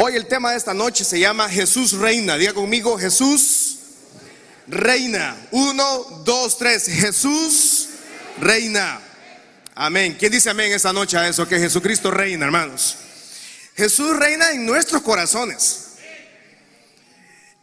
Hoy 0.00 0.14
el 0.14 0.26
tema 0.26 0.52
de 0.52 0.58
esta 0.58 0.74
noche 0.74 1.02
se 1.02 1.18
llama 1.18 1.48
Jesús 1.48 1.94
reina. 1.94 2.36
Diga 2.36 2.52
conmigo, 2.52 2.96
Jesús 2.96 3.78
reina. 4.68 5.36
Uno, 5.50 6.22
dos, 6.24 6.56
tres. 6.56 6.86
Jesús 6.86 7.88
reina. 8.38 9.00
Amén. 9.74 10.14
¿Quién 10.16 10.30
dice 10.30 10.50
amén 10.50 10.70
esta 10.70 10.92
noche 10.92 11.18
a 11.18 11.26
eso? 11.26 11.48
Que 11.48 11.58
Jesucristo 11.58 12.12
reina, 12.12 12.44
hermanos. 12.44 12.96
Jesús 13.74 14.16
reina 14.16 14.52
en 14.52 14.64
nuestros 14.66 15.02
corazones. 15.02 15.94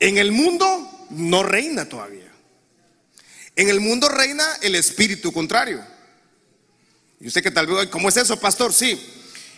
En 0.01 0.17
el 0.17 0.33
mundo 0.33 1.07
no 1.11 1.41
reina 1.41 1.87
todavía. 1.87 2.29
En 3.55 3.69
el 3.69 3.79
mundo 3.79 4.09
reina 4.09 4.45
el 4.61 4.75
espíritu 4.75 5.31
contrario. 5.31 5.81
Y 7.21 7.27
usted 7.27 7.41
que 7.41 7.51
tal 7.51 7.65
vez, 7.65 7.87
¿cómo 7.87 8.09
es 8.09 8.17
eso, 8.17 8.37
pastor? 8.37 8.73
Sí. 8.73 9.14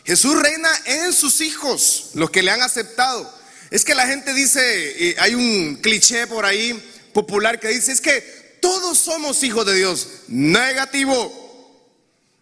Jesús 0.07 0.41
reina 0.41 0.69
en 0.85 1.11
sus 1.11 1.41
hijos, 1.41 2.11
los 2.13 2.31
que 2.31 2.41
le 2.41 2.49
han 2.49 2.61
aceptado. 2.61 3.29
Es 3.69 3.83
que 3.83 3.93
la 3.93 4.07
gente 4.07 4.33
dice, 4.33 5.17
hay 5.19 5.35
un 5.35 5.75
cliché 5.81 6.25
por 6.27 6.45
ahí 6.45 6.81
popular 7.13 7.59
que 7.59 7.67
dice, 7.67 7.91
es 7.91 7.99
que 7.99 8.21
todos 8.61 8.97
somos 8.97 9.43
hijos 9.43 9.65
de 9.65 9.75
Dios. 9.75 10.07
Negativo. 10.29 11.43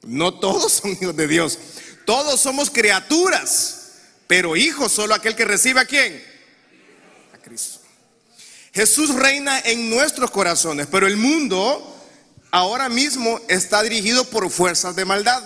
No 0.04 0.40
todos 0.40 0.74
son 0.74 0.92
hijos 0.92 1.16
de 1.16 1.28
Dios. 1.28 1.58
Todos 2.06 2.40
somos 2.40 2.70
criaturas. 2.70 3.94
Pero 4.28 4.56
hijos 4.56 4.92
solo 4.92 5.16
aquel 5.16 5.36
que 5.36 5.46
recibe 5.46 5.80
a 5.80 5.86
quién? 5.86 6.24
A 7.34 7.40
Cristo. 7.40 7.80
Jesús 8.76 9.16
reina 9.16 9.60
en 9.62 9.90
nuestros 9.90 10.30
corazones, 10.30 10.86
pero 10.92 11.08
el 11.08 11.18
mundo 11.18 11.96
ahora 12.52 12.90
mismo 12.90 13.42
está 13.48 13.82
dirigido 13.82 14.24
por 14.26 14.52
fuerzas 14.52 14.96
de 14.96 15.06
maldad. 15.06 15.44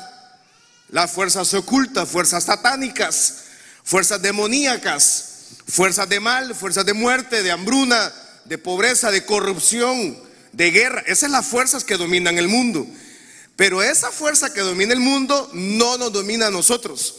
Las 0.92 1.12
fuerzas 1.12 1.54
ocultas, 1.54 2.10
fuerzas 2.10 2.46
satánicas, 2.46 3.44
fuerzas 3.84 4.22
demoníacas, 4.22 5.26
fuerzas 5.68 6.10
de 6.10 6.20
mal, 6.20 6.56
fuerzas 6.56 6.86
de 6.86 6.94
muerte, 6.94 7.44
de 7.44 7.52
hambruna, 7.52 8.12
de 8.46 8.58
pobreza, 8.58 9.12
de 9.12 9.26
corrupción, 9.26 10.18
de 10.52 10.72
guerra. 10.72 11.02
Esas 11.02 11.20
son 11.20 11.32
las 11.32 11.46
fuerzas 11.46 11.84
que 11.84 11.98
dominan 11.98 12.38
el 12.38 12.48
mundo. 12.48 12.88
Pero 13.56 13.84
esa 13.84 14.10
fuerza 14.10 14.54
que 14.54 14.62
domina 14.62 14.94
el 14.94 15.00
mundo 15.00 15.50
no 15.54 15.98
nos 15.98 16.14
domina 16.14 16.48
a 16.48 16.52
nosotros. 16.52 17.16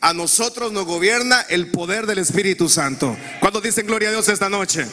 A 0.00 0.14
nosotros 0.14 0.72
nos 0.72 0.86
gobierna 0.86 1.44
el 1.48 1.70
poder 1.70 2.06
del 2.06 2.18
Espíritu 2.18 2.68
Santo. 2.68 3.16
¿Cuándo 3.40 3.60
dicen 3.60 3.86
gloria 3.86 4.08
a 4.08 4.12
Dios 4.12 4.28
esta 4.28 4.48
noche? 4.48 4.86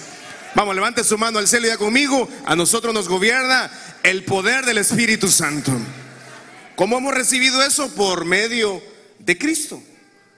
Vamos, 0.55 0.75
levante 0.75 1.03
su 1.03 1.17
mano 1.17 1.39
al 1.39 1.47
cielo 1.47 1.67
y 1.67 1.69
ya 1.69 1.77
conmigo. 1.77 2.27
A 2.45 2.55
nosotros 2.55 2.93
nos 2.93 3.07
gobierna 3.07 3.71
el 4.03 4.25
poder 4.25 4.65
del 4.65 4.77
Espíritu 4.77 5.31
Santo. 5.31 5.71
¿Cómo 6.79 6.97
hemos 6.97 7.13
recibido 7.13 7.61
eso? 7.61 7.93
Por 7.93 8.23
medio 8.23 8.81
de 9.19 9.37
Cristo. 9.37 9.83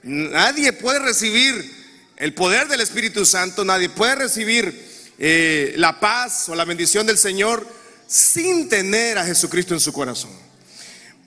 Nadie 0.01 0.73
puede 0.73 0.97
recibir 0.97 1.71
el 2.17 2.33
poder 2.33 2.67
del 2.67 2.81
Espíritu 2.81 3.27
Santo, 3.27 3.63
nadie 3.63 3.89
puede 3.89 4.15
recibir 4.15 5.13
eh, 5.19 5.75
la 5.77 5.99
paz 5.99 6.49
o 6.49 6.55
la 6.55 6.65
bendición 6.65 7.05
del 7.05 7.19
Señor 7.19 7.67
sin 8.07 8.69
tener 8.69 9.19
a 9.19 9.23
Jesucristo 9.23 9.75
en 9.75 9.79
su 9.79 9.93
corazón. 9.93 10.31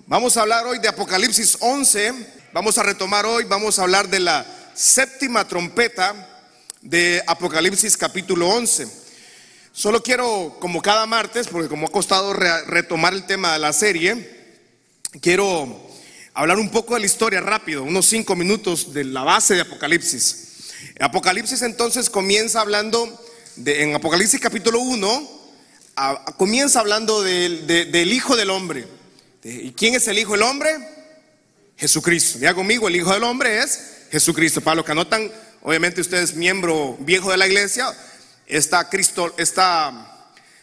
Vamos 0.09 0.37
a 0.37 0.41
hablar 0.41 0.67
hoy 0.67 0.81
de 0.81 0.89
Apocalipsis 0.89 1.59
11, 1.61 2.13
vamos 2.53 2.77
a 2.79 2.83
retomar 2.83 3.25
hoy, 3.25 3.45
vamos 3.45 3.79
a 3.79 3.83
hablar 3.83 4.09
de 4.09 4.19
la 4.19 4.45
séptima 4.75 5.47
trompeta 5.47 6.43
de 6.83 7.23
Apocalipsis 7.29 7.97
capítulo 7.97 8.49
11. 8.49 8.89
Solo 9.71 10.03
quiero, 10.03 10.57
como 10.59 10.83
cada 10.83 11.07
martes, 11.07 11.47
porque 11.47 11.69
como 11.69 11.87
ha 11.87 11.93
costado 11.93 12.33
retomar 12.33 13.15
el 13.15 13.27
tema 13.27 13.53
de 13.53 13.61
la 13.61 13.73
serie, 13.73 14.34
quiero 15.21 15.91
hablar 16.33 16.59
un 16.59 16.71
poco 16.71 16.95
de 16.95 17.01
la 17.01 17.07
historia 17.07 17.41
rápido, 17.41 17.83
unos 17.83 18.07
cinco 18.07 18.37
minutos 18.37 18.93
de 18.93 19.05
la 19.05 19.23
base 19.23 19.55
de 19.55 19.63
Apocalipsis. 19.63 20.73
Apocalipsis 21.01 21.63
entonces 21.63 22.11
comienza 22.11 22.61
hablando, 22.61 23.21
de, 23.57 23.83
en 23.83 23.95
Apocalipsis 23.95 24.41
capítulo 24.41 24.81
1, 24.81 25.31
comienza 26.37 26.81
hablando 26.81 27.23
del 27.23 28.13
Hijo 28.13 28.37
del 28.37 28.51
Hombre. 28.51 28.87
¿Y 29.43 29.73
quién 29.73 29.95
es 29.95 30.09
el 30.09 30.19
Hijo 30.19 30.33
del 30.33 30.43
Hombre? 30.43 30.71
Jesucristo. 31.77 32.39
Ya 32.39 32.55
conmigo, 32.55 32.89
el 32.89 32.97
Hijo 32.97 33.13
del 33.13 33.25
Hombre 33.25 33.59
es 33.59 34.07
Jesucristo. 34.11 34.61
Para 34.61 34.77
los 34.77 34.85
que 34.85 34.93
anotan 34.93 35.31
obviamente 35.63 36.01
usted 36.01 36.19
es 36.19 36.35
miembro 36.35 36.97
viejo 37.01 37.31
de 37.31 37.37
la 37.37 37.47
iglesia, 37.47 37.87
esta, 38.47 38.89
Cristo, 38.89 39.35
esta 39.39 40.14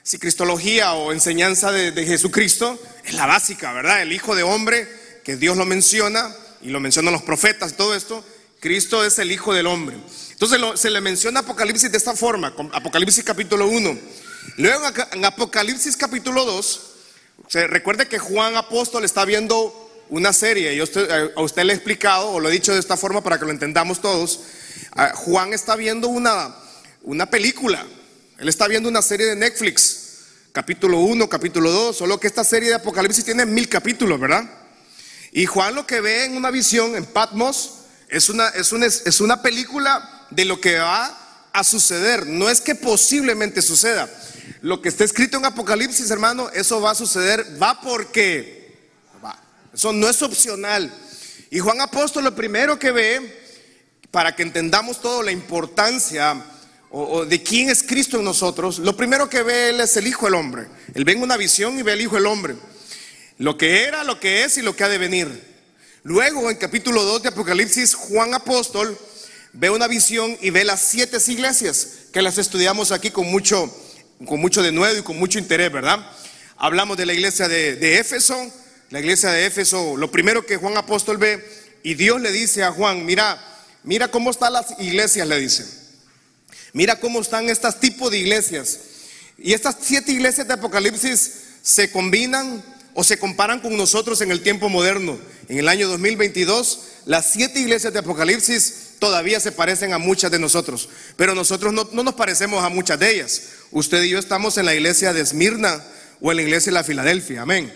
si 0.04 0.18
cristología 0.18 0.94
o 0.94 1.12
enseñanza 1.12 1.72
de, 1.72 2.06
Jesucristo 2.06 2.80
es 3.06 3.14
la 3.14 3.26
básica, 3.26 3.72
¿verdad? 3.74 4.02
El 4.02 4.14
Hijo 4.14 4.36
de 4.36 4.44
Hombre, 4.44 4.88
que 5.24 5.36
Dios 5.36 5.58
lo 5.58 5.66
menciona 5.66 6.36
y 6.62 6.70
lo 6.70 6.80
mencionan 6.80 7.14
los 7.14 7.24
profetas 7.24 7.76
todo 7.76 7.96
esto, 7.96 8.24
Cristo 8.60 9.04
es 9.04 9.20
el 9.20 9.32
Hijo 9.32 9.54
del 9.54 9.68
Hombre. 9.68 9.98
Entonces 10.32 10.60
se 10.80 10.90
le 10.90 11.02
menciona 11.02 11.42
Apocalipsis 11.42 11.92
de 11.92 11.98
esta 11.98 12.16
forma, 12.16 12.54
Apocalipsis 12.74 13.24
capítulo 13.24 13.68
1. 13.68 13.98
Luego 14.58 14.84
en 15.12 15.26
Apocalipsis 15.26 15.96
capítulo 15.96 16.46
2, 16.46 16.82
se 17.48 17.68
recuerde 17.68 18.08
que 18.08 18.18
Juan 18.18 18.56
Apóstol 18.56 19.06
está 19.06 19.26
viendo 19.26 19.78
una 20.10 20.34
serie, 20.34 20.74
y 20.74 20.80
a 20.80 20.84
usted 20.84 21.64
le 21.64 21.74
he 21.74 21.76
explicado 21.76 22.32
o 22.32 22.40
lo 22.40 22.50
he 22.50 22.52
dicho 22.52 22.74
de 22.74 22.80
esta 22.80 22.98
forma 22.98 23.22
para 23.22 23.40
que 23.40 23.46
lo 23.46 23.52
entendamos 23.52 24.02
todos. 24.02 24.42
Ah, 24.94 25.14
Juan 25.16 25.54
está 25.54 25.76
viendo 25.76 26.08
una, 26.10 26.56
una 27.04 27.28
película, 27.28 27.86
él 28.42 28.50
está 28.50 28.68
viendo 28.68 28.90
una 28.90 29.04
serie 29.04 29.28
de 29.28 29.36
Netflix, 29.36 30.00
capítulo 30.52 31.02
1, 31.02 31.30
capítulo 31.30 31.70
2, 31.70 31.96
solo 31.96 32.20
que 32.20 32.26
esta 32.26 32.44
serie 32.44 32.70
de 32.70 32.76
Apocalipsis 32.76 33.24
tiene 33.24 33.46
mil 33.46 33.70
capítulos, 33.70 34.20
¿verdad? 34.20 34.50
Y 35.32 35.46
Juan 35.46 35.76
lo 35.76 35.86
que 35.86 36.02
ve 36.02 36.26
en 36.26 36.36
una 36.36 36.50
visión 36.50 36.96
en 36.96 37.06
Patmos 37.06 37.82
es 38.10 38.30
una, 38.30 38.48
es 38.50 38.72
una, 38.72 38.88
es 38.88 39.22
una 39.22 39.44
película 39.44 40.26
de 40.32 40.46
lo 40.46 40.60
que 40.60 40.80
va 40.80 41.50
a 41.54 41.64
suceder, 41.64 42.26
no 42.26 42.50
es 42.50 42.62
que 42.62 42.74
posiblemente 42.74 43.62
suceda. 43.62 44.10
Lo 44.62 44.82
que 44.82 44.90
está 44.90 45.04
escrito 45.04 45.38
en 45.38 45.46
Apocalipsis, 45.46 46.10
hermano, 46.10 46.50
eso 46.50 46.82
va 46.82 46.92
a 46.92 46.96
suceder, 46.96 47.62
va 47.62 47.80
porque 47.80 48.90
va. 49.24 49.40
Eso 49.72 49.94
no 49.94 50.10
es 50.10 50.20
opcional. 50.24 50.92
Y 51.52 51.60
Juan 51.60 51.80
Apóstol 51.80 52.24
lo 52.24 52.36
primero 52.36 52.80
que 52.80 52.90
ve 52.90 53.44
para 54.10 54.36
que 54.36 54.42
entendamos 54.42 55.00
todo 55.00 55.22
la 55.22 55.32
importancia 55.32 56.44
o, 56.92 57.26
de 57.26 57.42
quién 57.42 57.70
es 57.70 57.84
Cristo 57.84 58.18
en 58.18 58.26
nosotros, 58.26 58.80
lo 58.80 58.96
primero 58.96 59.30
que 59.30 59.44
ve 59.44 59.70
él 59.70 59.80
es 59.80 59.96
el 59.98 60.08
Hijo 60.08 60.26
del 60.26 60.36
Hombre. 60.36 60.68
Él 60.94 61.06
ve 61.06 61.16
una 61.16 61.38
visión 61.38 61.78
y 61.80 61.84
ve 61.84 61.94
el 61.94 62.02
Hijo 62.02 62.16
del 62.16 62.26
Hombre. 62.26 62.56
Lo 63.38 63.58
que 63.58 63.84
era, 63.84 64.04
lo 64.04 64.20
que 64.20 64.44
es 64.44 64.58
y 64.58 64.62
lo 64.62 64.76
que 64.76 64.84
ha 64.84 64.90
de 64.90 64.98
venir. 64.98 65.28
Luego, 66.04 66.50
en 66.50 66.58
capítulo 66.58 67.04
2 67.04 67.24
de 67.24 67.30
Apocalipsis, 67.30 67.96
Juan 67.96 68.34
Apóstol 68.34 68.98
ve 69.54 69.70
una 69.70 69.88
visión 69.88 70.38
y 70.42 70.50
ve 70.50 70.64
las 70.64 70.82
siete 70.82 71.18
iglesias, 71.28 71.88
que 72.12 72.22
las 72.22 72.38
estudiamos 72.38 72.92
aquí 72.92 73.12
con 73.12 73.30
mucho, 73.30 73.74
con 74.26 74.40
mucho 74.40 74.62
denuedo 74.62 75.00
y 75.00 75.04
con 75.04 75.18
mucho 75.18 75.40
interés, 75.40 75.72
¿verdad? 75.72 76.06
Hablamos 76.58 76.98
de 76.98 77.06
la 77.06 77.14
iglesia 77.14 77.48
de, 77.48 77.76
de 77.76 78.00
Éfeso, 78.00 78.36
la 78.90 79.00
iglesia 79.00 79.30
de 79.32 79.46
Éfeso, 79.46 79.96
lo 79.98 80.12
primero 80.12 80.46
que 80.46 80.58
Juan 80.58 80.78
Apóstol 80.78 81.18
ve, 81.18 81.44
y 81.84 81.94
Dios 81.96 82.22
le 82.22 82.32
dice 82.32 82.64
a 82.64 82.72
Juan, 82.72 83.06
mira, 83.06 83.48
Mira 83.84 84.10
cómo 84.10 84.30
están 84.30 84.54
las 84.54 84.80
iglesias, 84.80 85.28
le 85.28 85.40
dice. 85.40 85.66
Mira 86.74 87.00
cómo 87.00 87.22
están 87.22 87.50
estos 87.50 87.80
tipos 87.80 88.12
de 88.12 88.20
iglesias. 88.20 88.80
Y 89.38 89.54
estas 89.54 89.78
siete 89.82 90.12
iglesias 90.12 90.48
de 90.48 90.54
Apocalipsis 90.54 91.32
se 91.62 91.92
combinan 91.92 92.64
o 92.94 93.04
se 93.04 93.18
comparan 93.18 93.60
con 93.60 93.76
nosotros 93.78 94.22
en 94.22 94.32
el 94.32 94.42
tiempo 94.42 94.70
moderno. 94.70 95.18
En 95.48 95.58
el 95.58 95.68
año 95.68 95.88
2022, 95.88 96.80
las 97.06 97.32
siete 97.32 97.60
iglesias 97.60 97.94
de 97.94 98.00
Apocalipsis 98.00 98.92
todavía 99.00 99.40
se 99.40 99.52
parecen 99.52 99.94
a 99.94 99.98
muchas 99.98 100.30
de 100.32 100.40
nosotros, 100.40 100.90
pero 101.16 101.34
nosotros 101.34 101.74
no, 101.74 102.04
nos 102.04 102.14
parecemos 102.14 102.64
a 102.64 102.70
muchas 102.70 103.00
de 103.00 103.16
ellas. 103.16 103.42
Usted 103.72 104.04
y 104.04 104.10
yo 104.10 104.20
estamos 104.20 104.58
en 104.58 104.66
la 104.66 104.76
iglesia 104.76 105.14
de 105.14 105.22
Esmirna 105.22 105.84
o 106.20 106.32
en 106.32 106.38
la 106.38 106.44
iglesia 106.44 106.72
de 106.72 106.76
la 106.76 106.84
Filadelfia, 106.84 107.42
amén. 107.42 107.74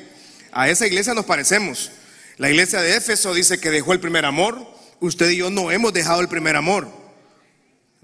A 0.51 0.69
esa 0.69 0.85
iglesia 0.85 1.13
nos 1.13 1.25
parecemos. 1.25 1.91
La 2.38 2.50
iglesia 2.50 2.81
de 2.81 2.95
Éfeso 2.95 3.33
dice 3.33 3.59
que 3.59 3.72
dejó 3.72 3.94
el 3.94 4.00
primer 4.00 4.25
amor 4.25 4.75
usted 5.00 5.29
y 5.29 5.38
yo 5.38 5.50
no 5.50 5.72
hemos 5.72 5.94
dejado 5.94 6.22
el 6.22 6.27
primer 6.27 6.56
amor. 6.56 6.88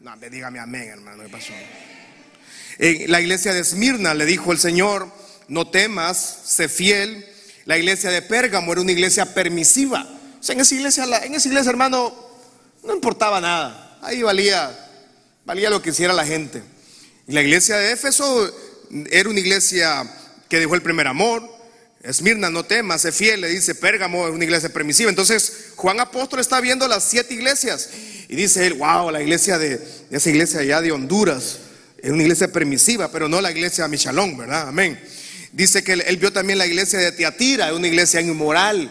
No, 0.02 0.16
dígame 0.18 0.58
amén, 0.58 0.90
hermano, 0.90 1.22
¿qué 1.22 1.30
pasó? 1.30 1.54
La 3.08 3.22
iglesia 3.22 3.54
de 3.54 3.60
Esmirna 3.60 4.16
le 4.16 4.26
dijo 4.26 4.52
el 4.52 4.58
Señor, 4.58 5.08
no 5.48 5.70
temas, 5.70 6.40
sé 6.44 6.70
fiel. 6.70 7.24
La 7.66 7.78
iglesia 7.78 8.10
de 8.10 8.24
Pérgamo 8.24 8.72
era 8.72 8.82
una 8.82 8.94
iglesia 8.94 9.36
permisiva. 9.36 10.10
O 10.40 10.44
sea, 10.44 10.56
en 10.56 10.62
esa 10.62 10.74
iglesia, 10.74 11.04
en 11.24 11.36
esa 11.36 11.48
iglesia, 11.48 11.70
hermano, 11.70 12.16
no 12.84 12.96
importaba 12.96 13.40
nada. 13.40 14.00
Ahí 14.02 14.24
valía, 14.24 14.76
valía 15.46 15.70
lo 15.70 15.84
que 15.84 15.92
hiciera 15.92 16.14
la 16.14 16.26
gente. 16.26 16.64
La 17.28 17.44
iglesia 17.44 17.78
de 17.78 17.92
Éfeso 17.92 18.52
era 19.12 19.30
una 19.30 19.40
iglesia 19.40 20.12
que 20.50 20.60
dejó 20.60 20.74
el 20.74 20.82
primer 20.82 21.06
amor, 21.06 21.48
Esmirna, 22.02 22.50
no 22.50 22.66
temas, 22.66 23.02
sé 23.02 23.12
fiel, 23.12 23.42
le 23.42 23.50
dice 23.50 23.76
Pérgamo, 23.76 24.28
es 24.28 24.34
una 24.34 24.46
iglesia 24.46 24.74
permisiva. 24.74 25.12
Entonces, 25.12 25.74
Juan 25.76 26.00
Apóstol 26.00 26.40
está 26.40 26.60
viendo 26.60 26.88
las 26.88 27.04
siete 27.04 27.36
iglesias 27.36 27.92
y 28.32 28.36
dice 28.38 28.66
él, 28.66 28.76
wow, 28.76 29.12
la 29.12 29.22
iglesia 29.22 29.60
de, 29.60 29.78
esa 30.10 30.30
iglesia 30.30 30.62
allá 30.62 30.80
de 30.80 30.94
Honduras 30.94 31.60
es 32.02 32.12
una 32.12 32.24
iglesia 32.24 32.50
permisiva, 32.50 33.12
pero 33.12 33.28
no 33.28 33.42
la 33.42 33.52
iglesia 33.52 33.84
de 33.84 33.90
Michalón, 33.90 34.38
¿verdad? 34.38 34.70
Amén. 34.70 34.98
Dice 35.52 35.84
que 35.84 35.92
él, 35.92 36.16
vio 36.16 36.32
también 36.32 36.58
la 36.58 36.66
iglesia 36.66 36.98
de 36.98 37.12
Tiatira, 37.12 37.74
una 37.74 37.88
iglesia 37.88 38.22
inmoral, 38.22 38.90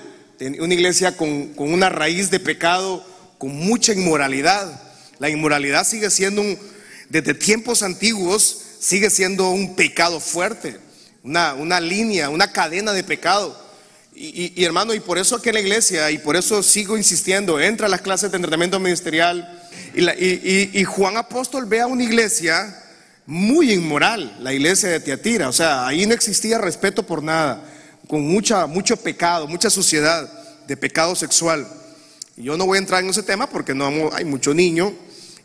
una 0.58 0.74
iglesia 0.74 1.16
con, 1.16 1.54
una 1.56 1.88
raíz 1.88 2.30
de 2.30 2.38
pecado, 2.38 3.02
con 3.38 3.56
mucha 3.56 3.94
inmoralidad. 3.94 4.78
la 5.18 5.30
inmoralidad 5.30 5.86
sigue 5.86 6.10
siendo 6.10 6.42
un, 6.42 6.58
desde 7.08 7.32
tiempos 7.32 7.82
antiguos, 7.82 8.60
sigue 8.78 9.08
siendo 9.08 9.48
un 9.48 9.74
pecado 9.74 10.20
fuerte, 10.20 10.76
una, 11.22 11.54
una 11.54 11.80
línea, 11.80 12.28
una 12.28 12.52
cadena 12.52 12.92
de 12.92 13.04
pecado. 13.04 13.58
Y, 14.22 14.62
hermano, 14.66 14.92
y 14.92 15.00
por 15.00 15.16
eso 15.16 15.36
aquí 15.36 15.48
en 15.48 15.54
la 15.54 15.62
iglesia, 15.62 16.10
y 16.10 16.18
por 16.18 16.36
eso 16.36 16.62
sigo 16.62 16.98
insistiendo, 16.98 17.58
entra 17.58 17.86
a 17.86 17.88
las 17.88 18.02
clases 18.02 18.30
de 18.30 18.36
entrenamiento 18.36 18.78
ministerial. 18.78 19.66
Y, 19.94 20.78
y, 20.78 20.84
Juan 20.84 21.16
Apóstol 21.16 21.64
ve 21.64 21.80
a 21.80 21.86
una 21.86 22.04
iglesia 22.04 22.76
muy 23.24 23.72
inmoral, 23.72 24.36
la 24.40 24.52
iglesia 24.52 24.90
de 24.90 25.00
Tiatira. 25.00 25.48
O 25.48 25.54
sea, 25.54 25.86
ahí 25.86 26.04
no 26.04 26.12
existía 26.12 26.58
respeto 26.58 27.02
por 27.02 27.22
nada, 27.22 27.64
con 28.08 28.20
mucha, 28.20 28.66
mucho 28.66 28.98
pecado, 28.98 29.48
mucha 29.48 29.70
suciedad 29.70 30.30
de 30.66 30.76
pecado 30.76 31.16
sexual. 31.16 31.66
Y 32.36 32.42
yo 32.42 32.58
no 32.58 32.66
voy 32.66 32.76
a 32.76 32.80
entrar 32.80 33.02
en 33.02 33.08
ese 33.08 33.22
tema 33.22 33.48
porque 33.48 33.72
no 33.72 34.10
hay 34.12 34.26
mucho 34.26 34.52
niño 34.52 34.92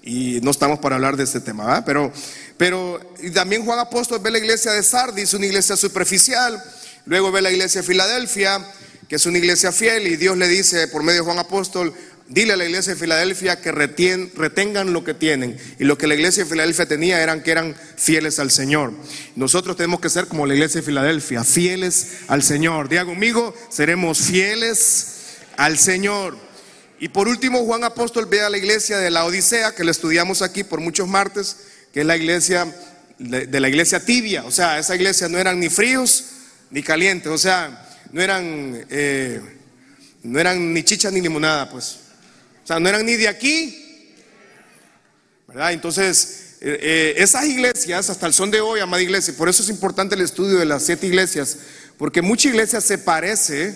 y 0.03 0.41
no 0.41 0.51
estamos 0.51 0.79
para 0.79 0.95
hablar 0.95 1.15
de 1.15 1.23
este 1.23 1.39
tema, 1.39 1.81
Pero, 1.85 2.11
pero 2.57 2.99
también 3.33 3.63
Juan 3.63 3.79
Apóstol 3.79 4.19
ve 4.19 4.31
la 4.31 4.37
iglesia 4.37 4.73
de 4.73 4.83
Sardis, 4.83 5.33
una 5.33 5.45
iglesia 5.45 5.77
superficial 5.77 6.61
Luego 7.05 7.31
ve 7.31 7.41
la 7.41 7.51
iglesia 7.51 7.81
de 7.81 7.87
Filadelfia, 7.87 8.65
que 9.07 9.17
es 9.17 9.25
una 9.25 9.37
iglesia 9.37 9.71
fiel, 9.71 10.07
y 10.07 10.15
Dios 10.15 10.37
le 10.37 10.47
dice 10.47 10.87
por 10.87 11.03
medio 11.03 11.21
de 11.21 11.25
Juan 11.25 11.37
Apóstol, 11.37 11.93
dile 12.27 12.53
a 12.53 12.57
la 12.57 12.65
iglesia 12.65 12.93
de 12.93 12.99
Filadelfia 12.99 13.61
que 13.61 13.71
retengan 13.71 14.91
lo 14.91 15.03
que 15.03 15.13
tienen. 15.13 15.55
Y 15.77 15.83
lo 15.83 15.99
que 15.99 16.07
la 16.07 16.15
iglesia 16.15 16.43
de 16.43 16.49
Filadelfia 16.49 16.87
tenía 16.87 17.21
eran 17.21 17.43
que 17.43 17.51
eran 17.51 17.75
fieles 17.95 18.39
al 18.39 18.49
Señor. 18.49 18.91
Nosotros 19.35 19.77
tenemos 19.77 19.99
que 19.99 20.09
ser 20.09 20.27
como 20.27 20.47
la 20.47 20.55
iglesia 20.55 20.81
de 20.81 20.85
Filadelfia, 20.85 21.43
fieles 21.43 22.07
al 22.27 22.41
Señor. 22.41 22.89
Diga 22.89 23.05
conmigo, 23.05 23.53
seremos 23.69 24.19
fieles 24.19 25.07
al 25.57 25.77
Señor. 25.77 26.35
Y 26.99 27.09
por 27.09 27.27
último, 27.27 27.65
Juan 27.65 27.83
Apóstol 27.83 28.25
ve 28.25 28.41
a 28.41 28.49
la 28.49 28.57
iglesia 28.57 28.97
de 28.97 29.11
la 29.11 29.25
Odisea, 29.25 29.75
que 29.75 29.83
la 29.83 29.91
estudiamos 29.91 30.41
aquí 30.41 30.63
por 30.63 30.79
muchos 30.79 31.07
martes, 31.07 31.57
que 31.93 31.99
es 31.99 32.05
la 32.05 32.17
iglesia 32.17 32.65
de 33.19 33.59
la 33.59 33.69
iglesia 33.69 34.03
tibia. 34.03 34.43
O 34.45 34.51
sea, 34.51 34.79
esa 34.79 34.95
iglesia 34.95 35.29
no 35.29 35.37
eran 35.37 35.59
ni 35.59 35.69
fríos 35.69 36.31
ni 36.71 36.83
calientes, 36.83 37.31
o 37.31 37.37
sea, 37.37 37.87
no 38.11 38.21
eran, 38.21 38.85
eh, 38.89 39.41
no 40.23 40.39
eran 40.39 40.73
ni 40.73 40.83
chicha 40.83 41.11
ni 41.11 41.21
limonada, 41.21 41.69
pues. 41.69 41.99
O 42.63 42.67
sea, 42.67 42.79
no 42.79 42.89
eran 42.89 43.05
ni 43.05 43.15
de 43.15 43.27
aquí, 43.27 44.13
¿verdad? 45.47 45.73
Entonces, 45.73 46.57
eh, 46.61 46.79
eh, 46.81 47.13
esas 47.17 47.45
iglesias, 47.45 48.09
hasta 48.09 48.25
el 48.27 48.33
son 48.33 48.49
de 48.49 48.61
hoy, 48.61 48.79
amada 48.79 49.03
iglesia, 49.03 49.33
por 49.37 49.49
eso 49.49 49.61
es 49.61 49.69
importante 49.69 50.15
el 50.15 50.21
estudio 50.21 50.57
de 50.57 50.65
las 50.65 50.83
siete 50.83 51.05
iglesias, 51.07 51.57
porque 51.97 52.21
mucha 52.21 52.49
iglesia 52.49 52.81
se 52.81 52.97
parece 52.97 53.75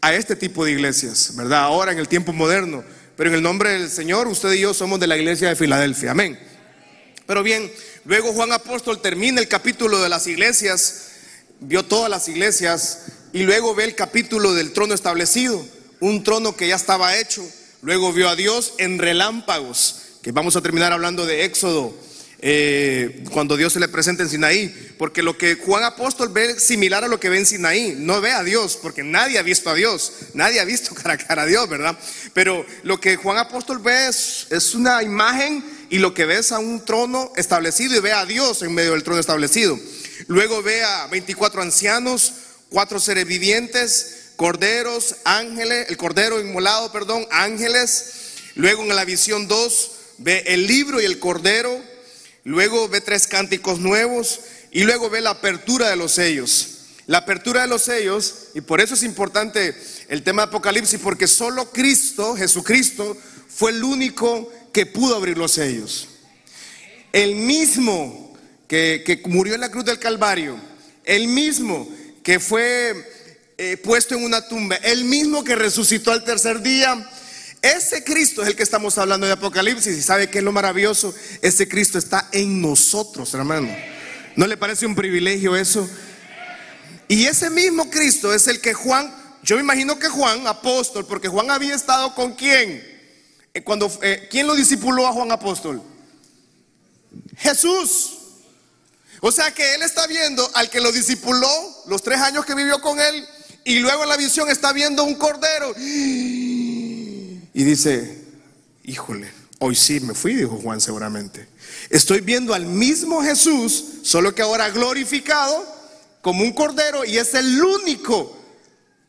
a 0.00 0.14
este 0.14 0.36
tipo 0.36 0.64
de 0.64 0.72
iglesias, 0.72 1.32
¿verdad? 1.34 1.60
Ahora 1.60 1.92
en 1.92 1.98
el 1.98 2.08
tiempo 2.08 2.32
moderno, 2.32 2.84
pero 3.16 3.30
en 3.30 3.36
el 3.36 3.42
nombre 3.42 3.72
del 3.72 3.90
Señor, 3.90 4.28
usted 4.28 4.52
y 4.52 4.60
yo 4.60 4.72
somos 4.72 5.00
de 5.00 5.08
la 5.08 5.16
iglesia 5.16 5.48
de 5.48 5.56
Filadelfia, 5.56 6.12
amén. 6.12 6.38
Pero 7.26 7.42
bien, 7.42 7.70
luego 8.04 8.32
Juan 8.32 8.52
Apóstol 8.52 9.02
termina 9.02 9.40
el 9.40 9.48
capítulo 9.48 10.00
de 10.00 10.08
las 10.08 10.26
iglesias 10.26 11.08
vio 11.60 11.84
todas 11.84 12.10
las 12.10 12.28
iglesias 12.28 13.06
y 13.32 13.42
luego 13.42 13.74
ve 13.74 13.84
el 13.84 13.94
capítulo 13.94 14.54
del 14.54 14.72
trono 14.72 14.94
establecido, 14.94 15.64
un 16.00 16.22
trono 16.22 16.56
que 16.56 16.68
ya 16.68 16.76
estaba 16.76 17.16
hecho. 17.18 17.44
Luego 17.82 18.12
vio 18.12 18.28
a 18.28 18.36
Dios 18.36 18.74
en 18.78 18.98
relámpagos, 18.98 20.02
que 20.22 20.32
vamos 20.32 20.56
a 20.56 20.62
terminar 20.62 20.92
hablando 20.92 21.26
de 21.26 21.44
Éxodo, 21.44 21.94
eh, 22.40 23.24
cuando 23.32 23.56
Dios 23.56 23.72
se 23.72 23.80
le 23.80 23.88
presenta 23.88 24.22
en 24.22 24.28
Sinaí, 24.28 24.94
porque 24.96 25.22
lo 25.22 25.36
que 25.36 25.56
Juan 25.56 25.82
Apóstol 25.82 26.28
ve 26.28 26.50
es 26.50 26.64
similar 26.64 27.02
a 27.02 27.08
lo 27.08 27.18
que 27.18 27.28
ve 27.28 27.38
en 27.38 27.46
Sinaí, 27.46 27.96
no 27.98 28.20
ve 28.20 28.30
a 28.30 28.44
Dios, 28.44 28.78
porque 28.80 29.02
nadie 29.02 29.38
ha 29.38 29.42
visto 29.42 29.70
a 29.70 29.74
Dios, 29.74 30.12
nadie 30.34 30.60
ha 30.60 30.64
visto 30.64 30.94
cara 31.02 31.14
a 31.14 31.18
cara 31.18 31.42
a 31.42 31.46
Dios, 31.46 31.68
¿verdad? 31.68 31.98
Pero 32.34 32.64
lo 32.84 33.00
que 33.00 33.16
Juan 33.16 33.38
Apóstol 33.38 33.80
ve 33.80 34.08
es, 34.08 34.46
es 34.50 34.74
una 34.74 35.02
imagen 35.02 35.64
y 35.90 35.98
lo 35.98 36.14
que 36.14 36.26
ve 36.26 36.38
es 36.38 36.52
a 36.52 36.58
un 36.58 36.84
trono 36.84 37.32
establecido 37.36 37.96
y 37.96 38.00
ve 38.00 38.12
a 38.12 38.24
Dios 38.24 38.62
en 38.62 38.72
medio 38.72 38.92
del 38.92 39.02
trono 39.02 39.20
establecido. 39.20 39.78
Luego 40.26 40.62
ve 40.62 40.82
a 40.82 41.06
24 41.06 41.62
ancianos, 41.62 42.32
cuatro 42.68 42.98
seres 43.00 43.26
vivientes, 43.26 44.32
corderos, 44.36 45.16
ángeles, 45.24 45.86
el 45.88 45.96
cordero 45.96 46.40
inmolado, 46.40 46.92
perdón, 46.92 47.26
ángeles. 47.30 48.14
Luego 48.54 48.82
en 48.82 48.94
la 48.94 49.04
visión 49.04 49.48
2 49.48 49.90
ve 50.18 50.44
el 50.46 50.66
libro 50.66 51.00
y 51.00 51.04
el 51.04 51.18
cordero. 51.18 51.82
Luego 52.44 52.88
ve 52.88 53.00
tres 53.00 53.26
cánticos 53.26 53.78
nuevos 53.78 54.40
y 54.70 54.84
luego 54.84 55.10
ve 55.10 55.20
la 55.20 55.30
apertura 55.30 55.90
de 55.90 55.96
los 55.96 56.12
sellos. 56.12 56.74
La 57.06 57.18
apertura 57.18 57.62
de 57.62 57.68
los 57.68 57.82
sellos, 57.82 58.48
y 58.54 58.60
por 58.60 58.82
eso 58.82 58.92
es 58.92 59.02
importante 59.02 59.74
el 60.08 60.22
tema 60.22 60.42
de 60.42 60.48
Apocalipsis, 60.48 61.00
porque 61.00 61.26
solo 61.26 61.70
Cristo, 61.70 62.36
Jesucristo, 62.36 63.16
fue 63.48 63.70
el 63.70 63.82
único 63.82 64.52
que 64.74 64.84
pudo 64.84 65.16
abrir 65.16 65.38
los 65.38 65.52
sellos. 65.52 66.08
El 67.12 67.36
mismo 67.36 68.27
que, 68.68 69.22
murió 69.26 69.54
en 69.54 69.62
la 69.62 69.70
cruz 69.70 69.84
del 69.84 69.98
Calvario, 69.98 70.56
el 71.04 71.26
mismo 71.26 71.88
que 72.22 72.38
fue 72.38 72.94
eh, 73.56 73.78
puesto 73.78 74.14
en 74.14 74.22
una 74.24 74.46
tumba, 74.46 74.76
el 74.76 75.04
mismo 75.04 75.42
que 75.42 75.56
resucitó 75.56 76.12
al 76.12 76.22
tercer 76.22 76.60
día, 76.60 77.10
ese 77.62 78.04
Cristo 78.04 78.42
es 78.42 78.48
el 78.48 78.56
que 78.56 78.62
estamos 78.62 78.96
hablando 78.98 79.26
de 79.26 79.32
Apocalipsis. 79.32 79.96
¿Y 79.96 80.02
sabe 80.02 80.30
qué 80.30 80.38
es 80.38 80.44
lo 80.44 80.52
maravilloso? 80.52 81.12
Ese 81.42 81.66
Cristo 81.66 81.98
está 81.98 82.28
en 82.30 82.60
nosotros, 82.60 83.34
hermano. 83.34 83.74
¿No 84.36 84.46
le 84.46 84.56
parece 84.56 84.86
un 84.86 84.94
privilegio 84.94 85.56
eso? 85.56 85.88
Y 87.08 87.24
ese 87.24 87.50
mismo 87.50 87.90
Cristo 87.90 88.32
es 88.32 88.46
el 88.46 88.60
que 88.60 88.74
Juan, 88.74 89.12
yo 89.42 89.56
me 89.56 89.62
imagino 89.62 89.98
que 89.98 90.08
Juan, 90.08 90.46
apóstol, 90.46 91.06
porque 91.06 91.26
Juan 91.26 91.50
había 91.50 91.74
estado 91.74 92.14
con 92.14 92.34
quién. 92.34 92.86
Eh, 93.54 93.64
cuando, 93.64 93.90
eh, 94.02 94.28
¿Quién 94.30 94.46
lo 94.46 94.54
discipuló 94.54 95.06
a 95.06 95.12
Juan 95.12 95.32
apóstol? 95.32 95.82
Jesús. 97.38 98.17
O 99.20 99.32
sea 99.32 99.52
que 99.52 99.74
él 99.74 99.82
está 99.82 100.06
viendo 100.06 100.48
al 100.54 100.70
que 100.70 100.80
lo 100.80 100.92
discipuló 100.92 101.48
los 101.86 102.02
tres 102.02 102.20
años 102.20 102.44
que 102.44 102.54
vivió 102.54 102.80
con 102.80 103.00
él 103.00 103.26
y 103.64 103.80
luego 103.80 104.04
en 104.04 104.08
la 104.08 104.16
visión 104.16 104.48
está 104.48 104.72
viendo 104.72 105.04
un 105.04 105.16
cordero. 105.16 105.74
Y 105.78 107.40
dice, 107.52 108.24
híjole, 108.84 109.30
hoy 109.58 109.74
sí 109.74 110.00
me 110.00 110.14
fui, 110.14 110.34
dijo 110.34 110.58
Juan 110.62 110.80
seguramente. 110.80 111.48
Estoy 111.90 112.20
viendo 112.20 112.54
al 112.54 112.66
mismo 112.66 113.22
Jesús, 113.22 113.84
solo 114.02 114.34
que 114.34 114.42
ahora 114.42 114.70
glorificado 114.70 115.66
como 116.22 116.44
un 116.44 116.52
cordero 116.52 117.04
y 117.04 117.18
es 117.18 117.34
el 117.34 117.62
único 117.62 118.36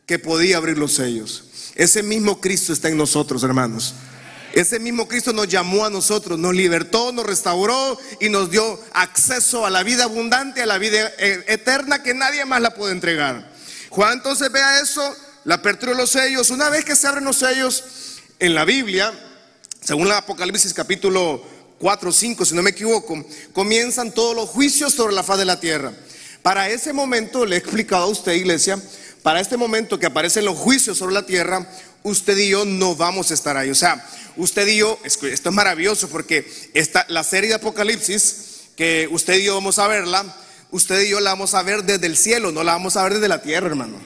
que 0.05 0.19
podía 0.19 0.57
abrir 0.57 0.77
los 0.77 0.93
sellos. 0.93 1.45
Ese 1.75 2.03
mismo 2.03 2.41
Cristo 2.41 2.73
está 2.73 2.89
en 2.89 2.97
nosotros, 2.97 3.43
hermanos. 3.43 3.93
Ese 4.53 4.79
mismo 4.79 5.07
Cristo 5.07 5.31
nos 5.31 5.47
llamó 5.47 5.85
a 5.85 5.89
nosotros, 5.89 6.39
nos 6.39 6.55
libertó, 6.55 7.11
nos 7.11 7.25
restauró 7.25 7.99
y 8.19 8.29
nos 8.29 8.49
dio 8.49 8.79
acceso 8.93 9.65
a 9.65 9.69
la 9.69 9.83
vida 9.83 10.05
abundante, 10.05 10.61
a 10.61 10.65
la 10.65 10.77
vida 10.77 11.11
e-, 11.19 11.43
eterna 11.47 12.01
que 12.01 12.13
nadie 12.13 12.45
más 12.45 12.61
la 12.61 12.73
puede 12.73 12.93
entregar. 12.93 13.51
Juan 13.89 14.13
entonces 14.13 14.51
vea 14.51 14.81
eso, 14.81 15.15
la 15.43 15.55
apertura 15.55 15.91
de 15.91 15.97
los 15.97 16.11
sellos. 16.11 16.49
Una 16.49 16.69
vez 16.69 16.83
que 16.83 16.95
se 16.95 17.07
abren 17.07 17.25
los 17.25 17.37
sellos 17.37 17.83
en 18.39 18.55
la 18.55 18.65
Biblia, 18.65 19.13
según 19.81 20.07
el 20.07 20.13
Apocalipsis 20.13 20.73
capítulo 20.73 21.43
4 21.79 22.09
o 22.09 22.13
5, 22.13 22.45
si 22.45 22.55
no 22.55 22.61
me 22.61 22.71
equivoco, 22.71 23.23
comienzan 23.53 24.11
todos 24.11 24.35
los 24.35 24.49
juicios 24.49 24.93
sobre 24.93 25.13
la 25.13 25.23
faz 25.23 25.37
de 25.37 25.45
la 25.45 25.59
tierra. 25.59 25.93
Para 26.41 26.69
ese 26.69 26.93
momento, 26.93 27.45
le 27.45 27.55
he 27.55 27.59
explicado 27.59 28.03
a 28.03 28.07
usted, 28.07 28.33
iglesia, 28.33 28.81
para 29.23 29.41
este 29.41 29.57
momento 29.57 29.99
que 29.99 30.05
aparecen 30.05 30.45
los 30.45 30.57
juicios 30.57 30.97
sobre 30.97 31.13
la 31.13 31.25
tierra, 31.25 31.69
usted 32.09 32.37
y 32.37 32.49
yo 32.49 32.65
no 32.65 32.95
vamos 32.95 33.31
a 33.31 33.33
estar 33.33 33.57
ahí. 33.57 33.69
O 33.69 33.75
sea, 33.75 34.05
usted 34.37 34.67
y 34.67 34.77
yo, 34.77 34.99
esto 35.03 35.27
es 35.27 35.55
maravilloso 35.55 36.09
porque 36.09 36.49
esta, 36.73 37.05
la 37.09 37.23
serie 37.23 37.49
de 37.49 37.55
Apocalipsis, 37.55 38.69
que 38.75 39.07
usted 39.11 39.35
y 39.35 39.45
yo 39.45 39.55
vamos 39.55 39.79
a 39.79 39.87
verla, 39.87 40.25
usted 40.71 41.01
y 41.01 41.09
yo 41.09 41.19
la 41.19 41.31
vamos 41.31 41.53
a 41.53 41.63
ver 41.63 41.83
desde 41.83 42.07
el 42.07 42.17
cielo, 42.17 42.51
no 42.51 42.63
la 42.63 42.73
vamos 42.73 42.97
a 42.97 43.03
ver 43.03 43.15
desde 43.15 43.27
la 43.27 43.41
tierra, 43.41 43.67
hermano. 43.67 43.97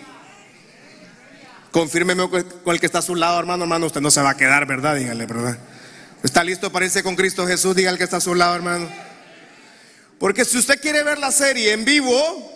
Confírmeme 1.72 2.30
con 2.30 2.74
el 2.74 2.80
que 2.80 2.86
está 2.86 3.00
a 3.00 3.02
su 3.02 3.16
lado, 3.16 3.40
hermano, 3.40 3.64
hermano, 3.64 3.88
usted 3.88 4.02
no 4.02 4.12
se 4.12 4.22
va 4.22 4.32
a 4.32 4.38
quedar, 4.38 4.68
¿verdad? 4.68 4.96
Dígale, 4.96 5.26
¿verdad? 5.26 5.58
¿Está 6.24 6.44
listo 6.44 6.72
para 6.72 6.86
irse 6.86 7.04
con 7.04 7.16
Cristo 7.16 7.48
Jesús? 7.48 7.76
Diga 7.76 7.90
el 7.90 7.98
que 7.98 8.04
está 8.04 8.18
a 8.18 8.22
su 8.22 8.36
lado, 8.36 8.56
hermano. 8.56 8.88
Porque 10.20 10.46
si 10.46 10.58
usted 10.58 10.80
quiere 10.80 11.04
ver 11.04 11.18
la 11.18 11.32
serie 11.32 11.74
en 11.74 11.84
vivo, 11.84 12.53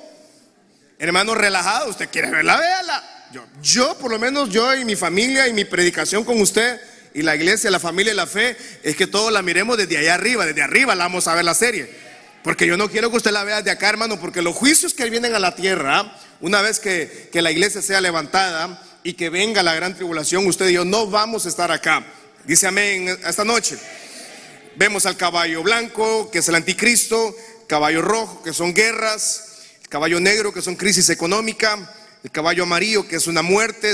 hermano, 1.00 1.36
relajado, 1.36 1.90
usted 1.90 2.10
quiere 2.10 2.30
verla, 2.30 2.58
véala. 2.58 3.28
Yo, 3.32 3.46
yo, 3.62 3.98
por 3.98 4.10
lo 4.12 4.20
menos 4.20 4.50
yo 4.50 4.74
y 4.76 4.86
mi 4.86 4.96
familia 4.96 5.48
y 5.48 5.54
mi 5.54 5.66
predicación 5.66 6.24
con 6.24 6.40
usted 6.40 6.80
y 7.14 7.22
la 7.24 7.36
iglesia, 7.36 7.70
la 7.72 7.80
familia 7.80 8.14
y 8.14 8.16
la 8.16 8.28
fe, 8.28 8.56
es 8.84 8.96
que 8.96 9.08
todos 9.08 9.32
la 9.32 9.42
miremos 9.42 9.78
desde 9.78 9.98
allá 9.98 10.14
arriba, 10.14 10.46
desde 10.46 10.62
arriba 10.62 10.96
la 10.96 11.06
vamos 11.06 11.28
a 11.28 11.36
ver 11.36 11.44
la 11.44 11.54
serie. 11.54 11.90
Porque 12.44 12.66
yo 12.66 12.78
no 12.78 12.90
quiero 12.90 13.12
que 13.12 13.18
usted 13.18 13.32
la 13.32 13.44
vea 13.44 13.62
de 13.62 13.72
acá, 13.72 13.90
hermano, 13.90 14.20
porque 14.20 14.42
los 14.42 14.56
juicios 14.56 14.94
que 14.94 15.10
vienen 15.10 15.36
a 15.36 15.40
la 15.40 15.56
tierra, 15.56 16.16
una 16.40 16.62
vez 16.62 16.80
que, 16.80 17.30
que 17.32 17.42
la 17.42 17.52
iglesia 17.52 17.82
sea 17.82 18.00
levantada 18.00 18.82
y 19.04 19.14
que 19.14 19.30
venga 19.30 19.64
la 19.64 19.76
gran 19.76 19.96
tribulación, 19.96 20.46
usted 20.48 20.70
y 20.70 20.74
yo 20.74 20.86
no 20.86 21.08
vamos 21.08 21.46
a 21.46 21.50
estar 21.50 21.72
acá. 21.72 22.06
Dice 22.46 22.68
amén 22.68 23.20
esta 23.26 23.44
noche. 23.44 23.78
Vemos 24.78 25.06
al 25.06 25.18
caballo 25.18 25.64
blanco, 25.64 26.30
que 26.30 26.40
es 26.40 26.48
el 26.48 26.56
anticristo, 26.56 27.36
caballo 27.68 28.02
rojo, 28.04 28.44
que 28.44 28.54
son 28.54 28.74
guerras, 28.74 29.57
caballo 29.90 30.20
negro, 30.20 30.54
que 30.54 30.62
son 30.62 30.76
crisis 30.76 31.10
económica, 31.10 31.94
el 32.24 32.32
caballo 32.32 32.64
amarillo, 32.64 33.08
que 33.08 33.16
es 33.16 33.28
una 33.28 33.42
muerte 33.42 33.94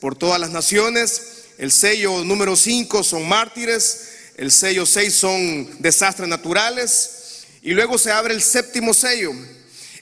por 0.00 0.16
todas 0.16 0.40
las 0.40 0.50
naciones, 0.50 1.44
el 1.58 1.72
sello 1.72 2.24
número 2.24 2.56
5 2.56 3.04
son 3.04 3.28
mártires, 3.28 4.08
el 4.36 4.50
sello 4.50 4.86
6 4.86 5.14
son 5.14 5.82
desastres 5.82 6.28
naturales. 6.28 7.18
Y 7.62 7.72
luego 7.72 7.98
se 7.98 8.10
abre 8.10 8.32
el 8.32 8.40
séptimo 8.40 8.94
sello. 8.94 9.32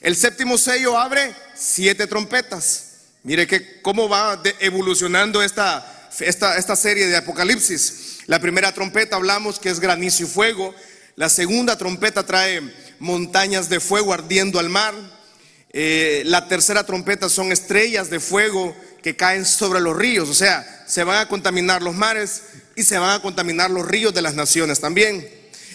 El 0.01 0.15
séptimo 0.15 0.57
sello 0.57 0.97
abre 0.97 1.35
siete 1.55 2.07
trompetas. 2.07 2.85
Mire 3.23 3.45
que 3.45 3.81
cómo 3.81 4.07
va 4.07 4.41
evolucionando 4.61 5.43
esta, 5.43 6.09
esta, 6.21 6.57
esta 6.57 6.75
serie 6.77 7.07
de 7.07 7.17
Apocalipsis. 7.17 8.19
La 8.27 8.39
primera 8.39 8.73
trompeta 8.73 9.17
hablamos 9.17 9.59
que 9.59 9.69
es 9.69 9.81
granizo 9.81 10.23
y 10.23 10.27
fuego. 10.27 10.73
La 11.17 11.27
segunda 11.27 11.77
trompeta 11.77 12.25
trae 12.25 12.61
montañas 12.99 13.67
de 13.67 13.81
fuego 13.81 14.13
ardiendo 14.13 14.57
al 14.59 14.69
mar. 14.69 14.93
Eh, 15.71 16.23
la 16.25 16.47
tercera 16.47 16.85
trompeta 16.85 17.29
son 17.29 17.51
estrellas 17.51 18.09
de 18.09 18.19
fuego 18.19 18.75
que 19.03 19.15
caen 19.15 19.45
sobre 19.45 19.79
los 19.79 19.95
ríos. 19.95 20.29
O 20.29 20.33
sea, 20.33 20.83
se 20.87 21.03
van 21.03 21.19
a 21.19 21.27
contaminar 21.27 21.81
los 21.81 21.95
mares 21.95 22.43
y 22.75 22.83
se 22.83 22.97
van 22.97 23.11
a 23.11 23.21
contaminar 23.21 23.69
los 23.69 23.87
ríos 23.87 24.13
de 24.13 24.21
las 24.21 24.33
naciones 24.33 24.79
también. 24.79 25.27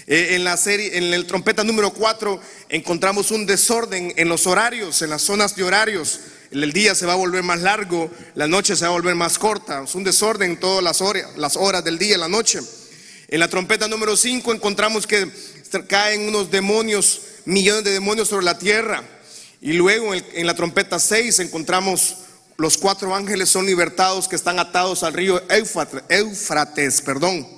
Eh, 0.07 0.35
en 0.35 0.45
la 0.45 0.57
serie, 0.57 0.99
en 0.99 1.15
el 1.15 1.27
trompeta 1.27 1.65
número 1.65 1.91
4, 1.91 2.41
encontramos 2.69 3.31
un 3.31 3.47
desorden 3.47 4.13
en 4.17 4.29
los 4.29 4.47
horarios, 4.47 5.01
en 5.03 5.11
las 5.11 5.23
zonas 5.23 5.57
de 5.57 5.65
horarios. 5.65 6.21
El 6.51 6.73
día 6.73 6.95
se 6.95 7.07
va 7.07 7.15
a 7.15 7.17
volver 7.17 7.43
más 7.43 7.61
largo, 7.63 8.11
la 8.35 8.47
noche 8.47 8.77
se 8.77 8.85
va 8.85 8.91
a 8.91 8.95
volver 8.95 9.15
más 9.15 9.39
corta. 9.39 9.85
Es 9.85 9.95
un 9.95 10.05
desorden 10.05 10.53
en 10.53 10.61
todas 10.61 10.85
las 10.85 11.01
horas, 11.01 11.37
las 11.37 11.57
horas 11.57 11.83
del 11.85 11.99
día 11.99 12.17
y 12.17 12.19
la 12.19 12.29
noche. 12.29 12.61
En 13.29 13.41
la 13.41 13.49
trompeta 13.49 13.89
número 13.89 14.17
5 14.17 14.53
encontramos 14.53 15.07
que 15.07 15.29
caen 15.89 16.29
unos 16.29 16.51
demonios, 16.51 17.23
millones 17.47 17.85
de 17.85 17.93
demonios 17.93 18.29
sobre 18.29 18.45
la 18.45 18.59
tierra. 18.59 19.03
Y 19.64 19.73
luego 19.73 20.12
en 20.14 20.47
la 20.47 20.52
trompeta 20.52 20.99
6 20.99 21.38
encontramos 21.38 22.18
los 22.59 22.76
cuatro 22.76 23.14
ángeles 23.14 23.49
son 23.49 23.64
libertados 23.64 24.28
que 24.28 24.37
están 24.37 24.59
atados 24.59 25.02
al 25.02 25.14
río 25.14 25.42
Éufrates, 25.49 27.00
perdón. 27.00 27.49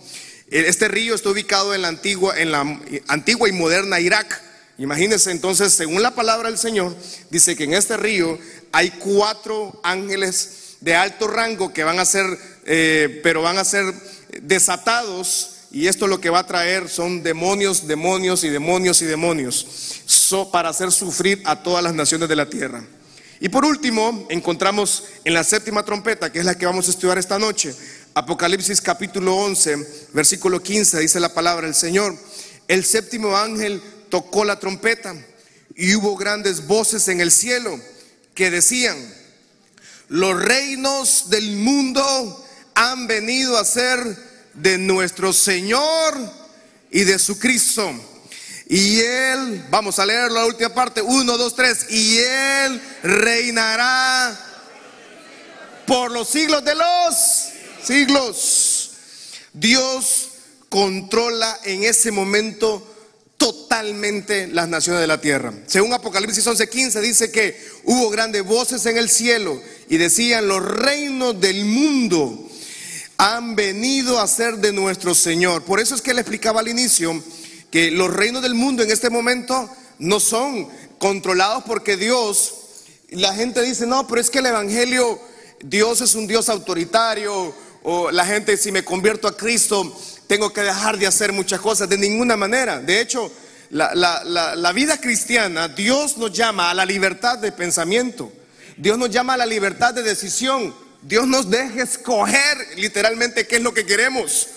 Este 0.48 0.86
río 0.86 1.16
está 1.16 1.30
ubicado 1.30 1.74
en 1.74 1.82
la 1.82 1.88
antigua, 1.88 2.38
en 2.38 2.52
la 2.52 2.60
antigua 3.08 3.48
y 3.48 3.52
moderna 3.52 3.98
Irak. 3.98 4.40
Imagínense 4.78 5.32
entonces, 5.32 5.72
según 5.72 6.00
la 6.00 6.14
palabra 6.14 6.48
del 6.48 6.58
Señor, 6.58 6.94
dice 7.30 7.56
que 7.56 7.64
en 7.64 7.74
este 7.74 7.96
río 7.96 8.38
hay 8.70 8.90
cuatro 8.90 9.80
ángeles 9.82 10.76
de 10.80 10.94
alto 10.94 11.26
rango 11.26 11.72
que 11.72 11.82
van 11.82 11.98
a 11.98 12.04
ser, 12.04 12.24
eh, 12.66 13.20
pero 13.24 13.42
van 13.42 13.58
a 13.58 13.64
ser 13.64 13.84
desatados 14.42 15.55
y 15.76 15.88
esto 15.88 16.06
lo 16.06 16.22
que 16.22 16.30
va 16.30 16.38
a 16.38 16.46
traer 16.46 16.88
son 16.88 17.22
demonios, 17.22 17.86
demonios 17.86 18.44
y 18.44 18.48
demonios 18.48 19.02
y 19.02 19.04
demonios 19.04 19.66
para 20.50 20.70
hacer 20.70 20.90
sufrir 20.90 21.42
a 21.44 21.62
todas 21.62 21.84
las 21.84 21.92
naciones 21.92 22.30
de 22.30 22.34
la 22.34 22.48
tierra. 22.48 22.82
Y 23.40 23.50
por 23.50 23.66
último, 23.66 24.26
encontramos 24.30 25.04
en 25.22 25.34
la 25.34 25.44
séptima 25.44 25.84
trompeta, 25.84 26.32
que 26.32 26.38
es 26.38 26.46
la 26.46 26.54
que 26.56 26.64
vamos 26.64 26.88
a 26.88 26.92
estudiar 26.92 27.18
esta 27.18 27.38
noche, 27.38 27.74
Apocalipsis 28.14 28.80
capítulo 28.80 29.36
11, 29.36 30.08
versículo 30.14 30.62
15, 30.62 30.98
dice 30.98 31.20
la 31.20 31.34
palabra 31.34 31.66
del 31.66 31.74
Señor. 31.74 32.16
El 32.68 32.82
séptimo 32.82 33.36
ángel 33.36 33.82
tocó 34.08 34.46
la 34.46 34.58
trompeta 34.58 35.14
y 35.74 35.94
hubo 35.94 36.16
grandes 36.16 36.66
voces 36.66 37.06
en 37.08 37.20
el 37.20 37.30
cielo 37.30 37.78
que 38.34 38.50
decían, 38.50 38.96
los 40.08 40.42
reinos 40.42 41.28
del 41.28 41.58
mundo 41.58 42.46
han 42.74 43.06
venido 43.06 43.58
a 43.58 43.64
ser 43.66 44.25
de 44.56 44.78
nuestro 44.78 45.32
Señor 45.32 46.14
y 46.90 47.04
de 47.04 47.18
su 47.18 47.38
Cristo 47.38 47.92
y 48.68 48.98
él, 48.98 49.64
vamos 49.70 49.98
a 50.00 50.06
leer 50.06 50.32
la 50.32 50.44
última 50.44 50.74
parte, 50.74 51.00
uno, 51.00 51.38
dos, 51.38 51.54
tres, 51.54 51.86
y 51.88 52.18
él 52.18 52.82
reinará 53.04 54.36
por 55.86 56.10
los 56.10 56.28
siglos 56.28 56.64
de 56.64 56.74
los 56.74 57.14
siglos. 57.84 58.90
Dios 59.52 60.30
controla 60.68 61.60
en 61.62 61.84
ese 61.84 62.10
momento 62.10 62.94
totalmente 63.36 64.48
las 64.48 64.66
naciones 64.66 65.00
de 65.00 65.06
la 65.06 65.20
tierra. 65.20 65.54
Según 65.66 65.92
Apocalipsis 65.92 66.44
11:15 66.44 67.00
dice 67.00 67.30
que 67.30 67.56
hubo 67.84 68.10
grandes 68.10 68.42
voces 68.42 68.84
en 68.86 68.96
el 68.96 69.08
cielo 69.08 69.62
y 69.88 69.96
decían, 69.96 70.48
los 70.48 70.64
reinos 70.64 71.40
del 71.40 71.64
mundo 71.64 72.45
han 73.18 73.56
venido 73.56 74.20
a 74.20 74.26
ser 74.26 74.58
de 74.58 74.72
nuestro 74.72 75.14
Señor. 75.14 75.62
Por 75.62 75.80
eso 75.80 75.94
es 75.94 76.02
que 76.02 76.10
él 76.10 76.18
explicaba 76.18 76.60
al 76.60 76.68
inicio 76.68 77.22
que 77.70 77.90
los 77.90 78.12
reinos 78.12 78.42
del 78.42 78.54
mundo 78.54 78.82
en 78.82 78.90
este 78.90 79.10
momento 79.10 79.68
no 79.98 80.20
son 80.20 80.68
controlados 80.98 81.64
porque 81.64 81.96
Dios, 81.96 82.54
la 83.10 83.34
gente 83.34 83.62
dice, 83.62 83.86
no, 83.86 84.06
pero 84.06 84.20
es 84.20 84.30
que 84.30 84.38
el 84.38 84.46
Evangelio, 84.46 85.18
Dios 85.60 86.00
es 86.00 86.14
un 86.14 86.26
Dios 86.26 86.48
autoritario, 86.48 87.54
o 87.82 88.10
la 88.10 88.26
gente, 88.26 88.56
si 88.56 88.72
me 88.72 88.84
convierto 88.84 89.28
a 89.28 89.36
Cristo, 89.36 89.96
tengo 90.26 90.52
que 90.52 90.62
dejar 90.62 90.98
de 90.98 91.06
hacer 91.06 91.32
muchas 91.32 91.60
cosas, 91.60 91.88
de 91.88 91.96
ninguna 91.96 92.36
manera. 92.36 92.80
De 92.80 93.00
hecho, 93.00 93.30
la, 93.70 93.94
la 93.94 94.72
vida 94.72 95.00
cristiana, 95.00 95.68
Dios 95.68 96.16
nos 96.16 96.32
llama 96.32 96.70
a 96.70 96.74
la 96.74 96.84
libertad 96.84 97.38
de 97.38 97.52
pensamiento, 97.52 98.32
Dios 98.76 98.98
nos 98.98 99.10
llama 99.10 99.34
a 99.34 99.38
la 99.38 99.46
libertad 99.46 99.94
de 99.94 100.02
decisión, 100.02 100.74
Dios 101.02 101.26
nos 101.26 101.50
deja 101.50 101.82
escoger 101.82 102.68
literalmente 102.76 103.46
qué 103.46 103.56
es 103.56 103.62
lo 103.62 103.74
que 103.74 103.86
queremos. 103.86 104.48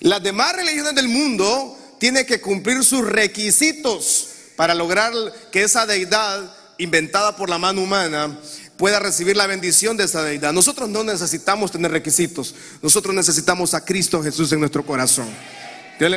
Las 0.00 0.22
demás 0.22 0.54
religiones 0.54 0.94
del 0.94 1.08
mundo 1.08 1.78
tiene 1.98 2.26
que 2.26 2.40
cumplir 2.40 2.84
sus 2.84 3.06
requisitos 3.06 4.28
para 4.56 4.74
lograr 4.74 5.12
que 5.50 5.62
esa 5.62 5.86
deidad 5.86 6.54
inventada 6.78 7.36
por 7.36 7.48
la 7.48 7.58
mano 7.58 7.82
humana 7.82 8.38
pueda 8.76 8.98
recibir 8.98 9.36
la 9.36 9.46
bendición 9.46 9.96
de 9.96 10.04
esa 10.04 10.22
deidad. 10.22 10.52
Nosotros 10.52 10.88
no 10.88 11.04
necesitamos 11.04 11.70
tener 11.70 11.90
requisitos, 11.90 12.54
nosotros 12.82 13.14
necesitamos 13.14 13.74
a 13.74 13.84
Cristo 13.84 14.22
Jesús 14.22 14.52
en 14.52 14.60
nuestro 14.60 14.84
corazón. 14.84 15.28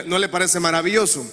¿No 0.08 0.18
le 0.18 0.30
parece 0.30 0.60
maravilloso? 0.60 1.26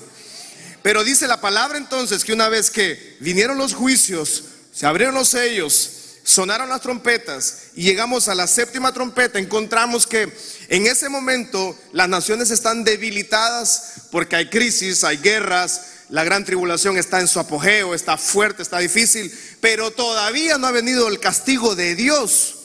Pero 0.83 1.05
dice 1.05 1.27
la 1.27 1.41
palabra 1.41 1.79
entonces 1.79 2.25
que 2.25 2.33
una 2.33 2.49
vez 2.49 2.71
que 2.71 3.17
vinieron 3.21 3.57
los 3.57 3.73
juicios, 3.73 4.45
se 4.75 4.85
abrieron 4.85 5.15
los 5.15 5.29
sellos, 5.29 5.91
sonaron 6.25 6.69
las 6.69 6.81
trompetas 6.81 7.65
y 7.75 7.83
llegamos 7.83 8.29
a 8.29 8.35
la 8.35 8.47
séptima 8.47 8.93
trompeta, 8.93 9.39
encontramos 9.39 10.07
que 10.07 10.33
en 10.69 10.87
ese 10.87 11.09
momento 11.09 11.77
las 11.93 12.09
naciones 12.09 12.51
están 12.51 12.85
debilitadas 12.85 14.07
porque 14.11 14.37
hay 14.37 14.49
crisis, 14.49 15.05
hay 15.05 15.19
guerras, 15.19 15.81
la 16.09 16.25
gran 16.25 16.45
tribulación 16.45 16.99
está 16.99 17.21
en 17.21 17.29
su 17.29 17.41
apogeo, 17.41 17.95
está 17.95 18.19
fuerte, 18.19 18.63
está 18.63 18.79
difícil, 18.79 19.33
pero 19.61 19.91
todavía 19.91 20.59
no 20.59 20.67
ha 20.67 20.73
venido 20.73 21.09
el 21.09 21.19
castigo 21.19 21.75
de 21.75 21.95
Dios. 21.95 22.57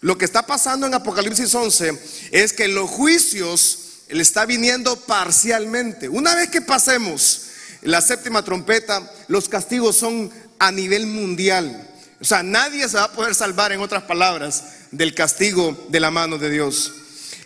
Lo 0.00 0.16
que 0.16 0.24
está 0.24 0.46
pasando 0.46 0.86
en 0.86 0.94
Apocalipsis 0.94 1.54
11 1.54 1.98
es 2.30 2.52
que 2.52 2.68
los 2.68 2.88
juicios 2.88 3.78
le 4.08 4.22
está 4.22 4.46
viniendo 4.46 4.96
parcialmente. 4.96 6.08
Una 6.08 6.34
vez 6.34 6.50
que 6.50 6.60
pasemos 6.60 7.42
la 7.82 8.00
séptima 8.00 8.44
trompeta, 8.44 9.10
los 9.28 9.48
castigos 9.48 9.96
son 9.96 10.30
a 10.58 10.70
nivel 10.70 11.06
mundial. 11.06 11.89
O 12.20 12.24
sea, 12.24 12.42
nadie 12.42 12.88
se 12.88 12.96
va 12.96 13.04
a 13.04 13.12
poder 13.12 13.34
salvar, 13.34 13.72
en 13.72 13.80
otras 13.80 14.02
palabras, 14.02 14.64
del 14.90 15.14
castigo 15.14 15.86
de 15.88 16.00
la 16.00 16.10
mano 16.10 16.36
de 16.36 16.50
Dios. 16.50 16.92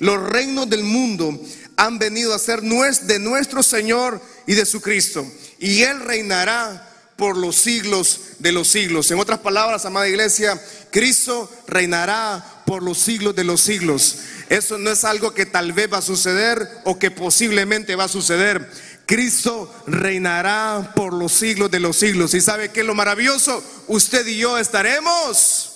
Los 0.00 0.20
reinos 0.20 0.68
del 0.68 0.82
mundo 0.82 1.40
han 1.76 1.98
venido 1.98 2.34
a 2.34 2.38
ser 2.38 2.60
de 2.62 3.18
nuestro 3.18 3.62
Señor 3.62 4.20
y 4.46 4.54
de 4.54 4.66
su 4.66 4.80
Cristo. 4.80 5.26
Y 5.58 5.82
Él 5.82 6.00
reinará 6.00 6.90
por 7.16 7.36
los 7.36 7.56
siglos 7.56 8.20
de 8.40 8.52
los 8.52 8.68
siglos. 8.68 9.10
En 9.10 9.20
otras 9.20 9.38
palabras, 9.38 9.84
amada 9.84 10.08
iglesia, 10.08 10.60
Cristo 10.90 11.50
reinará 11.68 12.44
por 12.66 12.82
los 12.82 12.98
siglos 12.98 13.36
de 13.36 13.44
los 13.44 13.60
siglos. 13.60 14.16
Eso 14.48 14.78
no 14.78 14.90
es 14.90 15.04
algo 15.04 15.32
que 15.32 15.46
tal 15.46 15.72
vez 15.72 15.92
va 15.92 15.98
a 15.98 16.02
suceder 16.02 16.68
o 16.84 16.98
que 16.98 17.10
posiblemente 17.10 17.96
va 17.96 18.04
a 18.04 18.08
suceder. 18.08 18.68
Cristo 19.06 19.72
reinará 19.86 20.92
por 20.94 21.12
los 21.12 21.32
siglos 21.32 21.70
de 21.70 21.80
los 21.80 21.96
siglos. 21.96 22.34
¿Y 22.34 22.40
sabe 22.40 22.70
qué 22.70 22.80
es 22.80 22.86
lo 22.86 22.94
maravilloso? 22.94 23.62
Usted 23.86 24.26
y 24.26 24.38
yo 24.38 24.56
estaremos 24.58 25.70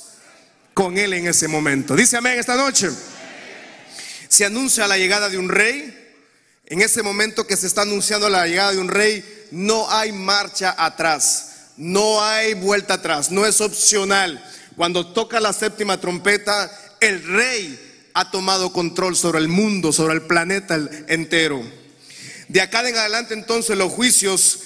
con 0.73 0.97
Él 0.97 1.12
en 1.12 1.26
ese 1.26 1.49
momento. 1.49 1.94
Dice 1.94 2.16
amén 2.16 2.38
esta 2.38 2.56
noche. 2.56 2.90
Se 4.28 4.44
anuncia 4.44 4.87
la 4.87 4.97
llegada 4.97 5.28
de 5.28 5.38
un 5.38 5.49
rey. 5.49 5.94
En 6.66 6.80
ese 6.80 7.02
momento 7.02 7.47
que 7.47 7.56
se 7.56 7.66
está 7.66 7.82
anunciando 7.82 8.28
la 8.28 8.47
llegada 8.47 8.73
de 8.73 8.78
un 8.78 8.88
rey, 8.88 9.47
no 9.50 9.90
hay 9.90 10.12
marcha 10.12 10.75
atrás. 10.78 11.73
No 11.76 12.23
hay 12.23 12.54
vuelta 12.54 12.94
atrás. 12.94 13.30
No 13.30 13.47
es 13.47 13.61
opcional. 13.61 14.42
Cuando 14.76 15.06
toca 15.12 15.40
la 15.40 15.52
séptima 15.52 16.00
trompeta, 16.00 16.70
el 17.00 17.26
rey 17.26 18.11
ha 18.14 18.30
tomado 18.30 18.73
control 18.73 19.16
sobre 19.16 19.38
el 19.38 19.49
mundo, 19.49 19.92
sobre 19.92 20.14
el 20.14 20.23
planeta 20.23 20.78
entero. 21.08 21.62
De 22.48 22.62
acá 22.62 22.88
en 22.88 22.96
adelante 22.96 23.34
entonces 23.34 23.76
los 23.76 23.92
juicios 23.92 24.60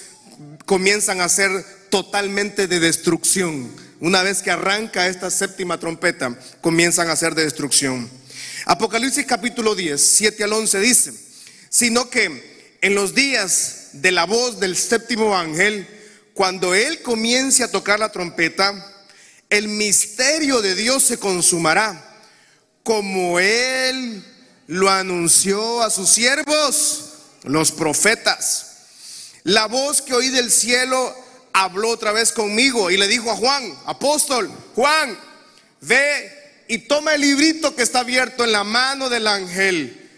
comienzan 0.65 1.19
a 1.19 1.27
ser 1.27 1.51
totalmente 1.89 2.67
de 2.67 2.79
destrucción. 2.79 3.69
Una 3.99 4.23
vez 4.23 4.41
que 4.41 4.51
arranca 4.51 5.07
esta 5.07 5.29
séptima 5.29 5.79
trompeta, 5.79 6.37
comienzan 6.61 7.09
a 7.09 7.15
ser 7.15 7.35
de 7.35 7.43
destrucción. 7.43 8.09
Apocalipsis 8.65 9.25
capítulo 9.25 9.75
10, 9.75 10.01
7 10.01 10.43
al 10.45 10.53
11 10.53 10.79
dice, 10.79 11.13
sino 11.69 12.09
que 12.09 12.77
en 12.81 12.95
los 12.95 13.13
días 13.13 13.89
de 13.93 14.11
la 14.11 14.25
voz 14.25 14.61
del 14.61 14.77
séptimo 14.77 15.35
ángel, 15.35 15.85
cuando 16.33 16.73
él 16.73 17.01
comience 17.01 17.63
a 17.63 17.71
tocar 17.71 17.99
la 17.99 18.13
trompeta, 18.13 18.73
el 19.49 19.67
misterio 19.67 20.61
de 20.61 20.73
Dios 20.75 21.03
se 21.03 21.19
consumará, 21.19 22.21
como 22.81 23.39
él 23.39 24.25
lo 24.67 24.89
anunció 24.89 25.81
a 25.81 25.89
sus 25.89 26.09
siervos 26.09 27.12
los 27.43 27.71
profetas. 27.71 28.71
La 29.43 29.67
voz 29.67 30.01
que 30.01 30.13
oí 30.13 30.29
del 30.29 30.51
cielo 30.51 31.15
habló 31.53 31.89
otra 31.89 32.11
vez 32.11 32.31
conmigo 32.31 32.89
y 32.89 32.97
le 32.97 33.07
dijo 33.07 33.31
a 33.31 33.35
Juan, 33.35 33.77
apóstol, 33.85 34.51
Juan, 34.75 35.17
ve 35.81 36.63
y 36.67 36.79
toma 36.79 37.13
el 37.13 37.21
librito 37.21 37.75
que 37.75 37.83
está 37.83 37.99
abierto 37.99 38.43
en 38.43 38.51
la 38.51 38.63
mano 38.63 39.09
del 39.09 39.27
ángel, 39.27 40.09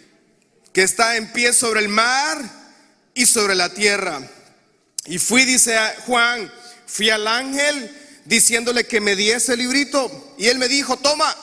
que 0.72 0.84
está 0.84 1.18
en 1.18 1.32
pie 1.34 1.54
sobre 1.54 1.82
el 1.82 1.90
mar 1.90 2.42
y 3.14 3.26
sobre 3.26 3.56
la 3.56 3.74
tierra. 3.74 4.22
Y 5.06 5.20
fui, 5.20 5.46
dice 5.46 5.78
Juan, 6.06 6.52
fui 6.86 7.10
al 7.10 7.28
ángel 7.28 7.92
diciéndole 8.26 8.86
que 8.86 9.02
me 9.02 9.16
diese 9.16 9.54
el 9.54 9.60
librito 9.60 10.36
y 10.38 10.48
él 10.48 10.58
me 10.58 10.68
dijo, 10.68 10.98
toma, 10.98 11.36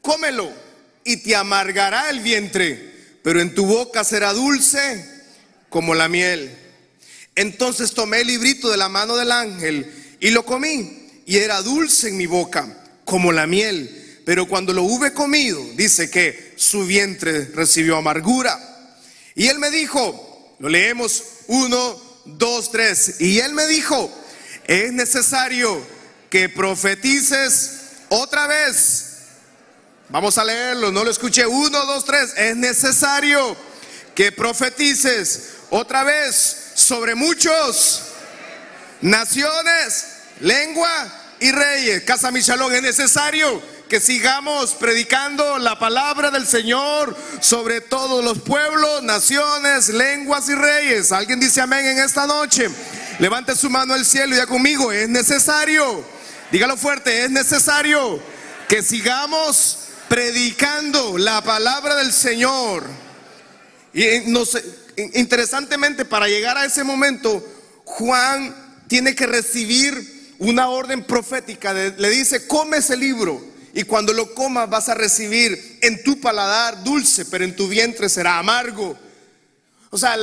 cómelo 0.00 0.50
y 1.04 1.18
te 1.18 1.36
amargará 1.36 2.10
el 2.10 2.20
vientre, 2.20 2.87
pero 3.28 3.42
en 3.42 3.54
tu 3.54 3.66
boca 3.66 4.04
será 4.04 4.32
dulce 4.32 5.04
como 5.68 5.94
la 5.94 6.08
miel. 6.08 6.50
Entonces 7.34 7.92
tomé 7.92 8.22
el 8.22 8.28
librito 8.28 8.70
de 8.70 8.78
la 8.78 8.88
mano 8.88 9.18
del 9.18 9.32
ángel 9.32 10.16
y 10.18 10.30
lo 10.30 10.46
comí 10.46 11.22
y 11.26 11.36
era 11.36 11.60
dulce 11.60 12.08
en 12.08 12.16
mi 12.16 12.24
boca 12.24 12.88
como 13.04 13.30
la 13.30 13.46
miel. 13.46 14.22
Pero 14.24 14.48
cuando 14.48 14.72
lo 14.72 14.84
hube 14.84 15.12
comido, 15.12 15.62
dice 15.76 16.08
que 16.08 16.54
su 16.56 16.86
vientre 16.86 17.50
recibió 17.54 17.98
amargura. 17.98 18.58
Y 19.34 19.48
él 19.48 19.58
me 19.58 19.70
dijo, 19.70 20.56
lo 20.58 20.70
leemos 20.70 21.22
uno, 21.48 22.00
dos, 22.24 22.72
tres. 22.72 23.20
Y 23.20 23.40
él 23.40 23.52
me 23.52 23.66
dijo, 23.66 24.10
es 24.66 24.90
necesario 24.90 25.86
que 26.30 26.48
profetices 26.48 27.72
otra 28.08 28.46
vez. 28.46 29.07
Vamos 30.10 30.38
a 30.38 30.44
leerlo, 30.44 30.90
no 30.90 31.04
lo 31.04 31.10
escuché. 31.10 31.46
Uno, 31.46 31.84
dos, 31.84 32.04
tres. 32.04 32.32
Es 32.36 32.56
necesario 32.56 33.54
que 34.14 34.32
profetices 34.32 35.50
otra 35.68 36.02
vez 36.02 36.72
sobre 36.74 37.14
muchos 37.14 38.04
naciones, 39.02 40.06
lengua 40.40 40.90
y 41.40 41.52
reyes. 41.52 42.04
Casa 42.04 42.30
Michalón, 42.30 42.74
es 42.74 42.80
necesario 42.80 43.60
que 43.90 44.00
sigamos 44.00 44.74
predicando 44.74 45.58
la 45.58 45.78
palabra 45.78 46.30
del 46.30 46.46
Señor 46.46 47.14
sobre 47.40 47.82
todos 47.82 48.24
los 48.24 48.40
pueblos, 48.40 49.02
naciones, 49.02 49.90
lenguas 49.90 50.48
y 50.48 50.54
reyes. 50.54 51.12
¿Alguien 51.12 51.38
dice 51.38 51.60
amén 51.60 51.84
en 51.84 51.98
esta 51.98 52.26
noche? 52.26 52.70
Levante 53.18 53.54
su 53.54 53.68
mano 53.68 53.92
al 53.92 54.06
cielo 54.06 54.28
y 54.28 54.32
diga 54.32 54.46
conmigo, 54.46 54.90
es 54.90 55.08
necesario, 55.08 56.02
dígalo 56.50 56.76
fuerte, 56.76 57.24
es 57.24 57.30
necesario 57.30 58.22
que 58.68 58.82
sigamos 58.82 59.87
predicando 60.08 61.18
la 61.18 61.42
palabra 61.42 61.96
del 61.96 62.12
Señor. 62.12 62.84
Y 63.92 64.02
sé, 64.46 64.64
interesantemente, 65.14 66.04
para 66.04 66.28
llegar 66.28 66.56
a 66.56 66.64
ese 66.64 66.84
momento, 66.84 67.44
Juan 67.84 68.54
tiene 68.88 69.14
que 69.14 69.26
recibir 69.26 70.34
una 70.38 70.68
orden 70.68 71.04
profética. 71.04 71.72
le 71.72 72.10
dice, 72.10 72.46
come 72.46 72.78
ese 72.78 72.96
libro. 72.96 73.44
Y 73.74 73.84
cuando 73.84 74.12
lo 74.12 74.34
comas 74.34 74.68
vas 74.68 74.88
a 74.88 74.94
recibir 74.94 75.78
en 75.82 76.02
tu 76.02 76.20
paladar 76.20 76.82
dulce, 76.82 77.26
pero 77.26 77.44
en 77.44 77.54
tu 77.54 77.68
vientre 77.68 78.08
será 78.08 78.38
amargo. 78.38 78.98
O 79.90 79.98
sea, 79.98 80.16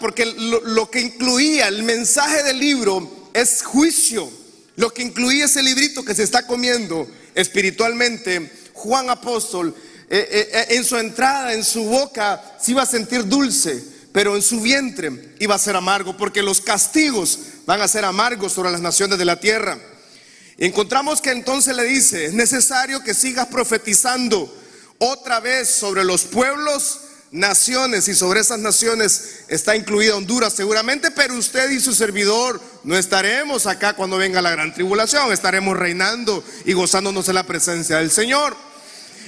porque 0.00 0.26
lo, 0.26 0.60
lo 0.60 0.90
que 0.90 1.00
incluía 1.00 1.68
el 1.68 1.82
mensaje 1.82 2.42
del 2.42 2.58
libro 2.58 3.30
es 3.34 3.62
juicio. 3.62 4.30
Lo 4.76 4.92
que 4.92 5.02
incluía 5.02 5.44
ese 5.44 5.62
librito 5.62 6.04
que 6.04 6.14
se 6.14 6.22
está 6.22 6.46
comiendo 6.46 7.08
espiritualmente, 7.34 8.50
Juan 8.82 9.10
Apóstol, 9.10 9.74
eh, 10.10 10.28
eh, 10.30 10.48
eh, 10.52 10.66
en 10.76 10.84
su 10.84 10.96
entrada, 10.96 11.52
en 11.52 11.62
su 11.62 11.84
boca, 11.84 12.56
se 12.60 12.72
iba 12.72 12.82
a 12.82 12.86
sentir 12.86 13.26
dulce 13.26 13.92
pero 14.12 14.36
en 14.36 14.42
su 14.42 14.60
vientre 14.60 15.34
iba 15.38 15.54
a 15.54 15.58
ser 15.58 15.74
amargo, 15.74 16.16
porque 16.16 16.42
los 16.42 16.60
castigos 16.60 17.38
van 17.64 17.80
a 17.80 17.88
ser 17.88 18.04
amargos 18.04 18.52
sobre 18.52 18.70
las 18.70 18.82
naciones 18.82 19.18
de 19.18 19.24
la 19.24 19.40
tierra. 19.40 19.78
Encontramos 20.58 21.22
que 21.22 21.30
entonces 21.30 21.74
le 21.74 21.84
dice, 21.84 22.26
es 22.26 22.34
necesario 22.34 23.02
que 23.02 23.14
sigas 23.14 23.46
profetizando 23.46 24.54
otra 24.98 25.40
vez 25.40 25.70
sobre 25.70 26.04
los 26.04 26.24
pueblos, 26.24 27.00
naciones, 27.30 28.06
y 28.08 28.14
sobre 28.14 28.40
esas 28.40 28.58
naciones 28.58 29.44
está 29.48 29.74
incluida 29.74 30.14
Honduras 30.14 30.52
seguramente, 30.52 31.10
pero 31.10 31.34
usted 31.34 31.70
y 31.70 31.80
su 31.80 31.94
servidor 31.94 32.60
no 32.84 32.94
estaremos 32.96 33.66
acá 33.66 33.94
cuando 33.94 34.18
venga 34.18 34.42
la 34.42 34.50
gran 34.50 34.74
tribulación, 34.74 35.32
estaremos 35.32 35.78
reinando 35.78 36.44
y 36.66 36.74
gozándonos 36.74 37.24
de 37.26 37.32
la 37.32 37.46
presencia 37.46 37.96
del 37.96 38.10
Señor. 38.10 38.54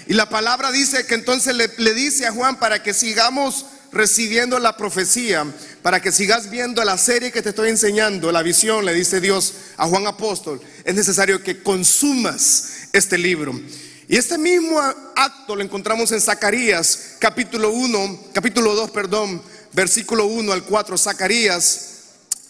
Y 0.06 0.14
la 0.14 0.28
palabra 0.28 0.70
dice 0.70 1.06
que 1.06 1.14
entonces 1.14 1.54
le, 1.54 1.94
dice 1.94 2.26
a 2.26 2.32
Juan 2.32 2.58
para 2.58 2.82
que 2.82 2.92
sigamos 2.92 3.66
recibiendo 3.90 4.58
la 4.58 4.76
profecía, 4.76 5.46
para 5.82 6.00
que 6.00 6.12
sigas 6.12 6.50
viendo 6.50 6.84
la 6.84 6.98
serie 6.98 7.32
que 7.32 7.42
te 7.42 7.50
estoy 7.50 7.70
enseñando, 7.70 8.30
la 8.32 8.42
visión, 8.42 8.84
le 8.84 8.92
dice 8.92 9.20
Dios 9.20 9.54
a 9.76 9.86
Juan 9.86 10.06
Apóstol, 10.06 10.60
es 10.84 10.94
necesario 10.94 11.42
que 11.42 11.62
consumas 11.62 12.88
este 12.92 13.16
libro. 13.16 13.58
Y 14.06 14.16
este 14.16 14.36
mismo 14.36 14.78
acto 15.16 15.56
lo 15.56 15.62
encontramos 15.62 16.12
en 16.12 16.20
Zacarías, 16.20 17.16
capítulo 17.18 17.70
1, 17.70 18.24
capítulo 18.34 18.74
2, 18.74 18.90
perdón, 18.90 19.40
versículo 19.72 20.26
1 20.26 20.52
al 20.52 20.64
4, 20.64 20.98
Zacarías, 20.98 21.90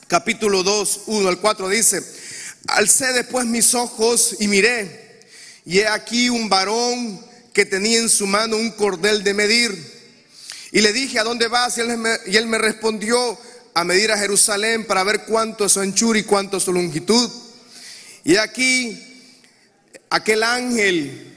capítulo 0.08 0.64
2, 0.64 1.02
1 1.06 1.28
al 1.28 1.38
4 1.38 1.68
dice, 1.68 2.02
alcé 2.66 3.12
después 3.12 3.46
mis 3.46 3.74
ojos 3.74 4.36
y 4.40 4.48
miré, 4.48 5.20
y 5.64 5.78
he 5.78 5.86
aquí 5.86 6.28
un 6.28 6.48
varón 6.48 7.33
que 7.54 7.64
tenía 7.64 7.98
en 7.98 8.10
su 8.10 8.26
mano 8.26 8.56
un 8.56 8.72
cordel 8.72 9.24
de 9.24 9.32
medir 9.32 9.94
y 10.74 10.80
le 10.80 10.92
dije, 10.92 11.20
¿a 11.20 11.22
dónde 11.22 11.46
vas? 11.46 11.78
Y 11.78 11.82
él, 11.82 12.46
me, 12.48 12.58
respondió, 12.58 13.38
a 13.74 13.84
medir 13.84 14.10
a 14.10 14.18
Jerusalén 14.18 14.84
para 14.84 15.04
ver 15.04 15.20
cuánto 15.20 15.64
es 15.64 15.70
su 15.70 15.78
anchura 15.78 16.18
y 16.18 16.24
cuánto 16.24 16.56
es 16.56 16.64
su 16.64 16.72
longitud. 16.72 17.30
Y 18.24 18.34
aquí, 18.38 19.30
aquel 20.10 20.42
ángel 20.42 21.32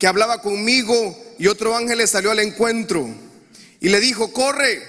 que 0.00 0.08
hablaba 0.08 0.42
conmigo 0.42 1.16
y 1.38 1.46
otro 1.46 1.76
ángel 1.76 1.98
le 1.98 2.08
salió 2.08 2.32
al 2.32 2.40
encuentro 2.40 3.08
y 3.80 3.88
le 3.88 4.00
dijo, 4.00 4.32
corre, 4.32 4.82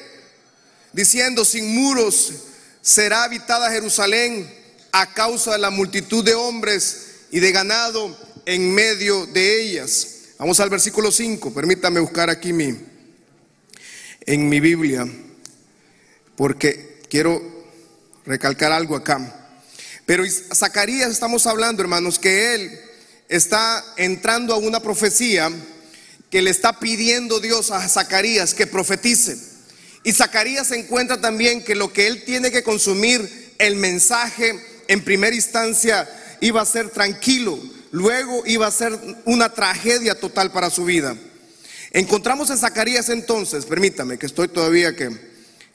diciendo, 0.92 1.46
sin 1.46 1.76
muros 1.76 2.34
será 2.82 3.26
habitada 3.26 3.70
Jerusalén 3.70 4.52
a 4.92 5.14
causa 5.14 5.52
de 5.52 5.60
la 5.60 5.70
multitud 5.70 6.24
de 6.24 6.34
hombres 6.34 7.26
y 7.30 7.40
de 7.40 7.52
ganado 7.52 8.18
en 8.48 8.74
medio 8.74 9.28
de 9.28 9.62
ellas. 9.62 10.13
Vamos 10.44 10.60
al 10.60 10.70
versículo 10.70 11.10
5, 11.10 11.54
permítame 11.54 12.02
buscar 12.02 12.30
aquí 12.30 12.52
mi 12.52 12.78
en 14.26 14.50
mi 14.50 14.60
Biblia, 14.60 15.08
porque 16.36 17.00
quiero 17.10 17.42
recalcar 18.26 18.74
algo 18.74 18.98
acá. 18.98 19.56
Pero 20.06 20.26
Zacarías 20.54 21.12
estamos 21.12 21.48
hablando, 21.48 21.82
hermanos, 21.82 22.20
que 22.20 22.56
él 22.56 22.78
está 23.30 23.86
entrando 23.96 24.54
a 24.54 24.58
una 24.58 24.82
profecía 24.82 25.50
que 26.30 26.42
le 26.42 26.50
está 26.50 26.78
pidiendo 26.78 27.40
Dios 27.40 27.72
a 27.72 27.88
Zacarías 27.88 28.54
que 28.54 28.68
profetice. 28.68 29.38
Y 30.04 30.12
Zacarías 30.12 30.72
encuentra 30.72 31.22
también 31.22 31.64
que 31.64 31.74
lo 31.74 31.94
que 31.94 32.06
él 32.06 32.26
tiene 32.26 32.52
que 32.52 32.64
consumir, 32.64 33.54
el 33.60 33.78
mensaje 33.78 34.60
en 34.90 35.06
primera 35.06 35.38
instancia 35.38 36.38
iba 36.42 36.62
a 36.62 36.66
ser 36.66 36.90
tranquilo, 36.90 37.58
luego 37.94 38.42
iba 38.48 38.66
a 38.66 38.72
ser 38.72 39.00
una 39.26 39.54
tragedia 39.54 40.20
total 40.20 40.52
para 40.52 40.72
su 40.72 40.84
vida. 40.84 41.16
Encontramos 41.92 42.50
en 42.50 42.58
Zacarías 42.58 43.10
entonces, 43.10 43.66
permítame 43.66 44.18
que 44.18 44.26
estoy 44.26 44.48
todavía 44.48 44.96
que 44.96 45.12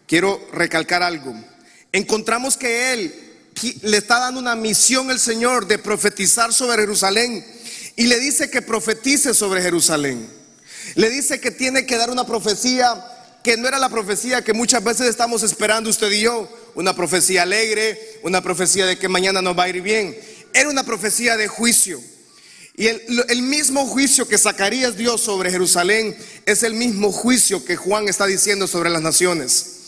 quiero 0.06 0.44
recalcar 0.52 1.02
algo. 1.04 1.32
Encontramos 1.92 2.56
que 2.56 2.92
él 2.92 3.14
le 3.82 3.96
está 3.96 4.18
dando 4.18 4.40
una 4.40 4.56
misión 4.56 5.12
el 5.12 5.20
Señor 5.20 5.68
de 5.68 5.78
profetizar 5.78 6.52
sobre 6.52 6.82
Jerusalén 6.82 7.46
y 7.94 8.08
le 8.08 8.18
dice 8.18 8.50
que 8.50 8.62
profetice 8.62 9.32
sobre 9.32 9.62
Jerusalén. 9.62 10.28
Le 10.96 11.10
dice 11.10 11.40
que 11.40 11.52
tiene 11.52 11.86
que 11.86 11.96
dar 11.96 12.10
una 12.10 12.26
profecía 12.26 13.00
que 13.44 13.56
no 13.56 13.68
era 13.68 13.78
la 13.78 13.88
profecía 13.88 14.42
que 14.42 14.52
muchas 14.52 14.82
veces 14.82 15.06
estamos 15.06 15.44
esperando 15.44 15.88
usted 15.88 16.10
y 16.10 16.22
yo, 16.22 16.48
una 16.74 16.94
profecía 16.94 17.42
alegre, 17.42 18.18
una 18.24 18.42
profecía 18.42 18.86
de 18.86 18.98
que 18.98 19.08
mañana 19.08 19.40
nos 19.40 19.56
va 19.56 19.64
a 19.64 19.68
ir 19.68 19.80
bien. 19.82 20.18
Era 20.52 20.68
una 20.68 20.84
profecía 20.84 21.36
de 21.36 21.48
juicio. 21.48 22.00
Y 22.78 22.86
el, 22.86 23.42
mismo 23.42 23.84
juicio 23.86 24.28
que 24.28 24.38
Zacarías 24.38 24.96
dio 24.96 25.18
sobre 25.18 25.50
Jerusalén 25.50 26.16
es 26.46 26.62
el 26.62 26.74
mismo 26.74 27.10
juicio 27.10 27.64
que 27.64 27.74
Juan 27.74 28.08
está 28.08 28.24
diciendo 28.24 28.68
sobre 28.68 28.88
las 28.88 29.02
naciones. 29.02 29.78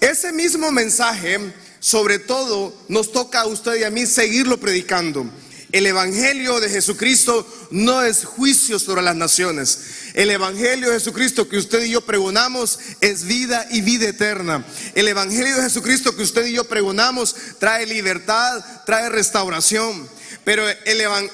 Ese 0.00 0.32
mismo 0.32 0.72
mensaje, 0.72 1.38
sobre 1.78 2.18
todo, 2.18 2.74
nos 2.88 3.12
toca 3.12 3.42
a 3.42 3.46
usted 3.46 3.76
y 3.76 3.84
a 3.84 3.90
mí 3.90 4.06
seguirlo 4.06 4.58
predicando. 4.58 5.24
El 5.70 5.86
Evangelio 5.86 6.58
de 6.58 6.68
Jesucristo 6.68 7.46
no 7.70 8.02
es 8.02 8.24
juicio 8.24 8.80
sobre 8.80 9.02
las 9.02 9.14
naciones. 9.14 9.78
El 10.14 10.30
Evangelio 10.30 10.88
de 10.88 10.94
Jesucristo 10.98 11.48
que 11.48 11.56
usted 11.56 11.82
y 11.84 11.90
yo 11.90 12.02
pregonamos 12.02 12.78
es 13.00 13.24
vida 13.24 13.66
y 13.70 13.80
vida 13.80 14.08
eterna. 14.08 14.64
El 14.94 15.08
Evangelio 15.08 15.56
de 15.56 15.62
Jesucristo 15.62 16.14
que 16.14 16.22
usted 16.22 16.46
y 16.46 16.52
yo 16.52 16.64
pregonamos 16.64 17.34
trae 17.58 17.86
libertad, 17.86 18.64
trae 18.84 19.08
restauración. 19.08 20.08
Pero 20.44 20.64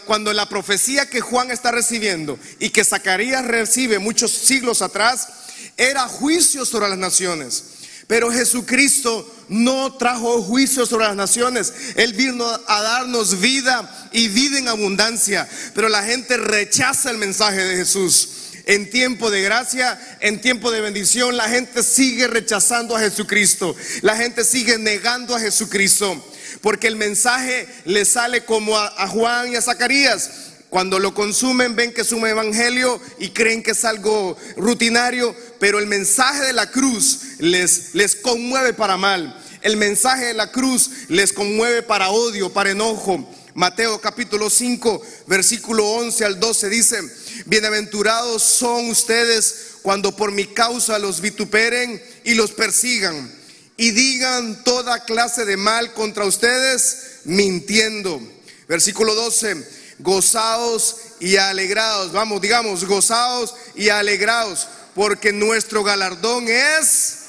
cuando 0.04 0.32
la 0.32 0.48
profecía 0.48 1.08
que 1.08 1.20
Juan 1.20 1.50
está 1.50 1.70
recibiendo 1.70 2.38
y 2.58 2.70
que 2.70 2.84
Zacarías 2.84 3.46
recibe 3.46 3.98
muchos 3.98 4.30
siglos 4.30 4.82
atrás, 4.82 5.28
era 5.76 6.02
juicio 6.02 6.64
sobre 6.64 6.88
las 6.88 6.98
naciones. 6.98 7.64
Pero 8.06 8.32
Jesucristo 8.32 9.30
no 9.48 9.94
trajo 9.96 10.42
juicio 10.42 10.86
sobre 10.86 11.06
las 11.06 11.16
naciones. 11.16 11.72
Él 11.94 12.14
vino 12.14 12.44
a 12.66 12.82
darnos 12.82 13.40
vida 13.40 14.08
y 14.12 14.28
vida 14.28 14.58
en 14.58 14.68
abundancia. 14.68 15.48
Pero 15.74 15.88
la 15.88 16.02
gente 16.02 16.36
rechaza 16.36 17.10
el 17.10 17.18
mensaje 17.18 17.62
de 17.64 17.76
Jesús. 17.76 18.28
En 18.68 18.90
tiempo 18.90 19.30
de 19.30 19.40
gracia, 19.40 19.98
en 20.20 20.42
tiempo 20.42 20.70
de 20.70 20.82
bendición, 20.82 21.38
la 21.38 21.48
gente 21.48 21.82
sigue 21.82 22.26
rechazando 22.26 22.94
a 22.94 23.00
Jesucristo. 23.00 23.74
La 24.02 24.14
gente 24.14 24.44
sigue 24.44 24.76
negando 24.76 25.34
a 25.34 25.40
Jesucristo. 25.40 26.22
Porque 26.60 26.86
el 26.86 26.96
mensaje 26.96 27.66
le 27.86 28.04
sale 28.04 28.44
como 28.44 28.76
a, 28.76 29.08
Juan 29.08 29.50
y 29.50 29.56
a 29.56 29.62
Zacarías. 29.62 30.30
Cuando 30.68 30.98
lo 30.98 31.14
consumen 31.14 31.76
ven 31.76 31.94
que 31.94 32.02
es 32.02 32.12
un 32.12 32.26
evangelio 32.26 33.00
y 33.18 33.30
creen 33.30 33.62
que 33.62 33.70
es 33.70 33.86
algo 33.86 34.36
rutinario, 34.58 35.34
pero 35.58 35.78
el 35.78 35.86
mensaje 35.86 36.42
de 36.42 36.52
la 36.52 36.70
cruz 36.70 37.20
les, 37.38 37.94
les 37.94 38.16
conmueve 38.16 38.74
para 38.74 38.98
mal. 38.98 39.34
El 39.62 39.78
mensaje 39.78 40.26
de 40.26 40.34
la 40.34 40.52
cruz 40.52 40.90
les 41.08 41.32
conmueve 41.32 41.82
para 41.82 42.10
odio, 42.10 42.52
para 42.52 42.72
enojo. 42.72 43.26
Mateo 43.58 44.00
capítulo 44.00 44.50
5, 44.50 45.02
versículo 45.26 45.84
11 45.84 46.24
al 46.24 46.38
12 46.38 46.68
dice, 46.68 47.00
bienaventurados 47.46 48.40
son 48.40 48.88
ustedes 48.88 49.78
cuando 49.82 50.14
por 50.14 50.30
mi 50.30 50.46
causa 50.46 50.96
los 51.00 51.20
vituperen 51.20 52.00
y 52.22 52.34
los 52.34 52.52
persigan 52.52 53.28
y 53.76 53.90
digan 53.90 54.62
toda 54.62 55.04
clase 55.04 55.44
de 55.44 55.56
mal 55.56 55.92
contra 55.92 56.24
ustedes 56.24 57.22
mintiendo. 57.24 58.22
Versículo 58.68 59.16
12 59.16 59.68
gozaos 59.98 60.94
y 61.18 61.34
alegrados. 61.34 62.12
Vamos, 62.12 62.40
digamos, 62.40 62.84
gozaos 62.84 63.56
y 63.74 63.88
alegrados, 63.88 64.68
porque 64.94 65.32
nuestro 65.32 65.82
galardón 65.82 66.46
es 66.46 67.22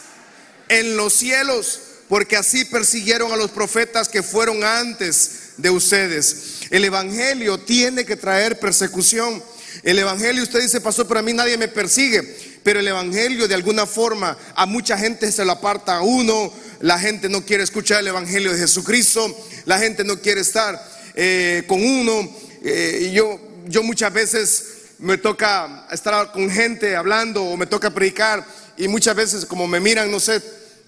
en 0.68 0.96
los 0.96 1.12
cielos, 1.12 1.80
porque 2.08 2.38
así 2.38 2.66
persiguieron 2.66 3.32
a 3.32 3.36
los 3.36 3.50
profetas 3.50 4.08
que 4.08 4.22
fueron 4.22 4.64
antes 4.64 5.49
de 5.62 5.70
ustedes. 5.70 6.62
El 6.70 6.86
Evangelio 6.86 7.58
tiene 7.60 8.06
que 8.06 8.16
traer 8.16 8.60
persecución. 8.60 9.42
El 9.84 10.00
Evangelio, 10.00 10.44
usted 10.44 10.62
dice, 10.62 10.82
pasó, 10.82 11.08
pero 11.08 11.24
mí 11.24 11.34
nadie 11.34 11.58
me 11.58 11.68
persigue. 11.68 12.38
Pero 12.64 12.80
el 12.80 12.88
Evangelio 12.88 13.48
de 13.48 13.56
alguna 13.56 13.86
forma 13.86 14.38
a 14.56 14.66
mucha 14.66 14.98
gente 14.98 15.32
se 15.32 15.46
lo 15.46 15.54
aparta 15.54 15.98
a 15.98 16.02
uno. 16.02 16.52
La 16.82 17.00
gente 17.00 17.30
no 17.30 17.46
quiere 17.46 17.64
escuchar 17.64 18.00
el 18.02 18.08
Evangelio 18.08 18.52
de 18.52 18.60
Jesucristo. 18.60 19.36
La 19.66 19.80
gente 19.80 20.04
no 20.04 20.20
quiere 20.20 20.42
estar 20.42 20.82
eh, 21.16 21.64
con 21.68 21.84
uno. 21.84 22.30
Eh, 22.64 23.12
yo, 23.14 23.40
yo 23.68 23.84
muchas 23.84 24.12
veces 24.14 24.66
me 25.00 25.18
toca 25.18 25.88
estar 25.92 26.32
con 26.32 26.50
gente 26.50 26.96
hablando 26.96 27.44
o 27.44 27.58
me 27.58 27.66
toca 27.66 27.90
predicar 27.90 28.46
y 28.78 28.88
muchas 28.88 29.16
veces 29.16 29.46
como 29.46 29.68
me 29.68 29.80
miran, 29.80 30.12
no 30.12 30.20
sé, 30.20 30.42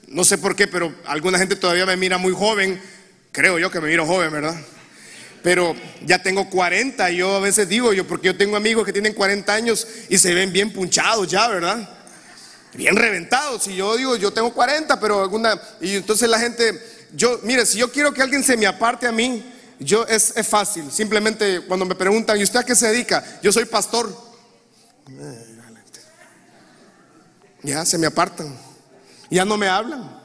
no 0.08 0.24
sé 0.26 0.38
por 0.38 0.56
qué, 0.56 0.68
pero 0.68 0.94
alguna 1.06 1.38
gente 1.38 1.56
todavía 1.56 1.86
me 1.86 1.96
mira 1.96 2.18
muy 2.18 2.34
joven, 2.34 2.82
creo 3.32 3.60
yo 3.60 3.72
que 3.72 3.80
me 3.80 3.88
miro 3.88 4.06
joven, 4.06 4.32
¿verdad? 4.32 4.56
Pero 5.44 5.76
ya 6.06 6.22
tengo 6.22 6.50
40 6.50 7.12
y 7.12 7.18
yo 7.18 7.38
a 7.38 7.40
veces 7.40 7.68
digo 7.68 7.94
yo, 7.94 8.06
porque 8.06 8.28
yo 8.28 8.38
tengo 8.38 8.56
amigos 8.56 8.86
que 8.86 8.94
tienen 8.94 9.14
40 9.14 9.54
años 9.54 9.88
y 10.10 10.18
se 10.18 10.34
ven 10.34 10.54
bien 10.54 10.72
punchados 10.72 11.28
ya, 11.28 11.48
¿verdad? 11.48 11.90
Bien 12.74 12.96
reventados. 12.96 13.68
Y 13.68 13.76
yo 13.76 13.98
digo, 13.98 14.16
yo 14.18 14.32
tengo 14.32 14.54
40, 14.54 15.00
pero 15.00 15.22
alguna... 15.22 15.60
Y 15.82 15.96
entonces 15.96 16.30
la 16.30 16.40
gente, 16.40 16.80
yo, 17.14 17.40
mire, 17.44 17.66
si 17.66 17.80
yo 17.80 17.92
quiero 17.92 18.14
que 18.14 18.22
alguien 18.22 18.44
se 18.44 18.56
me 18.56 18.68
aparte 18.68 19.08
a 19.08 19.12
mí, 19.12 19.44
yo 19.80 20.06
es, 20.06 20.34
fácil, 20.48 20.92
simplemente 20.92 21.62
cuando 21.62 21.86
me 21.86 21.96
preguntan, 21.96 22.40
¿y 22.40 22.44
usted 22.44 22.60
a 22.60 22.64
qué 22.64 22.76
se 22.76 22.88
dedica? 22.88 23.24
Yo 23.42 23.52
soy 23.52 23.66
pastor. 23.66 24.16
Ya 27.64 27.84
se 27.86 27.98
me 27.98 28.08
apartan, 28.08 28.56
ya 29.30 29.44
no 29.44 29.58
me 29.58 29.68
hablan. 29.68 30.21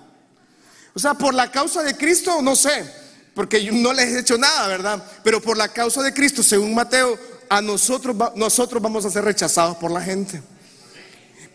O 0.96 0.98
sea, 0.98 1.12
por 1.12 1.34
la 1.34 1.50
causa 1.50 1.82
de 1.82 1.94
Cristo, 1.94 2.40
no 2.40 2.56
sé, 2.56 2.90
porque 3.34 3.62
yo 3.62 3.70
no 3.70 3.92
les 3.92 4.06
he 4.06 4.20
hecho 4.20 4.38
nada, 4.38 4.66
¿verdad? 4.66 5.04
Pero 5.22 5.42
por 5.42 5.58
la 5.58 5.68
causa 5.68 6.02
de 6.02 6.14
Cristo, 6.14 6.42
según 6.42 6.74
Mateo, 6.74 7.18
a 7.50 7.60
nosotros, 7.60 8.16
nosotros 8.34 8.82
vamos 8.82 9.04
a 9.04 9.10
ser 9.10 9.22
rechazados 9.22 9.76
por 9.76 9.90
la 9.90 10.00
gente. 10.00 10.42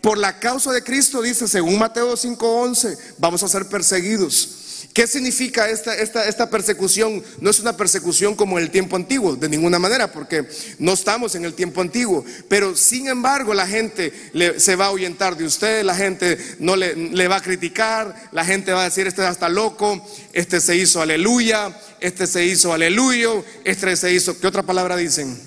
Por 0.00 0.16
la 0.16 0.38
causa 0.38 0.70
de 0.70 0.84
Cristo, 0.84 1.20
dice, 1.20 1.48
según 1.48 1.76
Mateo 1.76 2.16
5:11, 2.16 2.96
vamos 3.18 3.42
a 3.42 3.48
ser 3.48 3.68
perseguidos. 3.68 4.48
¿Qué 4.92 5.06
significa 5.06 5.70
esta, 5.70 5.94
esta, 5.94 6.28
esta, 6.28 6.50
persecución? 6.50 7.22
No 7.40 7.50
es 7.50 7.60
una 7.60 7.76
persecución 7.76 8.34
como 8.34 8.58
en 8.58 8.64
el 8.64 8.70
tiempo 8.70 8.96
antiguo, 8.96 9.36
de 9.36 9.48
ninguna 9.48 9.78
manera, 9.78 10.12
porque 10.12 10.46
no 10.78 10.92
estamos 10.92 11.34
en 11.34 11.44
el 11.44 11.54
tiempo 11.54 11.80
antiguo. 11.80 12.24
Pero 12.48 12.76
sin 12.76 13.08
embargo, 13.08 13.54
la 13.54 13.66
gente 13.66 14.12
se 14.58 14.76
va 14.76 14.86
a 14.86 14.88
ahuyentar 14.88 15.36
de 15.36 15.44
usted, 15.44 15.82
la 15.82 15.94
gente 15.94 16.36
no 16.58 16.76
le, 16.76 17.28
va 17.28 17.36
a 17.36 17.42
criticar, 17.42 18.28
la 18.32 18.44
gente 18.44 18.72
va 18.72 18.82
a 18.82 18.84
decir: 18.84 19.06
Este 19.06 19.22
hasta 19.22 19.48
loco, 19.48 20.06
este 20.32 20.60
se 20.60 20.76
hizo 20.76 21.00
aleluya, 21.00 21.74
este 22.00 22.26
se 22.26 22.44
hizo 22.44 22.72
aleluya, 22.72 23.30
este 23.64 23.96
se 23.96 24.12
hizo. 24.12 24.38
¿Qué 24.38 24.46
otra 24.46 24.62
palabra 24.62 24.96
dicen? 24.96 25.40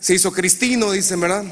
Se 0.00 0.14
hizo 0.14 0.32
cristino, 0.32 0.90
dicen, 0.90 1.20
¿verdad? 1.20 1.44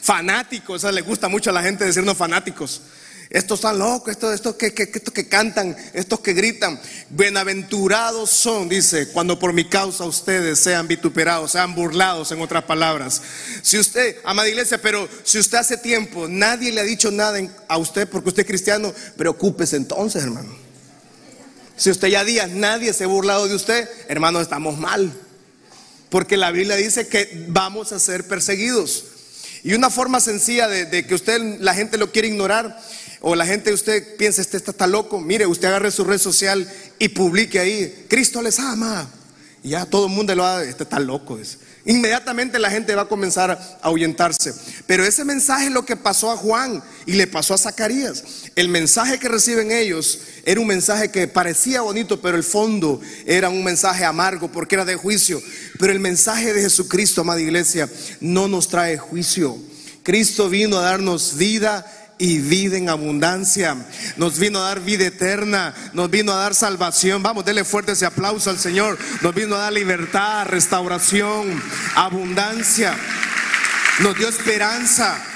Fanático, 0.00 0.74
o 0.74 0.90
le 0.90 1.00
gusta 1.02 1.28
mucho 1.28 1.50
a 1.50 1.52
la 1.52 1.62
gente 1.62 1.84
decirnos 1.84 2.16
fanáticos. 2.16 2.82
Estos 3.30 3.60
están 3.60 3.78
locos, 3.78 4.16
estos, 4.34 4.56
que, 4.56 4.74
que 4.74 5.28
cantan, 5.28 5.76
estos 5.92 6.18
que 6.18 6.32
gritan. 6.32 6.80
Bienaventurados 7.10 8.28
son, 8.28 8.68
dice, 8.68 9.12
cuando 9.12 9.38
por 9.38 9.52
mi 9.52 9.66
causa 9.66 10.04
ustedes 10.04 10.58
sean 10.58 10.88
vituperados, 10.88 11.52
sean 11.52 11.76
burlados, 11.76 12.32
en 12.32 12.40
otras 12.40 12.64
palabras. 12.64 13.22
Si 13.62 13.78
usted, 13.78 14.16
amada 14.24 14.48
iglesia, 14.48 14.82
pero 14.82 15.08
si 15.22 15.38
usted 15.38 15.58
hace 15.58 15.76
tiempo 15.76 16.26
nadie 16.26 16.72
le 16.72 16.80
ha 16.80 16.84
dicho 16.84 17.12
nada 17.12 17.38
a 17.68 17.78
usted 17.78 18.08
porque 18.08 18.30
usted 18.30 18.42
es 18.42 18.48
cristiano, 18.48 18.92
preocúpese 19.16 19.76
entonces, 19.76 20.24
hermano. 20.24 20.52
Si 21.76 21.88
usted 21.88 22.08
ya 22.08 22.24
días 22.24 22.50
nadie 22.50 22.92
se 22.92 23.04
ha 23.04 23.06
burlado 23.06 23.46
de 23.46 23.54
usted, 23.54 23.88
hermano, 24.08 24.40
estamos 24.40 24.76
mal. 24.76 25.12
Porque 26.08 26.36
la 26.36 26.50
Biblia 26.50 26.74
dice 26.74 27.06
que 27.06 27.46
vamos 27.46 27.92
a 27.92 28.00
ser 28.00 28.26
perseguidos. 28.26 29.04
Y 29.62 29.74
una 29.74 29.88
forma 29.88 30.18
sencilla 30.18 30.66
de, 30.66 30.86
de 30.86 31.06
que 31.06 31.14
usted, 31.14 31.60
la 31.60 31.74
gente 31.74 31.96
lo 31.96 32.10
quiere 32.10 32.26
ignorar, 32.26 32.76
o 33.20 33.34
la 33.34 33.46
gente, 33.46 33.72
usted 33.72 34.16
piensa, 34.16 34.40
este 34.40 34.56
está, 34.56 34.86
loco. 34.86 35.20
Mire, 35.20 35.46
usted 35.46 35.68
agarre 35.68 35.90
su 35.90 36.04
red 36.04 36.18
social 36.18 36.66
y 36.98 37.08
publique 37.08 37.58
ahí, 37.58 38.06
Cristo 38.08 38.40
les 38.40 38.58
ama. 38.58 39.08
Y 39.62 39.70
ya 39.70 39.84
todo 39.84 40.06
el 40.06 40.12
mundo 40.12 40.34
lo 40.34 40.42
va, 40.42 40.64
este 40.64 40.84
está 40.84 40.98
loco. 40.98 41.38
Inmediatamente 41.84 42.58
la 42.58 42.70
gente 42.70 42.94
va 42.94 43.02
a 43.02 43.08
comenzar 43.08 43.50
a 43.50 43.78
ahuyentarse. 43.82 44.54
Pero 44.86 45.04
ese 45.04 45.24
mensaje 45.26 45.66
es 45.66 45.72
lo 45.72 45.84
que 45.84 45.96
pasó 45.96 46.30
a 46.30 46.36
Juan 46.36 46.82
y 47.04 47.12
le 47.12 47.26
pasó 47.26 47.52
a 47.52 47.58
Zacarías. 47.58 48.24
El 48.56 48.68
mensaje 48.68 49.18
que 49.18 49.28
reciben 49.28 49.70
ellos 49.70 50.20
era 50.46 50.60
un 50.60 50.66
mensaje 50.66 51.10
que 51.10 51.28
parecía 51.28 51.82
bonito, 51.82 52.22
pero 52.22 52.38
el 52.38 52.44
fondo 52.44 53.02
era 53.26 53.50
un 53.50 53.62
mensaje 53.62 54.06
amargo 54.06 54.50
porque 54.50 54.76
era 54.76 54.86
de 54.86 54.96
juicio. 54.96 55.42
Pero 55.78 55.92
el 55.92 56.00
mensaje 56.00 56.54
de 56.54 56.62
Jesucristo, 56.62 57.20
amada 57.20 57.40
iglesia, 57.42 57.86
no 58.20 58.48
nos 58.48 58.68
trae 58.68 58.96
juicio. 58.96 59.58
Cristo 60.02 60.48
vino 60.48 60.78
a 60.78 60.82
darnos 60.82 61.36
vida 61.36 61.84
y 62.20 62.38
vida 62.38 62.76
en 62.76 62.90
abundancia. 62.90 63.76
Nos 64.16 64.38
vino 64.38 64.60
a 64.60 64.68
dar 64.68 64.80
vida 64.80 65.06
eterna, 65.06 65.74
nos 65.94 66.10
vino 66.10 66.32
a 66.32 66.36
dar 66.36 66.54
salvación. 66.54 67.22
Vamos, 67.22 67.44
denle 67.44 67.64
fuerte 67.64 67.92
ese 67.92 68.06
aplauso 68.06 68.50
al 68.50 68.58
Señor. 68.58 68.98
Nos 69.22 69.34
vino 69.34 69.56
a 69.56 69.60
dar 69.60 69.72
libertad, 69.72 70.46
restauración, 70.46 71.60
abundancia. 71.96 72.94
Nos 74.00 74.16
dio 74.16 74.28
esperanza. 74.28 75.29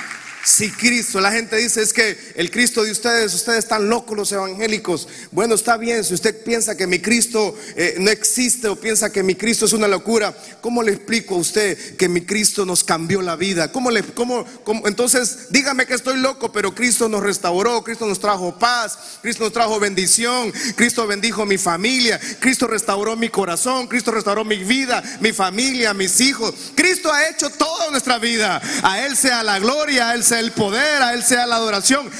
Si 0.44 0.70
Cristo, 0.70 1.20
la 1.20 1.32
gente 1.32 1.56
dice 1.56 1.82
es 1.82 1.92
que 1.94 2.18
el 2.34 2.50
Cristo 2.50 2.84
de 2.84 2.92
ustedes, 2.92 3.32
ustedes 3.32 3.60
están 3.60 3.88
locos 3.88 4.14
los 4.14 4.30
evangélicos. 4.30 5.08
Bueno, 5.30 5.54
está 5.54 5.78
bien, 5.78 6.04
si 6.04 6.12
usted 6.12 6.44
piensa 6.44 6.76
que 6.76 6.86
mi 6.86 6.98
Cristo 6.98 7.56
eh, 7.76 7.96
no 7.98 8.10
existe 8.10 8.68
o 8.68 8.76
piensa 8.76 9.10
que 9.10 9.22
mi 9.22 9.36
Cristo 9.36 9.64
es 9.64 9.72
una 9.72 9.88
locura, 9.88 10.36
¿cómo 10.60 10.82
le 10.82 10.92
explico 10.92 11.36
a 11.36 11.38
usted 11.38 11.96
que 11.96 12.10
mi 12.10 12.20
Cristo 12.20 12.66
nos 12.66 12.84
cambió 12.84 13.22
la 13.22 13.36
vida? 13.36 13.72
¿Cómo 13.72 13.90
le, 13.90 14.02
cómo, 14.02 14.44
entonces, 14.84 15.50
dígame 15.50 15.86
que 15.86 15.94
estoy 15.94 16.18
loco, 16.18 16.52
pero 16.52 16.74
Cristo 16.74 17.08
nos 17.08 17.22
restauró, 17.22 17.82
Cristo 17.82 18.04
nos 18.06 18.20
trajo 18.20 18.58
paz, 18.58 18.98
Cristo 19.22 19.44
nos 19.44 19.52
trajo 19.52 19.80
bendición, 19.80 20.52
Cristo 20.76 21.06
bendijo 21.06 21.46
mi 21.46 21.56
familia, 21.56 22.20
Cristo 22.38 22.66
restauró 22.66 23.16
mi 23.16 23.30
corazón, 23.30 23.86
Cristo 23.86 24.10
restauró 24.10 24.44
mi 24.44 24.62
vida, 24.62 25.02
mi 25.20 25.32
familia, 25.32 25.94
mis 25.94 26.20
hijos. 26.20 26.54
Cristo 26.74 27.10
ha 27.10 27.28
hecho 27.28 27.48
toda 27.48 27.90
nuestra 27.90 28.18
vida. 28.18 28.60
A 28.82 29.00
Él 29.06 29.16
sea 29.16 29.42
la 29.42 29.58
gloria, 29.58 30.10
a 30.10 30.14
Él 30.14 30.22
sea 30.22 30.33
el 30.38 30.52
poder, 30.52 31.02
a 31.02 31.14
Él 31.14 31.22
sea 31.22 31.46
la 31.46 31.56
adoración. 31.56 32.10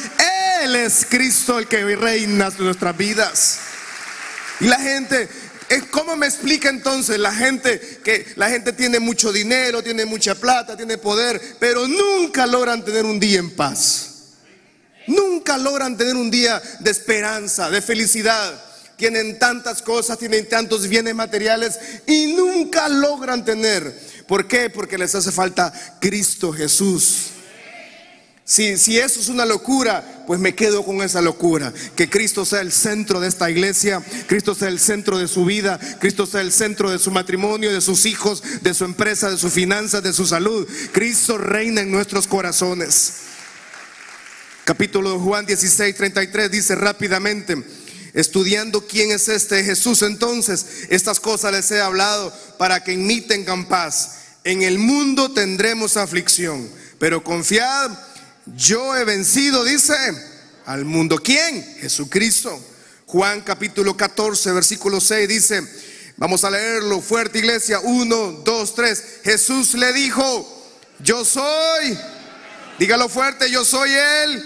Él 0.63 0.77
es 0.77 1.07
Cristo 1.09 1.59
el 1.59 1.67
que 1.67 1.97
reina 1.97 2.51
nuestras 2.59 2.97
vidas. 2.97 3.61
Y 4.61 4.67
la 4.67 4.79
gente, 4.79 5.29
¿cómo 5.91 6.17
me 6.17 6.27
explica 6.27 6.69
entonces 6.69 7.19
la 7.19 7.35
gente 7.35 7.81
que 8.05 8.27
la 8.37 8.49
gente 8.49 8.73
tiene 8.73 9.01
mucho 9.01 9.33
dinero, 9.33 9.83
tiene 9.83 10.05
mucha 10.05 10.35
plata, 10.35 10.77
tiene 10.77 10.99
poder, 10.99 11.41
pero 11.59 11.87
nunca 11.87 12.47
logran 12.47 12.85
tener 12.85 13.05
un 13.05 13.19
día 13.19 13.41
en 13.41 13.51
paz? 13.51 14.11
Nunca 15.07 15.59
logran 15.59 15.97
tener 15.97 16.17
un 16.17 16.31
día 16.31 16.63
de 16.81 16.91
esperanza, 16.91 17.71
de 17.71 17.83
felicidad. 17.83 18.63
Tienen 18.97 19.39
tantas 19.39 19.83
cosas, 19.83 20.19
tienen 20.19 20.49
tantos 20.49 20.87
bienes 20.89 21.15
materiales 21.15 21.79
y 22.07 22.33
nunca 22.35 22.89
logran 22.89 23.45
tener. 23.45 23.93
¿Por 24.27 24.47
qué? 24.47 24.71
Porque 24.71 24.97
les 24.97 25.15
hace 25.15 25.33
falta 25.33 25.73
Cristo 26.01 26.53
Jesús. 26.53 27.34
Si, 28.47 28.99
eso 28.99 29.21
es 29.21 29.29
una 29.29 29.47
locura, 29.47 30.25
pues 30.27 30.39
me 30.39 30.55
quedo 30.55 30.85
con 30.85 31.01
esa 31.01 31.23
locura. 31.23 31.73
Que 31.97 32.11
Cristo 32.11 32.45
sea 32.45 32.61
el 32.61 32.73
centro 32.73 33.19
de 33.19 33.29
esta 33.29 33.51
iglesia, 33.51 34.05
Cristo 34.27 34.55
sea 34.55 34.69
el 34.69 34.79
centro 34.79 35.17
de 35.17 35.29
su 35.29 35.47
vida, 35.47 35.81
Cristo 35.99 36.27
sea 36.27 36.43
el 36.43 36.53
centro 36.53 36.91
de 36.91 36.99
su 36.99 37.11
matrimonio, 37.11 37.73
de 37.73 37.81
sus 37.81 38.05
hijos, 38.05 38.43
de 38.61 38.75
su 38.75 38.85
empresa, 38.85 39.31
de 39.31 39.39
sus 39.39 39.53
finanzas, 39.53 40.03
de 40.03 40.13
su 40.13 40.27
salud. 40.27 40.69
Cristo 40.93 41.39
reina 41.39 41.81
en 41.81 41.91
nuestros 41.91 42.27
corazones. 42.27 43.15
Capítulo 44.65 45.13
de 45.13 45.19
Juan 45.19 45.47
16, 45.47 45.97
33 45.97 46.51
dice 46.51 46.75
rápidamente, 46.75 47.57
estudiando 48.13 48.87
quién 48.87 49.11
es 49.11 49.29
este 49.29 49.65
Jesús, 49.65 50.03
entonces 50.03 50.87
estas 50.91 51.19
cosas 51.19 51.53
les 51.53 51.71
he 51.71 51.81
hablado 51.81 52.31
para 52.59 52.85
que 52.85 52.93
imiten 52.93 53.47
paz. 53.67 54.17
En 54.43 54.63
el 54.63 54.79
mundo 54.79 55.33
tendremos 55.33 55.97
aflicción, 55.97 56.69
pero 56.99 57.25
confiad 57.25 57.91
yo 58.47 58.97
he 58.97 59.05
vencido, 59.05 59.65
dice, 59.65 59.95
al 60.67 60.85
mundo. 60.85 61.19
¿Quién? 61.19 61.63
Jesucristo. 61.81 62.59
Juan 63.07 63.43
capítulo 63.43 63.97
14, 63.97 64.53
versículo 64.53 65.01
6 65.01 65.29
dice, 65.29 65.63
vamos 66.17 66.43
a 66.43 66.51
leerlo 66.51 67.01
fuerte 67.01 67.39
iglesia, 67.39 67.79
1, 67.81 68.43
2, 68.45 68.75
3. 68.75 69.05
Jesús 69.23 69.75
le 69.75 69.93
dijo, 69.93 70.73
yo 70.99 71.25
soy, 71.25 71.99
dígalo 72.79 73.09
fuerte, 73.09 73.51
yo 73.51 73.65
soy 73.65 73.91
Él, 73.93 74.43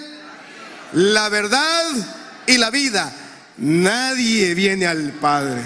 la 0.92 1.28
verdad 1.28 1.84
y 2.46 2.58
la 2.58 2.70
vida. 2.70 3.14
Nadie 3.56 4.54
viene 4.54 4.87
al 4.87 5.12
Padre. 5.12 5.62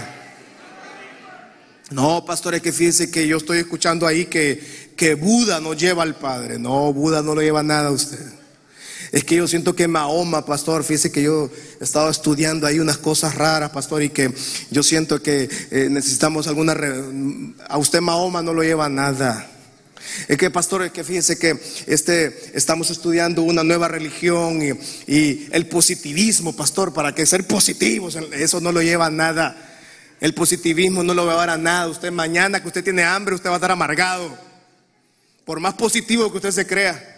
No, 1.91 2.25
pastores, 2.25 2.63
que 2.63 2.73
fíjense 2.73 3.11
que 3.11 3.27
yo 3.27 3.37
estoy 3.37 3.59
escuchando 3.59 4.07
ahí 4.07 4.27
que 4.27 4.82
que 5.03 5.17
Buda 5.17 5.59
no 5.59 5.75
lleva 5.75 6.05
al 6.05 6.15
Padre. 6.15 6.61
No, 6.61 6.93
Buda 6.93 7.23
no 7.23 7.35
lo 7.35 7.43
lleva 7.43 7.65
nada 7.65 7.89
a 7.89 7.91
usted. 7.91 8.25
Es 9.11 9.25
que 9.25 9.35
yo 9.35 9.49
siento 9.49 9.75
que 9.75 9.89
Mahoma, 9.89 10.47
pastor, 10.47 10.85
fíjese 10.85 11.11
que 11.11 11.25
yo 11.25 11.51
he 11.81 11.83
estado 11.83 12.09
estudiando 12.09 12.69
ahí 12.69 12.79
unas 12.79 12.99
cosas 12.99 13.35
raras, 13.35 13.71
pastor, 13.71 14.05
y 14.05 14.11
que 14.11 14.33
yo 14.71 14.85
siento 14.85 15.21
que 15.21 15.51
eh, 15.73 15.89
necesitamos 15.91 16.47
alguna... 16.47 16.77
A 17.69 17.79
usted 17.79 18.01
Mahoma 18.01 18.43
no 18.43 18.55
lo 18.55 18.63
lleva 18.63 18.89
nada. 18.89 19.51
Es 20.29 20.39
que, 20.39 20.51
pastor, 20.51 20.85
es 20.85 20.93
que 20.93 21.03
fíjese 21.03 21.37
que 21.37 21.61
este, 21.89 22.53
estamos 22.57 22.91
estudiando 22.91 23.43
una 23.43 23.65
nueva 23.65 23.89
religión 23.89 24.63
y, 24.63 25.13
y, 25.13 25.49
el 25.51 25.67
positivismo, 25.67 26.55
pastor, 26.55 26.95
para 26.95 27.13
que 27.13 27.27
ser 27.27 27.45
positivos, 27.49 28.17
eso 28.35 28.61
no 28.61 28.71
lo 28.71 28.81
lleva 28.81 29.07
a 29.07 29.11
nada. 29.11 29.81
El 30.21 30.33
positivismo 30.33 31.03
no 31.03 31.13
lo 31.13 31.27
va 31.27 31.33
a 31.33 31.39
dar 31.39 31.51
a 31.51 31.59
nada. 31.59 31.89
Usted 31.89 32.13
mañana 32.13 32.63
que 32.63 32.69
usted 32.69 32.85
tiene 32.85 33.03
hambre, 33.03 33.35
usted 33.35 33.51
va 33.51 33.55
a 33.55 33.57
estar 33.57 33.73
amargado 33.73 34.52
por 35.45 35.61
más 35.61 35.75
positivo 35.75 36.31
que 36.31 36.39
usted 36.39 36.51
se 36.51 36.67
crea. 36.67 37.09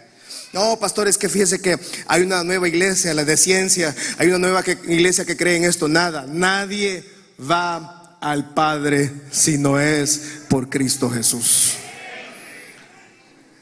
No, 0.53 0.79
pastor, 0.79 1.09
es 1.09 1.19
que 1.19 1.29
fíjese 1.29 1.61
que 1.61 1.79
hay 2.07 2.23
una 2.23 2.45
nueva 2.45 2.69
iglesia, 2.69 3.13
la 3.13 3.25
de 3.25 3.37
ciencia, 3.37 3.95
hay 4.19 4.29
una 4.29 4.39
nueva 4.39 4.63
iglesia 4.87 5.25
que 5.25 5.37
cree 5.37 5.57
en 5.57 5.65
esto. 5.65 5.89
Nada, 5.89 6.27
nadie 6.29 7.05
va 7.41 8.19
al 8.21 8.55
Padre 8.55 9.11
si 9.33 9.59
no 9.59 9.81
es 9.81 10.21
por 10.49 10.71
Cristo 10.71 11.11
Jesús. 11.11 11.73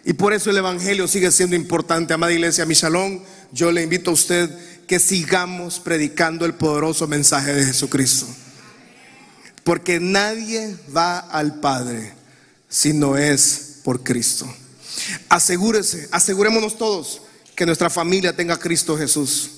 Y 0.05 0.12
por 0.12 0.33
eso 0.33 0.51
el 0.51 0.57
Evangelio 0.59 1.09
sigue 1.09 1.31
siendo 1.31 1.57
importante, 1.57 2.12
amada 2.12 2.33
iglesia, 2.33 2.66
mi 2.66 2.75
salón. 2.75 3.22
Yo 3.53 3.72
le 3.72 3.83
invito 3.83 4.11
a 4.11 4.14
usted 4.14 4.51
que 4.87 4.98
sigamos 4.98 5.81
predicando 5.81 6.44
el 6.44 6.55
poderoso 6.55 7.07
mensaje 7.07 7.55
de 7.55 7.64
Jesucristo. 7.64 8.27
Porque 9.64 9.98
nadie 9.98 10.77
va 10.94 11.20
al 11.20 11.61
Padre 11.61 12.12
si 12.68 12.92
no 12.92 13.16
es 13.16 13.71
por 13.83 14.03
Cristo. 14.03 14.53
Asegúrese, 15.29 16.09
asegurémonos 16.11 16.79
todos 16.79 17.23
que 17.55 17.66
nuestra 17.66 17.90
familia 17.90 18.35
tenga 18.35 18.59
Cristo 18.59 18.97
Jesús. 18.97 19.51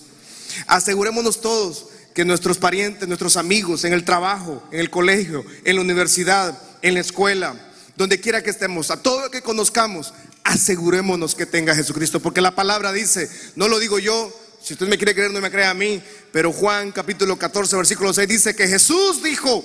Asegurémonos 0.67 1.41
todos 1.41 1.87
que 2.15 2.25
nuestros 2.25 2.59
parientes, 2.59 3.09
nuestros 3.09 3.37
amigos, 3.37 3.85
en 3.85 3.93
el 3.93 4.05
trabajo, 4.05 4.63
en 4.71 4.81
el 4.81 4.91
colegio, 4.91 5.45
en 5.65 5.77
la 5.77 5.83
universidad, 5.83 6.57
en 6.83 6.95
la 6.95 7.01
escuela, 7.01 7.55
donde 7.97 8.21
quiera 8.21 8.43
que 8.43 8.51
estemos, 8.51 8.91
a 8.91 9.03
todo 9.03 9.21
lo 9.21 9.31
que 9.31 9.43
conozcamos, 9.43 10.15
asegurémonos 10.45 11.35
que 11.35 11.47
tenga 11.47 11.75
Jesucristo. 11.75 12.21
Porque 12.21 12.41
la 12.41 12.55
palabra 12.55 12.93
dice, 12.93 13.29
no 13.57 13.69
lo 13.69 13.79
digo 13.79 13.99
yo, 13.99 14.33
si 14.63 14.75
usted 14.75 14.87
me 14.89 14.97
quiere 14.97 15.15
creer, 15.15 15.31
no 15.31 15.41
me 15.41 15.51
crea 15.51 15.71
a 15.71 15.75
mí, 15.75 16.03
pero 16.33 16.53
Juan 16.53 16.93
capítulo 16.93 17.37
14, 17.37 17.77
versículo 17.77 18.15
6 18.15 18.29
dice 18.29 18.57
que 18.57 18.69
Jesús 18.69 19.23
dijo, 19.23 19.65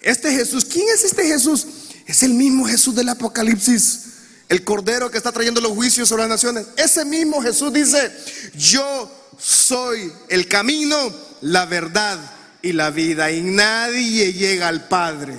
este 0.00 0.32
Jesús, 0.32 0.64
¿quién 0.64 0.86
es 0.94 1.04
este 1.04 1.24
Jesús? 1.26 1.66
Es 2.06 2.22
el 2.22 2.34
mismo 2.34 2.66
Jesús 2.66 2.94
del 2.94 3.08
Apocalipsis. 3.08 4.00
El 4.48 4.62
Cordero 4.62 5.10
que 5.10 5.16
está 5.16 5.32
trayendo 5.32 5.60
los 5.60 5.72
juicios 5.72 6.08
sobre 6.08 6.22
las 6.22 6.30
naciones. 6.30 6.66
Ese 6.76 7.04
mismo 7.04 7.42
Jesús 7.42 7.72
dice, 7.72 8.12
yo 8.54 9.10
soy 9.38 10.12
el 10.28 10.46
camino, 10.48 10.96
la 11.40 11.64
verdad 11.66 12.18
y 12.62 12.72
la 12.72 12.90
vida. 12.90 13.30
Y 13.30 13.42
nadie 13.42 14.32
llega 14.32 14.68
al 14.68 14.86
Padre. 14.86 15.38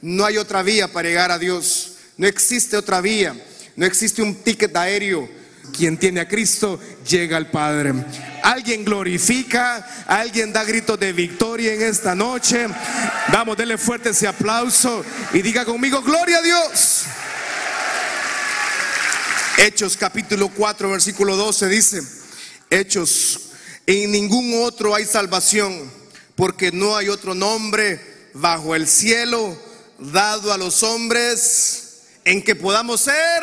No 0.00 0.24
hay 0.24 0.38
otra 0.38 0.62
vía 0.62 0.88
para 0.92 1.08
llegar 1.08 1.30
a 1.30 1.38
Dios. 1.38 1.92
No 2.16 2.26
existe 2.26 2.76
otra 2.76 3.00
vía. 3.00 3.34
No 3.74 3.86
existe 3.86 4.22
un 4.22 4.36
ticket 4.36 4.76
aéreo. 4.76 5.28
Quien 5.76 5.96
tiene 5.98 6.20
a 6.20 6.28
Cristo 6.28 6.80
llega 7.06 7.36
al 7.36 7.50
Padre. 7.50 7.94
Alguien 8.42 8.84
glorifica, 8.84 10.04
alguien 10.06 10.52
da 10.52 10.64
gritos 10.64 10.98
de 10.98 11.12
victoria 11.12 11.74
en 11.74 11.82
esta 11.82 12.14
noche. 12.14 12.66
Vamos, 13.32 13.56
denle 13.56 13.78
fuerte 13.78 14.10
ese 14.10 14.26
aplauso 14.26 15.04
y 15.32 15.42
diga 15.42 15.64
conmigo, 15.64 16.02
gloria 16.02 16.38
a 16.38 16.42
Dios. 16.42 17.04
Hechos 19.58 19.96
capítulo 19.96 20.48
4, 20.48 20.90
versículo 20.90 21.36
12 21.36 21.68
dice, 21.68 22.02
Hechos, 22.70 23.50
en 23.86 24.12
ningún 24.12 24.62
otro 24.62 24.94
hay 24.94 25.04
salvación, 25.04 25.90
porque 26.36 26.70
no 26.70 26.96
hay 26.96 27.08
otro 27.08 27.34
nombre 27.34 28.30
bajo 28.34 28.74
el 28.74 28.86
cielo 28.86 29.58
dado 29.98 30.52
a 30.52 30.58
los 30.58 30.82
hombres 30.82 32.02
en 32.24 32.42
que 32.42 32.54
podamos 32.54 33.00
ser 33.00 33.42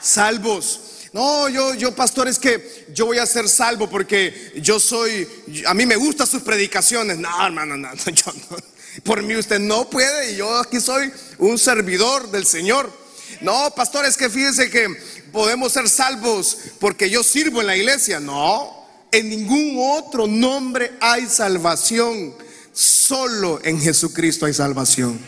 salvos. 0.00 0.80
No, 1.14 1.48
yo, 1.48 1.74
yo, 1.74 1.94
pastor, 1.94 2.26
es 2.26 2.40
que 2.40 2.86
yo 2.92 3.06
voy 3.06 3.18
a 3.18 3.26
ser 3.26 3.48
salvo 3.48 3.88
porque 3.88 4.52
yo 4.56 4.80
soy, 4.80 5.28
a 5.64 5.72
mí 5.72 5.86
me 5.86 5.94
gustan 5.94 6.26
sus 6.26 6.42
predicaciones. 6.42 7.18
No, 7.18 7.46
hermano, 7.46 7.76
no, 7.76 7.88
yo 7.94 8.32
no. 8.50 8.56
Por 9.04 9.22
mí 9.22 9.36
usted 9.36 9.60
no 9.60 9.88
puede 9.88 10.32
y 10.32 10.36
yo 10.36 10.52
aquí 10.56 10.80
soy 10.80 11.12
un 11.38 11.56
servidor 11.56 12.32
del 12.32 12.44
Señor. 12.44 12.92
No, 13.40 13.72
pastor, 13.76 14.04
es 14.06 14.16
que 14.16 14.28
fíjense 14.28 14.68
que 14.70 14.88
podemos 15.30 15.72
ser 15.72 15.88
salvos 15.88 16.58
porque 16.80 17.08
yo 17.08 17.22
sirvo 17.22 17.60
en 17.60 17.68
la 17.68 17.76
iglesia. 17.76 18.18
No, 18.18 18.84
en 19.12 19.28
ningún 19.28 19.76
otro 19.78 20.26
nombre 20.26 20.94
hay 21.00 21.26
salvación. 21.26 22.34
Solo 22.72 23.60
en 23.62 23.80
Jesucristo 23.80 24.46
hay 24.46 24.52
salvación. 24.52 25.20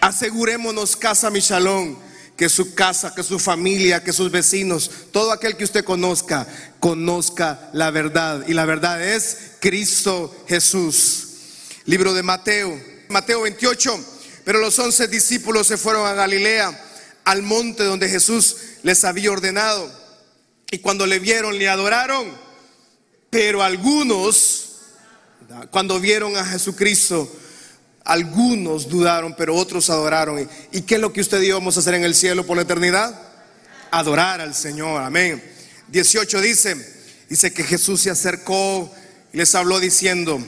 Asegurémonos, 0.00 0.96
casa 0.96 1.28
Michalón 1.28 1.98
que 2.36 2.48
su 2.48 2.74
casa, 2.74 3.14
que 3.14 3.22
su 3.22 3.38
familia, 3.38 4.02
que 4.02 4.12
sus 4.12 4.30
vecinos, 4.30 4.90
todo 5.12 5.32
aquel 5.32 5.56
que 5.56 5.64
usted 5.64 5.84
conozca, 5.84 6.46
conozca 6.80 7.70
la 7.72 7.90
verdad. 7.90 8.44
Y 8.46 8.54
la 8.54 8.64
verdad 8.64 9.02
es 9.02 9.52
Cristo 9.60 10.34
Jesús. 10.48 11.28
Libro 11.84 12.14
de 12.14 12.22
Mateo, 12.22 12.80
Mateo 13.08 13.42
28. 13.42 14.04
Pero 14.44 14.58
los 14.58 14.78
once 14.78 15.06
discípulos 15.08 15.66
se 15.66 15.76
fueron 15.76 16.06
a 16.06 16.14
Galilea, 16.14 16.78
al 17.24 17.42
monte 17.42 17.84
donde 17.84 18.08
Jesús 18.08 18.56
les 18.82 19.04
había 19.04 19.30
ordenado. 19.30 19.90
Y 20.70 20.78
cuando 20.78 21.06
le 21.06 21.18
vieron, 21.18 21.58
le 21.58 21.68
adoraron. 21.68 22.26
Pero 23.30 23.62
algunos, 23.62 24.78
cuando 25.70 26.00
vieron 26.00 26.36
a 26.36 26.44
Jesucristo, 26.44 27.30
algunos 28.04 28.88
dudaron, 28.88 29.34
pero 29.36 29.54
otros 29.54 29.88
adoraron. 29.90 30.48
¿Y 30.72 30.82
qué 30.82 30.96
es 30.96 31.00
lo 31.00 31.12
que 31.12 31.20
usted 31.20 31.40
y 31.42 31.48
yo 31.48 31.58
vamos 31.58 31.76
a 31.76 31.80
hacer 31.80 31.94
en 31.94 32.04
el 32.04 32.14
cielo 32.14 32.44
por 32.44 32.56
la 32.56 32.62
eternidad? 32.62 33.18
Adorar 33.90 34.40
al 34.40 34.54
Señor. 34.54 35.02
Amén. 35.02 35.42
18 35.88 36.40
dice, 36.40 36.76
dice 37.28 37.52
que 37.52 37.64
Jesús 37.64 38.00
se 38.00 38.10
acercó 38.10 38.92
y 39.32 39.36
les 39.36 39.54
habló 39.54 39.78
diciendo, 39.78 40.42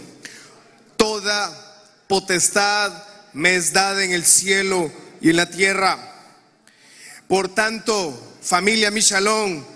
toda 0.96 1.84
potestad 2.08 2.92
me 3.32 3.56
es 3.56 3.72
dada 3.72 4.04
en 4.04 4.12
el 4.12 4.24
cielo 4.24 4.90
y 5.20 5.30
en 5.30 5.36
la 5.36 5.50
tierra. 5.50 5.98
Por 7.28 7.54
tanto, 7.54 8.36
familia 8.42 8.90
Michalón, 8.90 9.66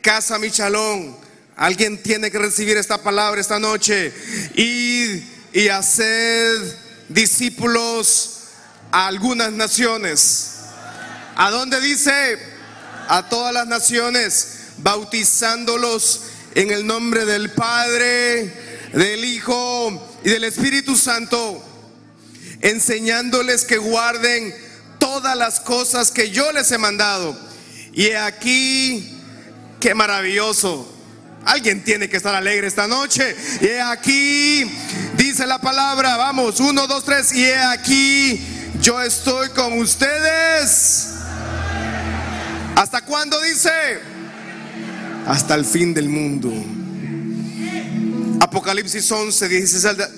casa 0.00 0.38
Michalón, 0.38 1.16
alguien 1.56 2.02
tiene 2.02 2.30
que 2.30 2.38
recibir 2.38 2.76
esta 2.76 3.02
palabra 3.02 3.40
esta 3.40 3.58
noche. 3.58 4.12
y 4.54 5.40
y 5.52 5.68
haced 5.68 6.76
discípulos 7.10 8.38
a 8.90 9.06
algunas 9.06 9.52
naciones. 9.52 10.60
¿A 11.36 11.50
dónde 11.50 11.80
dice? 11.80 12.38
A 13.08 13.28
todas 13.28 13.52
las 13.52 13.66
naciones, 13.66 14.58
bautizándolos 14.78 16.22
en 16.54 16.70
el 16.70 16.86
nombre 16.86 17.26
del 17.26 17.50
Padre, 17.50 18.90
del 18.94 19.24
Hijo 19.24 20.18
y 20.24 20.30
del 20.30 20.44
Espíritu 20.44 20.96
Santo, 20.96 21.62
enseñándoles 22.62 23.64
que 23.64 23.76
guarden 23.76 24.54
todas 24.98 25.36
las 25.36 25.60
cosas 25.60 26.10
que 26.10 26.30
yo 26.30 26.50
les 26.52 26.70
he 26.72 26.78
mandado. 26.78 27.38
Y 27.92 28.12
aquí 28.12 29.20
Qué 29.80 29.94
maravilloso. 29.94 30.86
Alguien 31.46 31.82
tiene 31.82 32.10
que 32.10 32.18
estar 32.18 32.34
alegre 32.34 32.66
esta 32.66 32.86
noche. 32.86 33.34
Y 33.62 33.68
aquí, 33.78 34.70
dice 35.40 35.48
la 35.48 35.58
palabra, 35.58 36.18
vamos, 36.18 36.60
uno, 36.60 36.86
dos, 36.86 37.02
tres, 37.02 37.32
y 37.32 37.46
he 37.46 37.56
aquí, 37.56 38.38
yo 38.82 39.00
estoy 39.00 39.48
con 39.48 39.72
ustedes. 39.78 41.14
¿Hasta 42.76 43.00
cuándo 43.06 43.40
dice? 43.40 43.70
Hasta 45.26 45.54
el 45.54 45.64
fin 45.64 45.94
del 45.94 46.10
mundo. 46.10 46.52
Apocalipsis 48.42 49.10
11, 49.10 49.48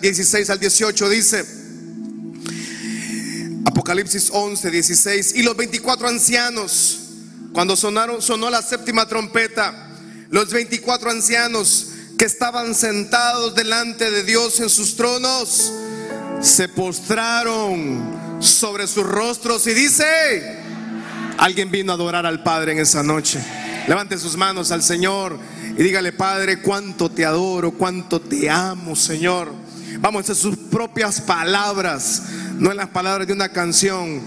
16 0.00 0.50
al 0.50 0.58
18 0.58 1.08
dice, 1.08 1.46
Apocalipsis 3.64 4.28
11, 4.32 4.70
16, 4.72 5.34
y 5.36 5.44
los 5.44 5.56
24 5.56 6.08
ancianos, 6.08 6.98
cuando 7.52 7.76
sonaron, 7.76 8.20
sonó 8.20 8.50
la 8.50 8.60
séptima 8.60 9.06
trompeta, 9.06 9.88
los 10.30 10.50
24 10.50 11.10
ancianos 11.10 11.91
que 12.22 12.26
estaban 12.26 12.72
sentados 12.76 13.52
delante 13.56 14.08
de 14.12 14.22
Dios 14.22 14.60
en 14.60 14.70
sus 14.70 14.94
tronos, 14.94 15.72
se 16.40 16.68
postraron 16.68 18.38
sobre 18.38 18.86
sus 18.86 19.04
rostros 19.04 19.66
y 19.66 19.74
dice, 19.74 20.60
alguien 21.36 21.72
vino 21.72 21.90
a 21.90 21.96
adorar 21.96 22.24
al 22.24 22.44
Padre 22.44 22.74
en 22.74 22.78
esa 22.78 23.02
noche. 23.02 23.40
Levante 23.88 24.16
sus 24.18 24.36
manos 24.36 24.70
al 24.70 24.84
Señor 24.84 25.36
y 25.76 25.82
dígale, 25.82 26.12
Padre, 26.12 26.62
cuánto 26.62 27.10
te 27.10 27.24
adoro, 27.24 27.72
cuánto 27.72 28.20
te 28.20 28.48
amo, 28.48 28.94
Señor. 28.94 29.52
Vamos 29.98 30.30
a 30.30 30.36
sus 30.36 30.56
propias 30.56 31.20
palabras, 31.22 32.22
no 32.56 32.70
en 32.70 32.76
las 32.76 32.90
palabras 32.90 33.26
de 33.26 33.32
una 33.32 33.48
canción, 33.48 34.22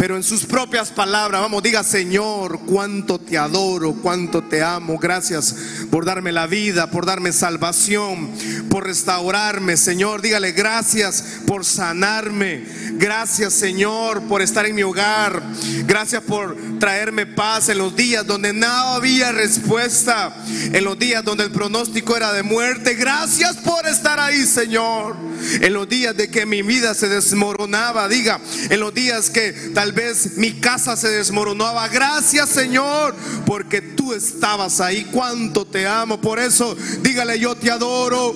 pero 0.00 0.16
en 0.16 0.22
sus 0.22 0.46
propias 0.46 0.88
palabras. 0.88 1.42
Vamos, 1.42 1.62
diga, 1.62 1.84
Señor, 1.84 2.60
cuánto 2.64 3.18
te 3.18 3.36
adoro, 3.36 3.92
cuánto 4.00 4.42
te 4.42 4.62
amo. 4.62 4.96
Gracias 4.98 5.54
por 5.90 6.06
darme 6.06 6.32
la 6.32 6.46
vida, 6.46 6.90
por 6.90 7.04
darme 7.04 7.32
salvación, 7.32 8.30
por 8.70 8.86
restaurarme, 8.86 9.76
Señor. 9.76 10.22
Dígale, 10.22 10.52
gracias 10.52 11.40
por 11.46 11.66
sanarme. 11.66 12.64
Gracias, 12.92 13.52
Señor, 13.52 14.22
por 14.22 14.40
estar 14.40 14.64
en 14.64 14.76
mi 14.76 14.82
hogar. 14.82 15.42
Gracias 15.84 16.22
por 16.22 16.56
traerme 16.78 17.26
paz 17.26 17.68
en 17.68 17.76
los 17.76 17.94
días 17.94 18.26
donde 18.26 18.54
no 18.54 18.66
había 18.66 19.32
respuesta, 19.32 20.34
en 20.72 20.82
los 20.82 20.98
días 20.98 21.22
donde 21.24 21.44
el 21.44 21.50
pronóstico 21.50 22.16
era 22.16 22.32
de 22.32 22.42
muerte. 22.42 22.94
Gracias 22.94 23.56
por 23.58 23.86
estar 23.86 24.18
ahí, 24.18 24.46
Señor. 24.46 25.14
En 25.60 25.74
los 25.74 25.86
días 25.88 26.16
de 26.16 26.30
que 26.30 26.46
mi 26.46 26.62
vida 26.62 26.94
se 26.94 27.08
desmoronaba, 27.08 28.08
diga, 28.08 28.40
en 28.70 28.80
los 28.80 28.94
días 28.94 29.28
que 29.28 29.52
tal 29.74 29.89
vez 29.92 30.36
mi 30.36 30.60
casa 30.60 30.96
se 30.96 31.08
desmoronaba. 31.08 31.88
Gracias, 31.88 32.48
Señor, 32.48 33.14
porque 33.46 33.80
tú 33.80 34.12
estabas 34.12 34.80
ahí. 34.80 35.04
Cuánto 35.12 35.66
te 35.66 35.86
amo. 35.86 36.20
Por 36.20 36.38
eso, 36.38 36.76
dígale, 37.02 37.38
yo 37.38 37.54
te 37.54 37.70
adoro, 37.70 38.34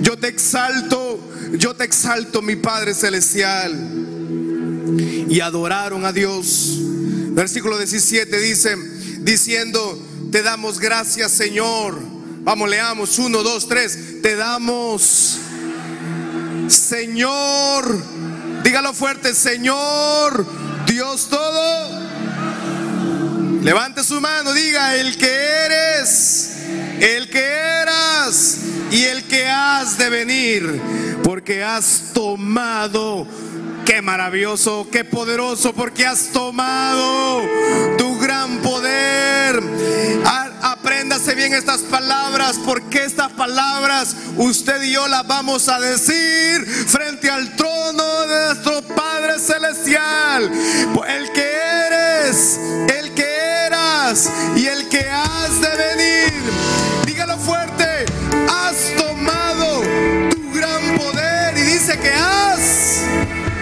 yo 0.00 0.18
te 0.18 0.28
exalto, 0.28 1.20
yo 1.52 1.74
te 1.74 1.84
exalto, 1.84 2.42
mi 2.42 2.56
Padre 2.56 2.94
Celestial. 2.94 3.74
Y 5.28 5.40
adoraron 5.40 6.04
a 6.04 6.12
Dios 6.12 6.80
Versículo 7.36 7.76
17 7.76 8.40
dice, 8.40 8.76
diciendo, 9.18 10.02
te 10.32 10.42
damos 10.42 10.80
gracias 10.80 11.32
Señor. 11.32 12.00
Vamos, 12.40 12.70
leamos, 12.70 13.18
uno, 13.18 13.42
dos, 13.42 13.68
tres. 13.68 14.22
Te 14.22 14.36
damos, 14.36 15.36
Señor, 16.66 18.02
dígalo 18.64 18.94
fuerte, 18.94 19.34
Señor, 19.34 20.46
Dios 20.86 21.28
todo. 21.28 22.00
Levante 23.62 24.04
su 24.04 24.20
mano, 24.20 24.52
diga, 24.52 24.96
el 24.96 25.16
que 25.16 25.26
eres, 25.26 26.56
el 27.00 27.28
que 27.28 27.44
eras 27.44 28.60
y 28.90 29.04
el 29.04 29.24
que 29.24 29.48
has 29.48 29.98
de 29.98 30.08
venir, 30.08 30.80
porque 31.22 31.64
has 31.64 32.12
tomado 32.14 33.26
Qué 33.86 34.02
maravilloso, 34.02 34.88
qué 34.90 35.04
poderoso, 35.04 35.72
porque 35.72 36.04
has 36.04 36.30
tomado 36.32 37.40
tu 37.96 38.05
gran 38.26 38.58
poder. 38.58 39.62
Apréndase 40.62 41.36
bien 41.36 41.54
estas 41.54 41.82
palabras, 41.82 42.58
porque 42.64 43.04
estas 43.04 43.30
palabras 43.32 44.16
usted 44.36 44.82
y 44.82 44.92
yo 44.92 45.06
las 45.06 45.24
vamos 45.28 45.68
a 45.68 45.78
decir 45.78 46.66
frente 46.66 47.30
al 47.30 47.54
trono 47.54 48.26
de 48.26 48.46
nuestro 48.46 48.82
Padre 48.82 49.38
Celestial. 49.38 50.50
El 51.06 51.30
que 51.30 51.52
eres, 51.86 52.58
el 52.98 53.14
que 53.14 53.28
eras 53.66 54.28
y 54.56 54.66
el 54.66 54.88
que 54.88 55.08
has 55.08 55.60
de 55.60 55.76
venir. 55.76 56.42
Dígalo 57.06 57.38
fuerte, 57.38 58.06
has 58.50 59.04
tomado 59.06 59.82
tu 60.30 60.52
gran 60.52 60.98
poder 60.98 61.56
y 61.58 61.60
dice 61.60 61.96
que 61.96 62.12
has 62.12 62.85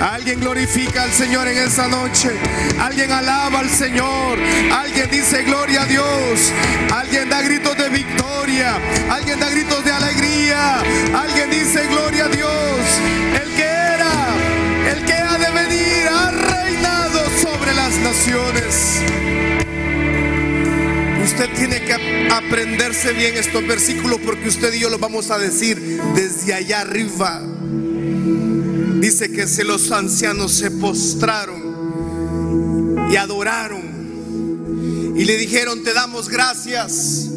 Alguien 0.05 0.39
glorifica 0.39 1.03
al 1.05 1.13
Señor 1.13 1.49
en 1.49 1.57
esa 1.57 1.89
noche. 1.89 2.31
Alguien 2.79 3.11
alaba 3.11 3.61
al 3.61 3.71
Señor. 3.71 4.39
Alguien 4.71 5.09
dice 5.11 5.45
gloria 5.45 5.83
a 5.83 5.87
Dios. 5.87 6.53
Alguien 6.93 7.31
da 7.31 7.41
gritos 7.41 7.75
de 7.79 7.89
victoria. 7.89 8.77
Alguien 9.11 9.41
da 9.41 9.49
gritos 9.49 9.83
de 9.83 9.93
alegría. 9.93 10.81
Alguien 11.15 11.51
dice 11.51 11.87
gloria 11.87 12.27
a 12.27 12.29
Dios. 12.29 12.79
El 13.43 13.55
que 13.55 13.63
era, 13.65 14.93
el 14.93 15.05
que 15.07 15.15
ha 15.15 15.39
de 15.39 15.51
venir, 15.51 16.09
ha 16.09 16.31
reinado 16.31 17.21
sobre 17.41 17.73
las 17.73 17.97
naciones. 17.97 19.01
Usted 21.25 21.49
tiene 21.57 21.81
que 21.81 22.29
aprenderse 22.31 23.15
bien 23.15 23.39
estos 23.39 23.67
versículos 23.67 24.21
porque 24.23 24.49
usted 24.49 24.75
y 24.75 24.81
yo 24.81 24.91
los 24.91 25.01
vamos 25.01 25.31
a 25.31 25.39
decir 25.39 25.81
desde 26.15 26.53
allá 26.53 26.83
arriba. 26.83 27.54
Dice 29.05 29.31
que 29.31 29.47
se 29.47 29.65
los 29.65 29.93
ancianos 29.93 30.51
se 30.53 30.71
postraron 30.71 31.61
y 33.13 33.17
adoraron 33.17 33.83
y 35.15 35.27
le 35.27 35.37
dijeron, 35.37 35.83
te 35.83 35.93
damos 35.93 36.31
gracias. 36.31 37.29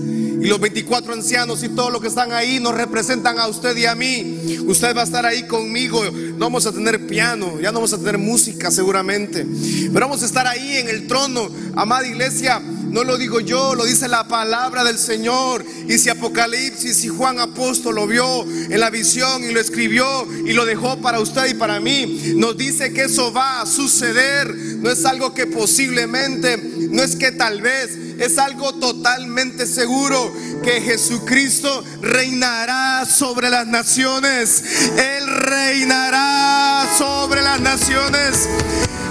Y 0.41 0.45
los 0.47 0.61
24 0.61 1.11
ancianos 1.11 1.63
y 1.63 1.69
todos 1.69 1.91
los 1.91 1.99
que 2.01 2.07
están 2.07 2.31
ahí 2.31 2.61
nos 2.61 2.73
representan 2.73 3.37
a 3.37 3.47
usted 3.49 3.75
y 3.75 3.85
a 3.85 3.95
mí. 3.95 4.59
Usted 4.65 4.95
va 4.95 5.01
a 5.01 5.03
estar 5.03 5.25
ahí 5.25 5.45
conmigo. 5.45 6.01
No 6.09 6.45
vamos 6.45 6.65
a 6.65 6.71
tener 6.71 7.05
piano, 7.05 7.59
ya 7.59 7.73
no 7.73 7.79
vamos 7.79 7.91
a 7.91 7.97
tener 7.97 8.17
música 8.17 8.71
seguramente. 8.71 9.45
Pero 9.91 10.07
vamos 10.07 10.23
a 10.23 10.25
estar 10.25 10.47
ahí 10.47 10.77
en 10.77 10.87
el 10.87 11.05
trono, 11.05 11.49
amada 11.75 12.07
iglesia 12.07 12.61
no 12.97 13.03
lo 13.03 13.17
digo 13.19 13.39
yo, 13.39 13.75
lo 13.75 13.85
dice 13.85 14.07
la 14.07 14.27
palabra 14.27 14.83
del 14.83 14.97
Señor. 14.97 15.63
Y 15.87 15.99
si 15.99 16.09
Apocalipsis 16.09 17.03
y 17.03 17.09
Juan 17.09 17.39
Apóstol 17.39 17.93
lo 17.93 18.07
vio 18.07 18.41
en 18.43 18.79
la 18.79 18.89
visión 18.89 19.43
y 19.43 19.51
lo 19.53 19.59
escribió 19.59 20.27
y 20.43 20.53
lo 20.53 20.65
dejó 20.65 20.97
para 20.97 21.19
usted 21.19 21.45
y 21.45 21.53
para 21.53 21.79
mí, 21.79 22.33
nos 22.37 22.57
dice 22.57 22.93
que 22.93 23.03
eso 23.03 23.31
va 23.31 23.61
a 23.61 23.67
suceder. 23.67 24.51
No 24.77 24.89
es 24.89 25.05
algo 25.05 25.31
que 25.35 25.45
posiblemente, 25.45 26.57
no 26.89 27.03
es 27.03 27.15
que 27.15 27.31
tal 27.31 27.61
vez, 27.61 27.95
es 28.17 28.39
algo 28.39 28.73
totalmente 28.73 29.67
seguro 29.67 30.33
que 30.63 30.81
Jesucristo 30.81 31.83
reinará 32.01 33.05
sobre 33.05 33.51
las 33.51 33.67
naciones. 33.67 34.63
Él 34.97 35.27
reinará 35.27 36.89
sobre 36.97 37.43
las 37.43 37.59
naciones. 37.59 38.49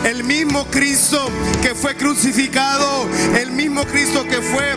El 0.06 0.22
mismo 0.22 0.64
Cristo 0.66 1.28
que 1.62 1.74
fue 1.74 1.96
crucificado, 1.96 3.08
el 3.36 3.50
mismo 3.50 3.84
Cristo 3.86 4.24
que 4.24 4.40
fue 4.40 4.76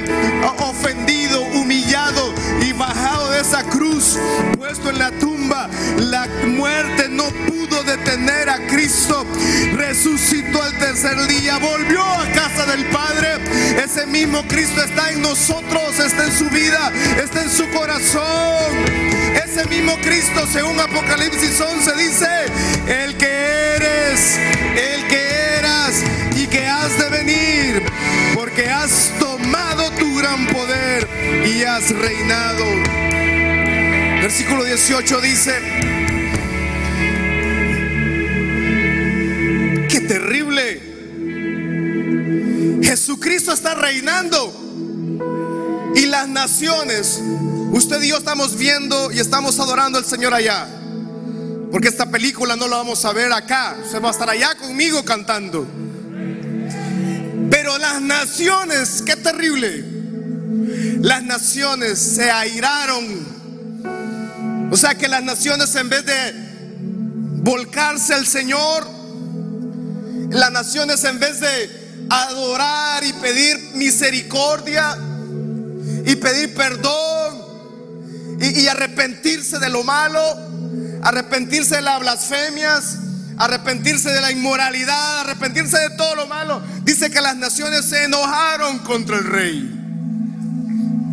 ofendido, 0.57 1.43
humillado 1.53 2.33
y 2.61 2.73
bajado 2.73 3.29
de 3.29 3.41
esa 3.41 3.61
cruz, 3.63 4.17
puesto 4.57 4.89
en 4.89 4.97
la 4.97 5.11
tumba. 5.11 5.69
La 5.97 6.27
muerte 6.47 7.09
no 7.09 7.25
pudo 7.47 7.83
detener 7.83 8.49
a 8.49 8.65
Cristo. 8.65 9.23
Resucitó 9.73 10.63
al 10.63 10.75
tercer 10.79 11.27
día, 11.27 11.59
volvió 11.59 12.03
a 12.03 12.25
casa 12.31 12.65
del 12.65 12.85
Padre. 12.85 13.37
Ese 13.83 14.07
mismo 14.07 14.41
Cristo 14.47 14.81
está 14.81 15.11
en 15.11 15.21
nosotros, 15.21 15.99
está 15.99 16.25
en 16.25 16.31
su 16.35 16.49
vida, 16.49 16.91
está 17.23 17.43
en 17.43 17.51
su 17.51 17.69
corazón. 17.69 18.73
Ese 19.45 19.63
mismo 19.65 19.95
Cristo, 20.01 20.47
según 20.51 20.79
Apocalipsis 20.79 21.61
11, 21.61 21.95
dice, 21.97 22.27
reinado. 31.65 32.63
Versículo 34.21 34.63
18 34.63 35.21
dice, 35.21 35.53
qué 39.89 40.01
terrible. 40.07 40.81
Jesucristo 42.81 43.51
está 43.51 43.75
reinando 43.75 44.53
y 45.95 46.05
las 46.05 46.29
naciones, 46.29 47.21
usted 47.73 48.01
y 48.03 48.09
yo 48.09 48.17
estamos 48.17 48.57
viendo 48.57 49.11
y 49.11 49.19
estamos 49.19 49.59
adorando 49.59 49.97
al 49.97 50.05
Señor 50.05 50.33
allá. 50.33 50.65
Porque 51.73 51.89
esta 51.89 52.09
película 52.09 52.55
no 52.55 52.69
la 52.69 52.77
vamos 52.77 53.03
a 53.03 53.11
ver 53.11 53.33
acá. 53.33 53.75
Se 53.89 53.99
va 53.99 54.07
a 54.07 54.11
estar 54.11 54.29
allá 54.29 54.55
conmigo 54.55 55.03
cantando. 55.03 55.67
Pero 57.51 57.77
las 57.77 58.01
naciones, 58.01 59.03
qué 59.05 59.17
terrible. 59.17 59.88
Las 61.01 61.23
naciones 61.23 61.99
se 61.99 62.29
airaron. 62.29 63.39
O 64.71 64.77
sea 64.77 64.95
que 64.95 65.07
las 65.07 65.23
naciones 65.23 65.73
en 65.75 65.89
vez 65.89 66.05
de 66.05 66.49
volcarse 67.41 68.13
al 68.13 68.25
Señor, 68.25 68.87
las 70.29 70.51
naciones 70.51 71.03
en 71.05 71.19
vez 71.19 71.39
de 71.39 72.07
adorar 72.09 73.03
y 73.03 73.13
pedir 73.13 73.57
misericordia 73.75 74.97
y 76.05 76.15
pedir 76.15 76.53
perdón 76.53 77.49
y, 78.41 78.67
arrepentirse 78.67 79.59
de 79.59 79.69
lo 79.69 79.83
malo, 79.83 80.21
arrepentirse 81.03 81.75
de 81.75 81.81
las 81.81 81.99
blasfemias, 81.99 82.97
arrepentirse 83.37 84.09
de 84.09 84.21
la 84.21 84.31
inmoralidad, 84.31 85.21
arrepentirse 85.21 85.77
de 85.77 85.89
todo 85.91 86.15
lo 86.15 86.27
malo. 86.27 86.61
Dice 86.83 87.09
que 87.09 87.21
las 87.21 87.35
naciones 87.37 87.85
se 87.85 88.03
enojaron 88.03 88.79
contra 88.79 89.17
el 89.17 89.25
rey. 89.25 89.78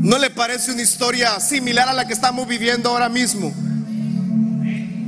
¿No 0.07 0.19
le 0.19 0.31
parece 0.31 0.71
una 0.71 0.83
historia 0.83 1.41
similar 1.41 1.89
a 1.89 1.93
la 1.93 2.07
que 2.07 2.13
estamos 2.13 2.47
viviendo 2.47 2.91
ahora 2.91 3.09
mismo? 3.09 3.53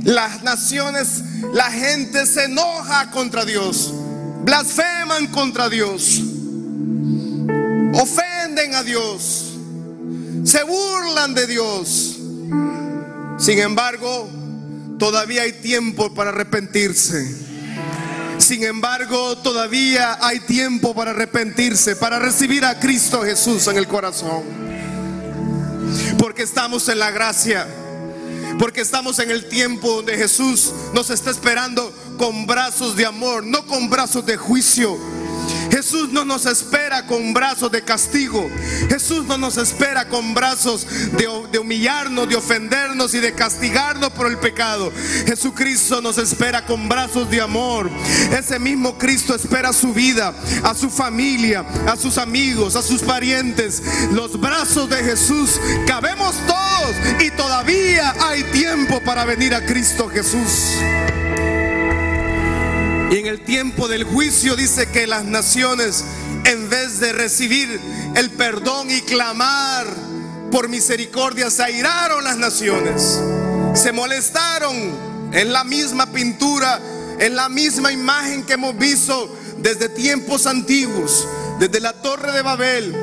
Las 0.03 0.43
naciones, 0.43 1.23
la 1.53 1.71
gente 1.71 2.25
se 2.25 2.43
enoja 2.43 3.09
contra 3.09 3.45
Dios, 3.45 3.93
blasfeman 4.43 5.27
contra 5.27 5.69
Dios, 5.69 6.21
ofenden 7.93 8.75
a 8.75 8.83
Dios, 8.83 9.53
se 10.43 10.63
burlan 10.63 11.33
de 11.33 11.47
Dios. 11.47 12.17
Sin 13.37 13.59
embargo, 13.59 14.29
todavía 14.99 15.43
hay 15.43 15.53
tiempo 15.53 16.13
para 16.13 16.31
arrepentirse. 16.31 17.47
Sin 18.37 18.65
embargo, 18.65 19.37
todavía 19.37 20.17
hay 20.19 20.41
tiempo 20.41 20.93
para 20.93 21.11
arrepentirse, 21.11 21.95
para 21.95 22.19
recibir 22.19 22.65
a 22.65 22.77
Cristo 22.77 23.21
Jesús 23.23 23.65
en 23.69 23.77
el 23.77 23.87
corazón. 23.87 24.68
Porque 26.17 26.43
estamos 26.43 26.87
en 26.89 26.99
la 26.99 27.11
gracia. 27.11 27.67
Porque 28.57 28.81
estamos 28.81 29.19
en 29.19 29.31
el 29.31 29.47
tiempo 29.47 29.91
donde 29.91 30.17
Jesús 30.17 30.73
nos 30.93 31.09
está 31.09 31.31
esperando 31.31 31.93
con 32.17 32.45
brazos 32.45 32.95
de 32.95 33.05
amor, 33.05 33.45
no 33.45 33.65
con 33.65 33.89
brazos 33.89 34.25
de 34.25 34.35
juicio 34.35 34.97
Jesús 35.69 36.09
no 36.11 36.25
nos 36.25 36.45
espera 36.45 37.05
con 37.05 37.33
brazos 37.33 37.71
de 37.71 37.83
castigo. 37.83 38.49
Jesús 38.89 39.25
no 39.25 39.37
nos 39.37 39.57
espera 39.57 40.07
con 40.07 40.33
brazos 40.33 40.85
de, 41.13 41.59
humillarnos, 41.59 42.27
de 42.27 42.35
ofendernos 42.35 43.13
y 43.13 43.19
de 43.19 43.33
castigarnos 43.33 44.09
por 44.11 44.27
el 44.27 44.37
pecado. 44.37 44.91
Jesucristo 45.25 46.01
nos 46.01 46.17
espera 46.17 46.65
con 46.65 46.89
brazos 46.89 47.29
de 47.29 47.41
amor. 47.41 47.89
Ese 48.37 48.59
mismo 48.59 48.97
Cristo 48.97 49.35
espera 49.35 49.73
su 49.73 49.93
vida, 49.93 50.33
a 50.63 50.73
su 50.73 50.89
familia, 50.89 51.65
a 51.87 51.95
sus 51.95 52.17
amigos, 52.17 52.75
a 52.75 52.81
sus 52.81 53.01
parientes. 53.01 53.81
Los 54.11 54.39
brazos 54.39 54.89
de 54.89 54.97
Jesús 54.97 55.59
cabemos 55.85 56.35
todos 56.47 56.95
y 57.19 57.31
todavía 57.31 58.13
hay 58.21 58.43
tiempo 58.51 59.01
para 59.01 59.25
venir 59.25 59.53
a 59.53 59.65
Cristo 59.65 60.09
Jesús. 60.09 60.77
Y 63.11 63.17
en 63.17 63.25
el 63.25 63.41
tiempo 63.41 63.87
del 63.87 64.03
juicio 64.03 64.55
dice 64.55 64.87
que 64.91 65.07
las 65.07 65.25
naciones, 65.25 66.05
en 66.45 66.69
vez 66.69 66.99
de 66.99 67.11
recibir 67.11 67.79
el 68.15 68.29
perdón 68.31 68.91
y 68.91 69.01
clamar 69.01 69.87
por 70.51 70.69
misericordia, 70.69 71.49
se 71.49 71.63
airaron 71.63 72.23
las 72.23 72.37
naciones. 72.37 73.19
Se 73.73 73.91
molestaron 73.91 74.75
en 75.31 75.51
la 75.51 75.63
misma 75.63 76.11
pintura, 76.11 76.79
en 77.19 77.35
la 77.35 77.49
misma 77.49 77.91
imagen 77.91 78.43
que 78.43 78.53
hemos 78.53 78.77
visto 78.77 79.35
desde 79.57 79.89
tiempos 79.89 80.45
antiguos, 80.45 81.27
desde 81.59 81.79
la 81.79 81.93
torre 81.93 82.31
de 82.31 82.43
Babel. 82.43 82.95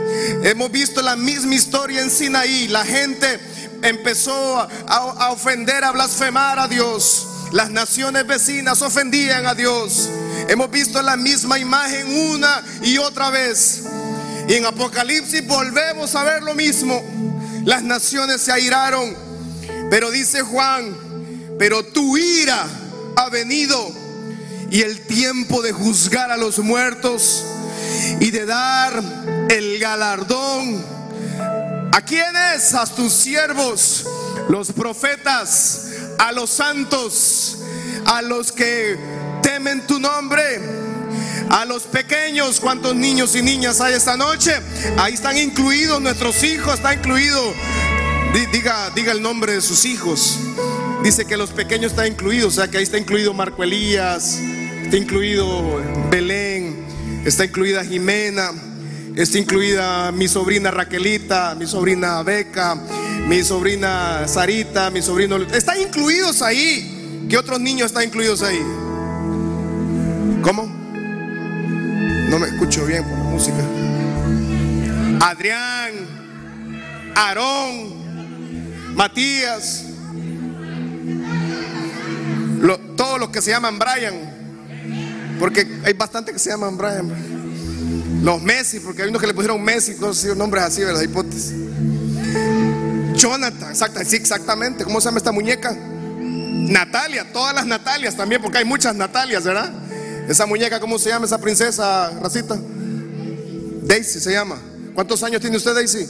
Hemos 0.44 0.70
visto 0.70 1.02
la 1.02 1.16
misma 1.16 1.56
historia 1.56 2.00
en 2.00 2.10
Sinaí. 2.10 2.68
La 2.68 2.84
gente 2.84 3.40
empezó 3.82 4.60
a, 4.60 4.68
a 4.86 5.32
ofender, 5.32 5.82
a 5.82 5.90
blasfemar 5.90 6.60
a 6.60 6.68
Dios. 6.68 7.26
Las 7.56 7.70
naciones 7.70 8.26
vecinas 8.26 8.82
ofendían 8.82 9.46
a 9.46 9.54
Dios. 9.54 10.10
Hemos 10.46 10.70
visto 10.70 11.00
la 11.00 11.16
misma 11.16 11.58
imagen 11.58 12.06
una 12.34 12.62
y 12.82 12.98
otra 12.98 13.30
vez. 13.30 13.84
Y 14.46 14.52
en 14.52 14.66
Apocalipsis 14.66 15.46
volvemos 15.46 16.14
a 16.16 16.22
ver 16.22 16.42
lo 16.42 16.52
mismo. 16.52 17.02
Las 17.64 17.82
naciones 17.82 18.42
se 18.42 18.52
airaron. 18.52 19.16
Pero 19.88 20.10
dice 20.10 20.42
Juan, 20.42 20.94
pero 21.58 21.82
tu 21.82 22.18
ira 22.18 22.62
ha 23.16 23.30
venido 23.30 23.90
y 24.70 24.82
el 24.82 25.06
tiempo 25.06 25.62
de 25.62 25.72
juzgar 25.72 26.30
a 26.30 26.36
los 26.36 26.58
muertos 26.58 27.42
y 28.20 28.32
de 28.32 28.44
dar 28.44 29.02
el 29.48 29.78
galardón. 29.78 30.84
¿A 31.90 32.02
quiénes? 32.02 32.74
A 32.74 32.84
tus 32.84 33.14
siervos, 33.14 34.04
los 34.50 34.72
profetas 34.72 35.85
a 36.18 36.32
los 36.32 36.50
santos, 36.50 37.58
a 38.06 38.22
los 38.22 38.52
que 38.52 38.96
temen 39.42 39.86
tu 39.86 39.98
nombre, 39.98 40.42
a 41.50 41.64
los 41.64 41.84
pequeños, 41.84 42.60
cuántos 42.60 42.94
niños 42.94 43.34
y 43.36 43.42
niñas 43.42 43.80
hay 43.80 43.94
esta 43.94 44.16
noche. 44.16 44.52
Ahí 44.98 45.14
están 45.14 45.36
incluidos 45.36 46.00
nuestros 46.00 46.42
hijos, 46.42 46.74
está 46.74 46.94
incluido. 46.94 47.52
Diga, 48.52 48.90
diga 48.90 49.12
el 49.12 49.22
nombre 49.22 49.52
de 49.52 49.60
sus 49.60 49.84
hijos. 49.84 50.38
Dice 51.02 51.24
que 51.24 51.36
los 51.36 51.50
pequeños 51.50 51.92
están 51.92 52.08
incluidos, 52.08 52.54
o 52.54 52.56
sea 52.56 52.68
que 52.68 52.78
ahí 52.78 52.82
está 52.82 52.98
incluido 52.98 53.32
Marco 53.32 53.62
Elías, 53.62 54.40
está 54.82 54.96
incluido 54.96 55.80
Belén, 56.10 56.84
está 57.24 57.44
incluida 57.44 57.84
Jimena, 57.84 58.50
está 59.14 59.38
incluida 59.38 60.10
mi 60.10 60.26
sobrina 60.26 60.70
Raquelita, 60.70 61.54
mi 61.54 61.66
sobrina 61.66 62.22
Beca 62.22 62.80
mi 63.26 63.42
sobrina 63.42 64.26
Sarita, 64.28 64.90
mi 64.90 65.02
sobrino. 65.02 65.36
Están 65.36 65.80
incluidos 65.80 66.42
ahí. 66.42 67.26
¿Qué 67.28 67.36
otros 67.36 67.60
niños 67.60 67.86
están 67.86 68.04
incluidos 68.04 68.42
ahí? 68.42 68.60
¿Cómo? 70.42 70.64
No 72.28 72.38
me 72.38 72.46
escucho 72.46 72.86
bien 72.86 73.02
por 73.02 73.18
la 73.18 73.24
música. 73.24 73.58
Adrián, 75.20 75.92
Aarón, 77.16 78.94
Matías, 78.94 79.84
todos 82.96 83.18
los 83.18 83.30
que 83.30 83.42
se 83.42 83.50
llaman 83.50 83.78
Brian. 83.78 84.36
Porque 85.40 85.66
hay 85.84 85.92
bastante 85.94 86.32
que 86.32 86.38
se 86.38 86.50
llaman 86.50 86.78
Brian. 86.78 88.22
Los 88.22 88.40
Messi, 88.42 88.80
porque 88.80 89.02
hay 89.02 89.08
unos 89.08 89.20
que 89.20 89.26
le 89.26 89.34
pusieron 89.34 89.62
Messi, 89.62 89.96
nombres 90.36 90.64
así, 90.64 90.82
¿verdad? 90.82 91.02
Hipótesis. 91.02 91.65
Jonathan, 93.26 93.74
sí, 94.06 94.16
exactamente. 94.16 94.84
¿Cómo 94.84 95.00
se 95.00 95.06
llama 95.06 95.18
esta 95.18 95.32
muñeca? 95.32 95.76
Natalia, 95.76 97.32
todas 97.32 97.52
las 97.54 97.66
Natalias 97.66 98.16
también, 98.16 98.40
porque 98.40 98.58
hay 98.58 98.64
muchas 98.64 98.94
Natalias, 98.94 99.42
¿verdad? 99.42 99.72
Esa 100.28 100.46
muñeca, 100.46 100.78
¿cómo 100.78 100.96
se 100.96 101.08
llama 101.08 101.26
esa 101.26 101.38
princesa, 101.38 102.10
Racita? 102.22 102.56
Daisy 103.82 104.20
se 104.20 104.32
llama. 104.32 104.60
¿Cuántos 104.94 105.24
años 105.24 105.40
tiene 105.40 105.56
usted, 105.56 105.74
Daisy? 105.74 106.06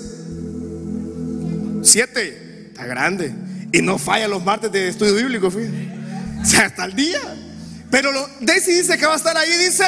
Siete. 1.83 2.69
Está 2.69 2.85
grande. 2.85 3.35
Y 3.73 3.81
no 3.81 3.97
falla 3.97 4.29
los 4.29 4.45
martes 4.45 4.71
de 4.71 4.89
estudio 4.89 5.15
bíblico, 5.15 5.51
fíjate. 5.51 5.89
O 6.43 6.45
sea, 6.45 6.67
hasta 6.67 6.85
el 6.85 6.95
día. 6.95 7.21
Pero 7.91 8.11
Daisy 8.41 8.73
dice 8.73 8.99
que 8.99 9.07
va 9.07 9.15
a 9.15 9.17
estar 9.17 9.37
ahí, 9.39 9.51
dice 9.57 9.85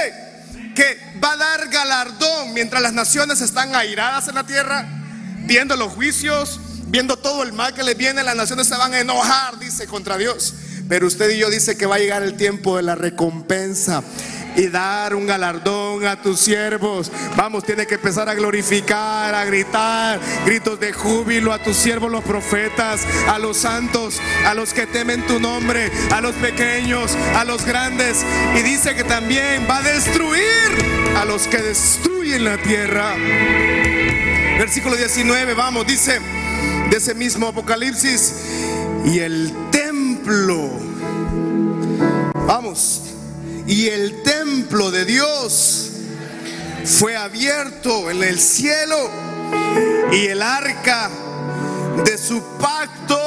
que 0.74 0.96
va 1.22 1.32
a 1.32 1.36
dar 1.36 1.68
galardón 1.68 2.54
mientras 2.54 2.80
las 2.80 2.94
naciones 2.94 3.42
están 3.42 3.74
airadas 3.74 4.28
en 4.28 4.34
la 4.34 4.46
tierra, 4.46 4.86
viendo 5.44 5.76
los 5.76 5.92
juicios, 5.92 6.60
viendo 6.88 7.16
todo 7.16 7.42
el 7.42 7.52
mal 7.52 7.74
que 7.74 7.82
les 7.82 7.96
viene, 7.96 8.22
las 8.22 8.36
naciones 8.36 8.66
se 8.66 8.76
van 8.76 8.94
a 8.94 9.00
enojar, 9.00 9.58
dice, 9.58 9.86
contra 9.86 10.16
Dios. 10.16 10.54
Pero 10.88 11.06
usted 11.06 11.30
y 11.30 11.38
yo 11.38 11.50
dice 11.50 11.76
que 11.76 11.86
va 11.86 11.96
a 11.96 11.98
llegar 11.98 12.22
el 12.22 12.36
tiempo 12.36 12.76
de 12.76 12.82
la 12.82 12.94
recompensa 12.94 14.02
y 14.56 14.68
dar 14.68 15.14
un 15.14 15.26
galardón 15.26 16.06
a 16.06 16.20
tus 16.20 16.40
siervos. 16.40 17.12
Vamos, 17.36 17.64
tiene 17.64 17.86
que 17.86 17.96
empezar 17.96 18.28
a 18.28 18.34
glorificar, 18.34 19.34
a 19.34 19.44
gritar, 19.44 20.18
gritos 20.46 20.80
de 20.80 20.92
júbilo 20.92 21.52
a 21.52 21.62
tus 21.62 21.76
siervos, 21.76 22.10
los 22.10 22.24
profetas, 22.24 23.02
a 23.28 23.38
los 23.38 23.58
santos, 23.58 24.20
a 24.46 24.54
los 24.54 24.72
que 24.72 24.86
temen 24.86 25.26
tu 25.26 25.38
nombre, 25.38 25.92
a 26.10 26.20
los 26.20 26.34
pequeños, 26.36 27.16
a 27.36 27.44
los 27.44 27.64
grandes. 27.66 28.24
Y 28.58 28.62
dice 28.62 28.94
que 28.94 29.04
también 29.04 29.66
va 29.70 29.78
a 29.78 29.82
destruir 29.82 31.14
a 31.16 31.24
los 31.26 31.46
que 31.46 31.58
destruyen 31.58 32.44
la 32.44 32.56
tierra. 32.56 33.14
Versículo 34.58 34.96
19, 34.96 35.54
vamos, 35.54 35.86
dice 35.86 36.20
de 36.90 36.96
ese 36.96 37.14
mismo 37.14 37.48
Apocalipsis. 37.48 38.34
Y 39.04 39.18
el 39.20 39.52
templo, 39.70 40.70
vamos, 42.46 43.02
y 43.66 43.86
el 43.86 44.22
templo 44.22 44.90
de 44.90 45.04
Dios 45.04 45.90
fue 46.84 47.16
abierto 47.16 48.10
en 48.10 48.22
el 48.22 48.38
cielo 48.38 48.96
y 50.12 50.26
el 50.26 50.42
arca 50.42 51.10
de 52.04 52.18
su 52.18 52.42
pacto. 52.58 53.18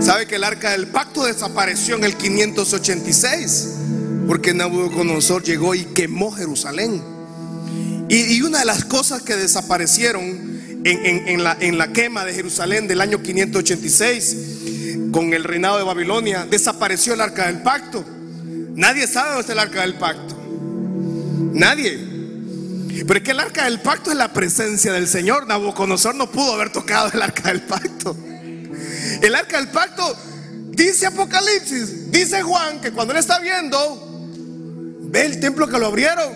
¿Sabe 0.00 0.26
que 0.26 0.36
el 0.36 0.44
arca 0.44 0.70
del 0.70 0.88
pacto 0.88 1.24
desapareció 1.24 1.96
en 1.96 2.04
el 2.04 2.16
586? 2.16 3.68
Porque 4.26 4.54
Nabucodonosor 4.54 5.42
llegó 5.42 5.74
y 5.74 5.84
quemó 5.84 6.32
Jerusalén. 6.32 7.02
Y, 8.08 8.34
y 8.34 8.42
una 8.42 8.60
de 8.60 8.64
las 8.64 8.84
cosas 8.84 9.22
que 9.22 9.36
desaparecieron 9.36 10.51
en, 10.84 11.78
la, 11.78 11.92
quema 11.92 12.24
de 12.24 12.34
Jerusalén 12.34 12.88
del 12.88 13.00
año 13.00 13.22
586, 13.22 14.36
con 15.12 15.32
el 15.32 15.44
reinado 15.44 15.78
de 15.78 15.84
Babilonia, 15.84 16.46
desapareció 16.46 17.14
el 17.14 17.20
arca 17.20 17.46
del 17.46 17.62
pacto. 17.62 18.04
Nadie 18.74 19.06
sabe 19.06 19.28
dónde 19.28 19.40
está 19.42 19.52
el 19.52 19.58
arca 19.58 19.82
del 19.82 19.94
pacto. 19.94 20.36
Nadie. 21.52 22.12
Pero 23.06 23.18
es 23.18 23.22
que 23.22 23.30
el 23.30 23.40
arca 23.40 23.64
del 23.64 23.80
pacto 23.80 24.10
es 24.10 24.16
la 24.16 24.32
presencia 24.32 24.92
del 24.92 25.06
Señor. 25.06 25.46
Nabucodonosor 25.46 26.14
no 26.14 26.30
pudo 26.30 26.54
haber 26.54 26.70
tocado 26.70 27.10
el 27.12 27.22
arca 27.22 27.48
del 27.48 27.62
pacto. 27.62 28.16
El 29.20 29.34
arca 29.34 29.58
del 29.58 29.68
pacto, 29.68 30.16
dice 30.70 31.06
Apocalipsis, 31.06 32.10
dice 32.10 32.42
Juan, 32.42 32.80
que 32.80 32.92
cuando 32.92 33.12
él 33.12 33.20
está 33.20 33.38
viendo, 33.38 34.28
ve 35.02 35.26
el 35.26 35.40
templo 35.40 35.68
que 35.68 35.78
lo 35.78 35.86
abrieron. 35.86 36.32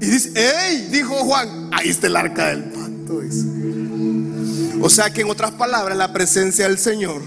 Y 0.00 0.06
dice, 0.06 0.32
¡Ey! 0.34 0.88
Dijo 0.90 1.14
Juan, 1.14 1.70
ahí 1.72 1.90
está 1.90 2.06
el 2.06 2.16
arca 2.16 2.48
del 2.48 2.64
pacto. 2.64 3.20
O 4.84 4.90
sea 4.90 5.08
que 5.08 5.22
en 5.22 5.30
otras 5.30 5.52
palabras, 5.52 5.96
la 5.96 6.12
presencia 6.12 6.68
del 6.68 6.78
Señor 6.78 7.22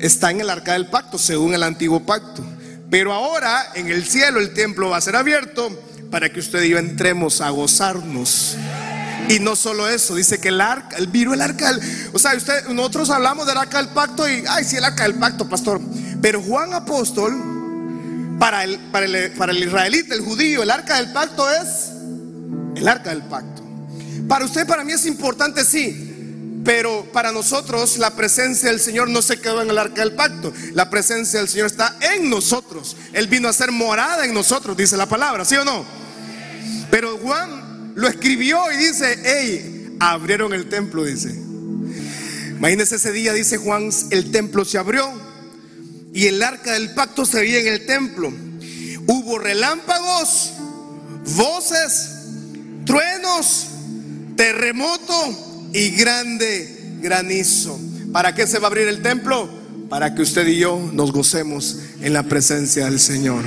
está 0.00 0.32
en 0.32 0.40
el 0.40 0.50
arca 0.50 0.72
del 0.72 0.88
pacto, 0.88 1.16
según 1.16 1.54
el 1.54 1.62
antiguo 1.62 2.04
pacto. 2.04 2.44
Pero 2.90 3.12
ahora 3.12 3.70
en 3.76 3.86
el 3.86 4.04
cielo 4.04 4.40
el 4.40 4.52
templo 4.54 4.90
va 4.90 4.96
a 4.96 5.00
ser 5.00 5.14
abierto 5.14 5.70
para 6.10 6.30
que 6.30 6.40
usted 6.40 6.60
y 6.64 6.70
yo 6.70 6.78
entremos 6.78 7.40
a 7.40 7.50
gozarnos. 7.50 8.56
Y 9.28 9.38
no 9.38 9.54
solo 9.54 9.88
eso, 9.88 10.16
dice 10.16 10.40
que 10.40 10.48
el 10.48 10.60
arca, 10.60 10.96
el 10.96 11.06
vino 11.06 11.32
el 11.32 11.42
arca 11.42 11.72
del, 11.72 11.80
o 12.12 12.18
sea, 12.18 12.34
usted, 12.34 12.66
nosotros 12.70 13.08
hablamos 13.10 13.46
del 13.46 13.56
arca 13.56 13.78
del 13.78 13.90
pacto 13.90 14.28
y, 14.28 14.42
ay, 14.48 14.64
sí, 14.64 14.78
el 14.78 14.84
arca 14.84 15.04
del 15.04 15.14
pacto, 15.14 15.48
pastor. 15.48 15.80
Pero 16.20 16.42
Juan 16.42 16.74
Apóstol, 16.74 18.36
para 18.40 18.64
el, 18.64 18.80
para 18.90 19.06
el, 19.06 19.30
para 19.30 19.52
el 19.52 19.62
israelita, 19.62 20.12
el 20.12 20.22
judío, 20.22 20.64
el 20.64 20.72
arca 20.72 20.96
del 20.96 21.12
pacto 21.12 21.48
es 21.48 21.92
el 22.74 22.88
arca 22.88 23.10
del 23.10 23.22
pacto. 23.22 23.62
Para 24.26 24.44
usted, 24.44 24.66
para 24.66 24.82
mí 24.82 24.90
es 24.90 25.06
importante, 25.06 25.64
sí. 25.64 26.07
Pero 26.68 27.06
para 27.14 27.32
nosotros 27.32 27.96
la 27.96 28.14
presencia 28.14 28.68
del 28.68 28.78
Señor 28.78 29.08
no 29.08 29.22
se 29.22 29.40
quedó 29.40 29.62
en 29.62 29.70
el 29.70 29.78
arca 29.78 30.02
del 30.02 30.12
pacto. 30.12 30.52
La 30.74 30.90
presencia 30.90 31.38
del 31.38 31.48
Señor 31.48 31.68
está 31.68 31.96
en 31.98 32.28
nosotros. 32.28 32.94
Él 33.14 33.26
vino 33.26 33.48
a 33.48 33.54
ser 33.54 33.72
morada 33.72 34.26
en 34.26 34.34
nosotros, 34.34 34.76
dice 34.76 34.94
la 34.98 35.06
palabra, 35.06 35.46
¿sí 35.46 35.56
o 35.56 35.64
no? 35.64 35.82
Pero 36.90 37.16
Juan 37.16 37.94
lo 37.94 38.06
escribió 38.06 38.70
y 38.70 38.76
dice, 38.76 39.18
hey, 39.24 39.96
abrieron 39.98 40.52
el 40.52 40.68
templo, 40.68 41.04
dice. 41.04 41.30
Imagínense 42.50 42.96
ese 42.96 43.12
día, 43.12 43.32
dice 43.32 43.56
Juan, 43.56 43.88
el 44.10 44.30
templo 44.30 44.66
se 44.66 44.76
abrió 44.76 45.10
y 46.12 46.26
el 46.26 46.42
arca 46.42 46.74
del 46.74 46.92
pacto 46.92 47.24
se 47.24 47.40
veía 47.40 47.60
en 47.60 47.68
el 47.68 47.86
templo. 47.86 48.30
Hubo 49.06 49.38
relámpagos, 49.38 50.50
voces, 51.34 52.10
truenos, 52.84 53.68
terremoto 54.36 55.47
y 55.72 55.90
grande 55.90 56.96
granizo. 57.00 57.78
¿Para 58.12 58.34
qué 58.34 58.46
se 58.46 58.58
va 58.58 58.66
a 58.66 58.68
abrir 58.68 58.88
el 58.88 59.02
templo? 59.02 59.48
Para 59.88 60.14
que 60.14 60.22
usted 60.22 60.46
y 60.46 60.58
yo 60.58 60.90
nos 60.92 61.12
gocemos 61.12 61.78
en 62.00 62.12
la 62.12 62.22
presencia 62.22 62.86
del 62.86 63.00
Señor. 63.00 63.42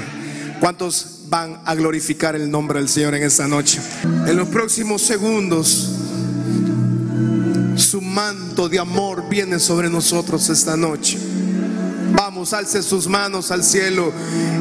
¿Cuántos 0.59 1.23
van 1.29 1.59
a 1.65 1.75
glorificar 1.75 2.35
el 2.35 2.49
nombre 2.49 2.79
del 2.79 2.89
Señor 2.89 3.15
en 3.15 3.23
esta 3.23 3.47
noche? 3.47 3.79
En 4.27 4.35
los 4.35 4.47
próximos 4.49 5.01
segundos, 5.01 5.89
su 7.75 8.01
manto 8.01 8.69
de 8.69 8.79
amor 8.79 9.27
viene 9.29 9.59
sobre 9.59 9.89
nosotros 9.89 10.49
esta 10.49 10.77
noche. 10.77 11.17
Vamos, 12.13 12.53
alce 12.53 12.83
sus 12.83 13.07
manos 13.07 13.51
al 13.51 13.63
cielo 13.63 14.11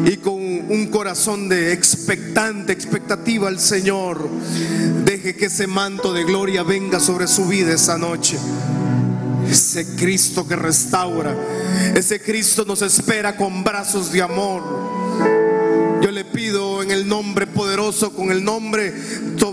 y 0.06 0.16
con 0.16 0.39
un 0.70 0.86
corazón 0.86 1.48
de 1.48 1.72
expectante, 1.72 2.72
expectativa 2.72 3.48
al 3.48 3.58
Señor, 3.58 4.28
deje 5.04 5.34
que 5.34 5.46
ese 5.46 5.66
manto 5.66 6.12
de 6.12 6.22
gloria 6.22 6.62
venga 6.62 7.00
sobre 7.00 7.26
su 7.26 7.46
vida 7.46 7.74
esa 7.74 7.98
noche. 7.98 8.38
Ese 9.48 9.96
Cristo 9.96 10.46
que 10.46 10.54
restaura, 10.54 11.34
ese 11.96 12.20
Cristo 12.20 12.64
nos 12.64 12.82
espera 12.82 13.36
con 13.36 13.64
brazos 13.64 14.12
de 14.12 14.22
amor. 14.22 14.62
Yo 16.02 16.12
le 16.12 16.24
pido 16.24 16.84
en 16.84 16.92
el 16.92 17.08
nombre 17.08 17.48
poderoso, 17.48 18.12
con 18.12 18.30
el 18.30 18.44
nombre 18.44 18.94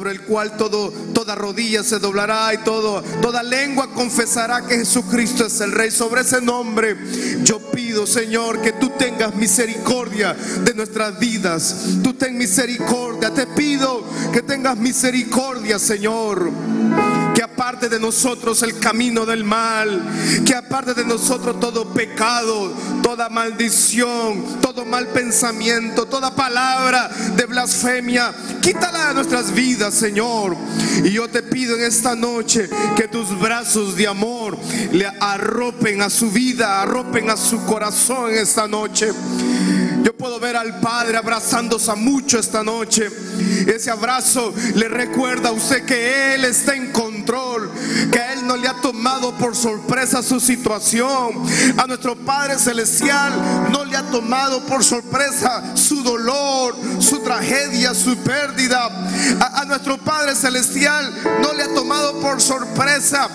el 0.09 0.21
cual 0.21 0.57
todo, 0.57 0.91
toda 1.13 1.35
rodilla 1.35 1.83
se 1.83 1.99
doblará 1.99 2.53
y 2.53 2.59
todo, 2.59 3.01
toda 3.21 3.43
lengua 3.43 3.91
confesará 3.93 4.65
que 4.65 4.77
Jesucristo 4.77 5.45
es 5.45 5.59
el 5.61 5.71
Rey. 5.71 5.91
Sobre 5.91 6.21
ese 6.21 6.41
nombre 6.41 6.97
yo 7.43 7.59
pido, 7.71 8.05
Señor, 8.05 8.61
que 8.61 8.73
tú 8.73 8.89
tengas 8.97 9.35
misericordia 9.35 10.33
de 10.33 10.73
nuestras 10.73 11.19
vidas. 11.19 11.75
Tú 12.03 12.13
ten 12.13 12.37
misericordia. 12.37 13.33
Te 13.33 13.47
pido 13.47 14.03
que 14.31 14.41
tengas 14.41 14.77
misericordia, 14.77 15.79
Señor 15.79 16.76
aparte 17.67 17.89
de 17.89 17.99
nosotros 17.99 18.63
el 18.63 18.79
camino 18.79 19.25
del 19.25 19.43
mal, 19.43 20.01
que 20.45 20.55
aparte 20.55 20.93
de 20.93 21.03
nosotros 21.03 21.59
todo 21.59 21.93
pecado, 21.93 22.73
toda 23.03 23.27
maldición, 23.27 24.61
todo 24.61 24.85
mal 24.85 25.07
pensamiento, 25.07 26.05
toda 26.05 26.33
palabra 26.33 27.09
de 27.35 27.45
blasfemia, 27.45 28.33
quítala 28.61 29.09
de 29.09 29.15
nuestras 29.15 29.53
vidas, 29.53 29.93
Señor. 29.95 30.55
Y 31.03 31.11
yo 31.11 31.27
te 31.27 31.43
pido 31.43 31.75
en 31.75 31.83
esta 31.83 32.15
noche 32.15 32.69
que 32.95 33.09
tus 33.09 33.37
brazos 33.37 33.97
de 33.97 34.07
amor 34.07 34.57
le 34.93 35.05
arropen 35.19 36.01
a 36.01 36.09
su 36.09 36.31
vida, 36.31 36.81
arropen 36.81 37.29
a 37.29 37.35
su 37.35 37.65
corazón 37.65 38.31
esta 38.31 38.65
noche. 38.69 39.11
Yo 40.07 40.13
puedo 40.13 40.39
ver 40.39 40.55
al 40.55 40.79
Padre 40.79 41.17
abrazándose 41.17 41.91
a 41.91 41.95
mucho 41.95 42.39
esta 42.39 42.63
noche. 42.63 43.09
Ese 43.67 43.91
abrazo 43.91 44.53
le 44.75 44.87
recuerda 44.87 45.49
a 45.49 45.51
usted 45.51 45.83
que 45.83 46.33
Él 46.33 46.45
está 46.45 46.73
en 46.73 46.93
control, 46.93 47.69
que 48.09 48.17
no 48.47 48.55
le 48.55 48.67
ha 48.67 48.73
tomado 48.75 49.35
por 49.37 49.55
sorpresa 49.55 50.23
su 50.23 50.39
situación. 50.39 51.43
A 51.77 51.85
nuestro 51.85 52.15
Padre 52.15 52.57
Celestial 52.57 53.33
no 53.71 53.85
le 53.85 53.97
ha 53.97 54.03
tomado 54.03 54.65
por 54.65 54.83
sorpresa 54.83 55.75
su 55.75 56.01
dolor, 56.01 56.75
su 56.99 57.19
tragedia, 57.19 57.93
su 57.93 58.15
pérdida. 58.17 58.89
A, 59.39 59.65
nuestro 59.65 59.97
Padre 59.97 60.35
Celestial 60.35 61.13
no 61.41 61.53
le 61.53 61.63
ha 61.63 61.73
tomado 61.73 62.19
por 62.21 62.41
sorpresa 62.41 63.29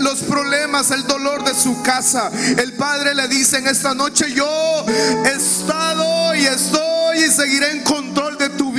los 0.00 0.20
problemas, 0.22 0.90
el 0.90 1.06
dolor 1.06 1.44
de 1.44 1.54
su 1.54 1.80
casa. 1.82 2.30
El 2.58 2.72
Padre 2.72 3.14
le 3.14 3.28
dice 3.28 3.58
en 3.58 3.68
esta 3.68 3.94
noche, 3.94 4.32
yo 4.34 4.84
he 5.24 5.36
estado 5.36 6.34
y 6.34 6.46
estoy 6.46 7.18
y 7.26 7.30
seguiré 7.30 7.70
en 7.70 7.84
control 7.84 8.38
de 8.38 8.48
tu. 8.50 8.71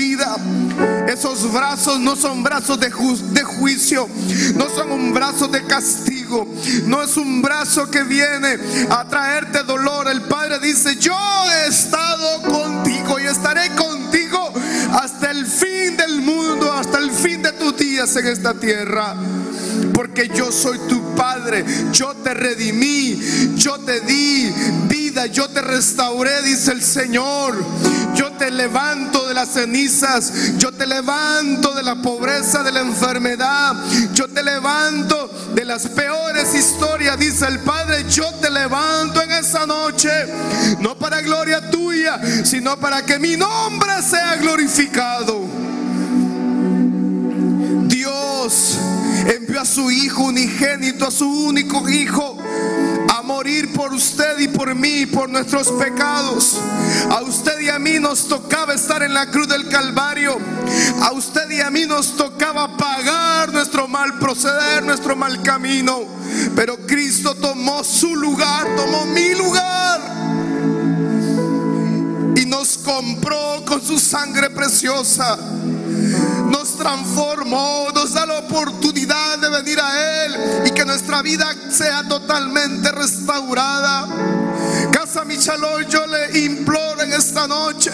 Esos 1.13 1.51
brazos 1.53 1.99
no 1.99 2.15
son 2.15 2.41
brazos 2.41 2.79
de, 2.79 2.91
ju- 2.91 3.15
de 3.33 3.43
juicio, 3.43 4.09
no 4.55 4.67
son 4.69 4.91
un 4.91 5.13
brazo 5.13 5.47
de 5.47 5.63
castigo, 5.65 6.47
no 6.87 7.03
es 7.03 7.15
un 7.17 7.39
brazo 7.41 7.89
que 7.91 8.01
viene 8.03 8.57
a 8.89 9.07
traerte 9.07 9.61
dolor. 9.63 10.07
El 10.07 10.21
Padre 10.23 10.57
dice, 10.59 10.95
yo 10.95 11.15
he 11.55 11.67
estado 11.69 12.41
contigo 12.41 13.19
y 13.19 13.27
estaré 13.27 13.69
contigo 13.75 14.51
hasta 14.91 15.29
el 15.31 15.45
fin 15.45 15.95
del 15.97 16.21
mundo, 16.21 16.42
hasta 16.79 16.99
el 16.99 17.11
fin 17.11 17.41
de 17.41 17.51
tus 17.53 17.77
días 17.77 18.15
en 18.15 18.27
esta 18.27 18.53
tierra. 18.53 19.15
Porque 19.93 20.29
yo 20.29 20.51
soy 20.51 20.77
tu 20.87 21.15
Padre, 21.15 21.63
yo 21.91 22.13
te 22.15 22.33
redimí, 22.33 23.19
yo 23.55 23.79
te 23.79 24.01
di 24.01 24.51
vida, 24.87 25.25
yo 25.27 25.49
te 25.49 25.61
restauré, 25.61 26.41
dice 26.41 26.71
el 26.71 26.81
Señor. 26.81 27.63
Yo 28.15 28.31
te 28.33 28.51
levanto 28.51 29.27
de 29.27 29.33
las 29.33 29.49
cenizas, 29.49 30.57
yo 30.57 30.71
te 30.71 30.85
levanto 30.85 31.73
de 31.73 31.81
la 31.81 31.95
pobreza, 32.01 32.61
de 32.61 32.71
la 32.71 32.81
enfermedad, 32.81 33.75
yo 34.13 34.27
te 34.27 34.43
levanto 34.43 35.29
de 35.55 35.65
las 35.65 35.87
peores 35.87 36.53
historias, 36.53 37.17
dice 37.17 37.47
el 37.47 37.59
Padre. 37.59 38.05
Yo 38.09 38.31
te 38.35 38.49
levanto 38.49 39.21
en 39.21 39.31
esa 39.31 39.65
noche, 39.65 40.11
no 40.79 40.95
para 40.97 41.21
gloria 41.21 41.69
tuya, 41.71 42.19
sino 42.43 42.77
para 42.79 43.03
que 43.03 43.17
mi 43.17 43.35
nombre 43.35 44.01
sea 44.01 44.35
glorificado. 44.35 45.72
Dios 48.03 48.77
envió 49.33 49.61
a 49.61 49.65
su 49.65 49.89
Hijo 49.89 50.23
unigénito, 50.23 51.07
a 51.07 51.11
su 51.11 51.25
único 51.25 51.87
Hijo, 51.87 52.37
a 53.07 53.21
morir 53.21 53.71
por 53.71 53.93
usted 53.93 54.39
y 54.39 54.49
por 54.49 54.75
mí, 54.75 55.05
por 55.05 55.29
nuestros 55.29 55.69
pecados. 55.71 56.59
A 57.09 57.21
usted 57.21 57.61
y 57.61 57.69
a 57.69 57.79
mí 57.79 57.99
nos 58.01 58.27
tocaba 58.27 58.73
estar 58.73 59.03
en 59.03 59.13
la 59.13 59.31
cruz 59.31 59.47
del 59.47 59.69
Calvario. 59.69 60.37
A 61.01 61.13
usted 61.13 61.49
y 61.49 61.61
a 61.61 61.69
mí 61.69 61.85
nos 61.85 62.17
tocaba 62.17 62.75
pagar 62.75 63.53
nuestro 63.53 63.87
mal 63.87 64.19
proceder, 64.19 64.83
nuestro 64.83 65.15
mal 65.15 65.41
camino. 65.41 66.01
Pero 66.57 66.75
Cristo 66.85 67.35
tomó 67.35 67.85
su 67.85 68.13
lugar, 68.17 68.67
tomó 68.75 69.05
mi 69.05 69.33
lugar 69.33 70.01
y 72.35 72.45
nos 72.47 72.79
compró 72.79 73.63
con 73.65 73.81
su 73.81 73.97
sangre 73.97 74.49
preciosa 74.49 75.39
nos 76.53 76.77
transformó, 76.77 77.87
nos 77.95 78.13
da 78.13 78.27
la 78.27 78.37
oportunidad 78.37 79.39
de 79.39 79.49
venir 79.49 79.79
a 79.79 80.25
Él 80.25 80.35
y 80.67 80.71
que 80.71 80.85
nuestra 80.85 81.23
vida 81.23 81.47
sea 81.71 82.07
totalmente 82.07 82.91
restaurada. 82.91 84.07
Casa 84.91 85.25
Michalón, 85.25 85.83
yo 85.89 86.05
le 86.05 86.39
imploro 86.45 87.01
en 87.01 87.11
esta 87.11 87.47
noche 87.47 87.91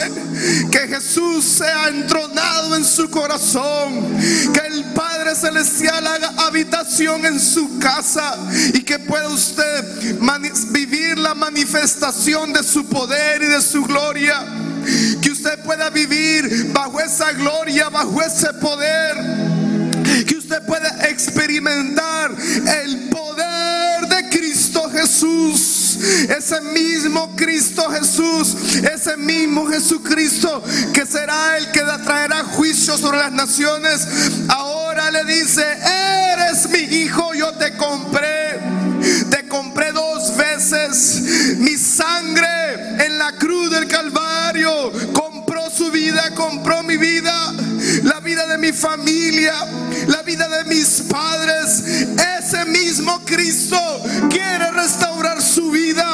que 0.70 0.88
Jesús 0.90 1.46
sea 1.46 1.88
entronado 1.88 2.76
en 2.76 2.84
su 2.84 3.10
corazón, 3.10 4.18
que 4.54 4.68
el 4.68 4.84
Padre 4.94 5.36
Celestial 5.36 6.06
haga 6.06 6.34
habitación 6.46 7.26
en 7.26 7.40
su 7.40 7.80
casa 7.80 8.36
y 8.74 8.84
que 8.84 9.00
pueda 9.00 9.30
usted 9.30 10.20
vivir 10.72 11.18
la 11.18 11.34
manifestación 11.34 12.52
de 12.52 12.64
su 12.64 12.86
poder 12.86 13.42
y 13.42 13.48
de 13.48 13.62
su 13.62 13.84
gloria. 13.84 14.69
Que 15.22 15.32
usted 15.32 15.60
pueda 15.64 15.90
vivir 15.90 16.72
bajo 16.72 17.00
esa 17.00 17.32
gloria, 17.34 17.90
bajo 17.90 18.22
ese 18.22 18.54
poder. 18.54 19.16
Que 20.26 20.36
usted 20.38 20.66
pueda 20.66 21.08
experimentar 21.10 22.32
el 22.84 23.10
poder 23.10 24.08
de 24.08 24.30
Cristo 24.30 24.90
Jesús. 24.92 25.80
Ese 26.30 26.62
mismo 26.62 27.36
Cristo 27.36 27.90
Jesús, 27.90 28.56
ese 28.94 29.18
mismo 29.18 29.68
Jesucristo 29.68 30.64
que 30.94 31.06
será 31.06 31.58
el 31.58 31.72
que 31.72 31.82
traerá 32.04 32.44
juicio 32.44 32.98
sobre 32.98 33.18
las 33.18 33.32
naciones, 33.32 34.08
ahora 34.48 35.12
le 35.12 35.26
dice, 35.26 35.64
eres 36.34 36.70
mi 36.70 36.80
hijo, 36.98 37.34
yo 37.34 37.54
te 37.54 37.76
compré, 37.76 38.60
te 39.30 39.48
compré 39.48 39.92
dos 39.92 40.36
veces, 40.38 41.58
mi 41.58 41.76
sangre 41.78 43.06
en 43.06 43.18
la 43.18 43.34
del 43.70 43.88
Calvario. 43.88 44.92
Compró 45.14 45.70
su 45.70 45.92
vida, 45.92 46.34
compró 46.36 46.84
mi 46.84 46.98
vida, 46.98 47.54
la 48.04 48.20
vida 48.20 48.48
de 48.48 48.58
mi 48.58 48.72
familia, 48.72 49.54
la 50.08 50.22
vida 50.24 50.48
de 50.48 50.66
mis 50.66 51.02
padres, 51.10 51.84
ese 52.40 52.66
mismo 52.66 53.22
Cristo 53.26 53.78
quiere 54.30 54.72
restaurar 54.72 55.42
su 55.42 55.72
vida. 55.72 56.06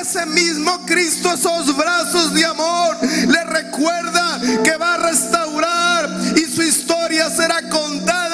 Ese 0.00 0.26
mismo 0.26 0.84
Cristo, 0.86 1.32
esos 1.32 1.76
brazos 1.76 2.34
de 2.34 2.44
amor, 2.44 2.96
le 3.02 3.44
recuerda 3.44 4.40
que 4.62 4.76
va 4.76 4.94
a 4.94 4.98
restaurar 4.98 6.08
y 6.36 6.50
su 6.50 6.62
historia 6.62 7.30
será 7.30 7.68
contada 7.68 8.33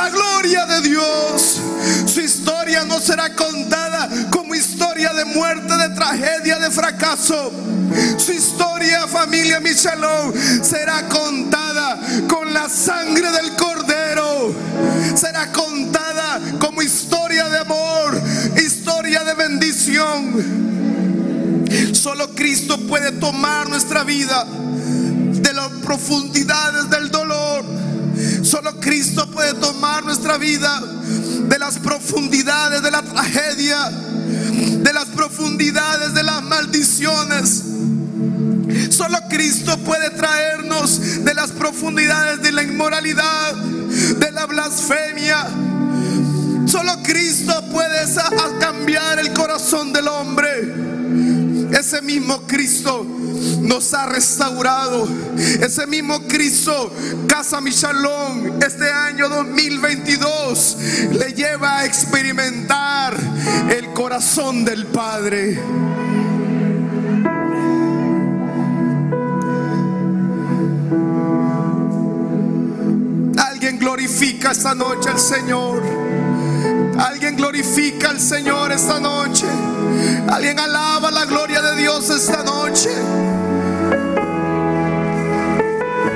la 0.00 0.08
gloria 0.08 0.64
de 0.66 0.80
Dios. 0.88 1.60
Su 2.06 2.20
historia 2.20 2.84
no 2.84 3.00
será 3.00 3.34
contada 3.34 4.08
como 4.30 4.54
historia 4.54 5.12
de 5.12 5.26
muerte, 5.26 5.76
de 5.76 5.90
tragedia, 5.90 6.58
de 6.58 6.70
fracaso. 6.70 7.52
Su 8.16 8.32
historia, 8.32 9.06
familia 9.06 9.60
Michelot, 9.60 10.34
será 10.62 11.06
contada 11.08 12.00
con 12.28 12.52
la 12.52 12.68
sangre 12.68 13.30
del 13.30 13.54
Cordero. 13.56 14.54
Será 15.14 15.52
contada 15.52 16.40
como 16.58 16.80
historia 16.80 17.48
de 17.48 17.58
amor, 17.58 18.22
historia 18.56 19.22
de 19.24 19.34
bendición. 19.34 20.70
Solo 21.92 22.34
Cristo 22.34 22.78
puede 22.86 23.12
tomar 23.12 23.68
nuestra 23.68 24.02
vida 24.04 24.46
de 24.46 25.52
las 25.52 25.68
profundidades 25.84 26.88
del 26.88 27.10
dolor. 27.10 27.89
Solo 28.50 28.80
Cristo 28.80 29.30
puede 29.30 29.54
tomar 29.54 30.04
nuestra 30.04 30.36
vida 30.36 30.80
de 30.80 31.56
las 31.56 31.78
profundidades 31.78 32.82
de 32.82 32.90
la 32.90 33.00
tragedia, 33.00 33.88
de 33.88 34.92
las 34.92 35.04
profundidades 35.04 36.14
de 36.14 36.24
las 36.24 36.42
maldiciones. 36.42 37.62
Solo 38.90 39.18
Cristo 39.28 39.78
puede 39.84 40.10
traernos 40.10 41.24
de 41.24 41.32
las 41.32 41.52
profundidades 41.52 42.42
de 42.42 42.50
la 42.50 42.64
inmoralidad, 42.64 43.54
de 43.54 44.32
la 44.32 44.46
blasfemia. 44.46 45.46
Solo 46.66 46.94
Cristo 47.04 47.54
puede 47.70 48.00
cambiar 48.58 49.20
el 49.20 49.32
corazón 49.32 49.92
del 49.92 50.08
hombre. 50.08 50.74
Ese 51.70 52.02
mismo 52.02 52.42
Cristo 52.48 53.06
nos 53.60 53.92
ha 53.94 54.06
restaurado. 54.06 55.08
Ese 55.36 55.86
mismo 55.86 56.20
Cristo, 56.26 56.92
Casa 57.26 57.60
Michalón, 57.60 58.60
este 58.62 58.90
año 58.90 59.28
2022, 59.28 60.76
le 61.12 61.32
lleva 61.32 61.78
a 61.78 61.84
experimentar 61.84 63.16
el 63.70 63.92
corazón 63.92 64.64
del 64.64 64.86
Padre. 64.86 65.60
Alguien 73.38 73.78
glorifica 73.78 74.52
esta 74.52 74.74
noche 74.74 75.08
al 75.08 75.18
Señor. 75.18 75.82
Alguien 76.98 77.36
glorifica 77.36 78.10
al 78.10 78.20
Señor 78.20 78.72
esta 78.72 79.00
noche. 79.00 79.46
Alguien 80.28 80.58
alaba 80.58 81.10
la 81.10 81.24
gloria 81.24 81.60
de 81.60 81.76
Dios 81.76 82.08
esta 82.10 82.42
noche. 82.42 82.90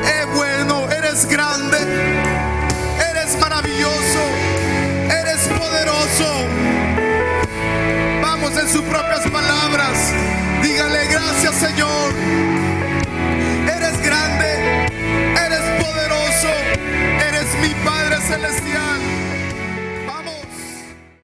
Es 0.04 0.34
bueno, 0.34 0.88
eres 0.90 1.26
grande, 1.26 1.78
eres 3.10 3.38
maravilloso, 3.38 4.20
eres 5.10 5.48
poderoso. 5.48 6.46
Vamos 8.22 8.56
en 8.56 8.68
sus 8.68 8.82
propias 8.82 9.28
palabras. 9.30 10.12
Dígale 10.62 11.06
gracias 11.06 11.54
Señor. 11.56 12.12
Eres 13.76 14.02
grande, 14.02 14.86
eres 15.46 15.84
poderoso, 15.84 16.48
eres 17.28 17.46
mi 17.60 17.74
Padre 17.84 18.16
Celestial. 18.26 19.13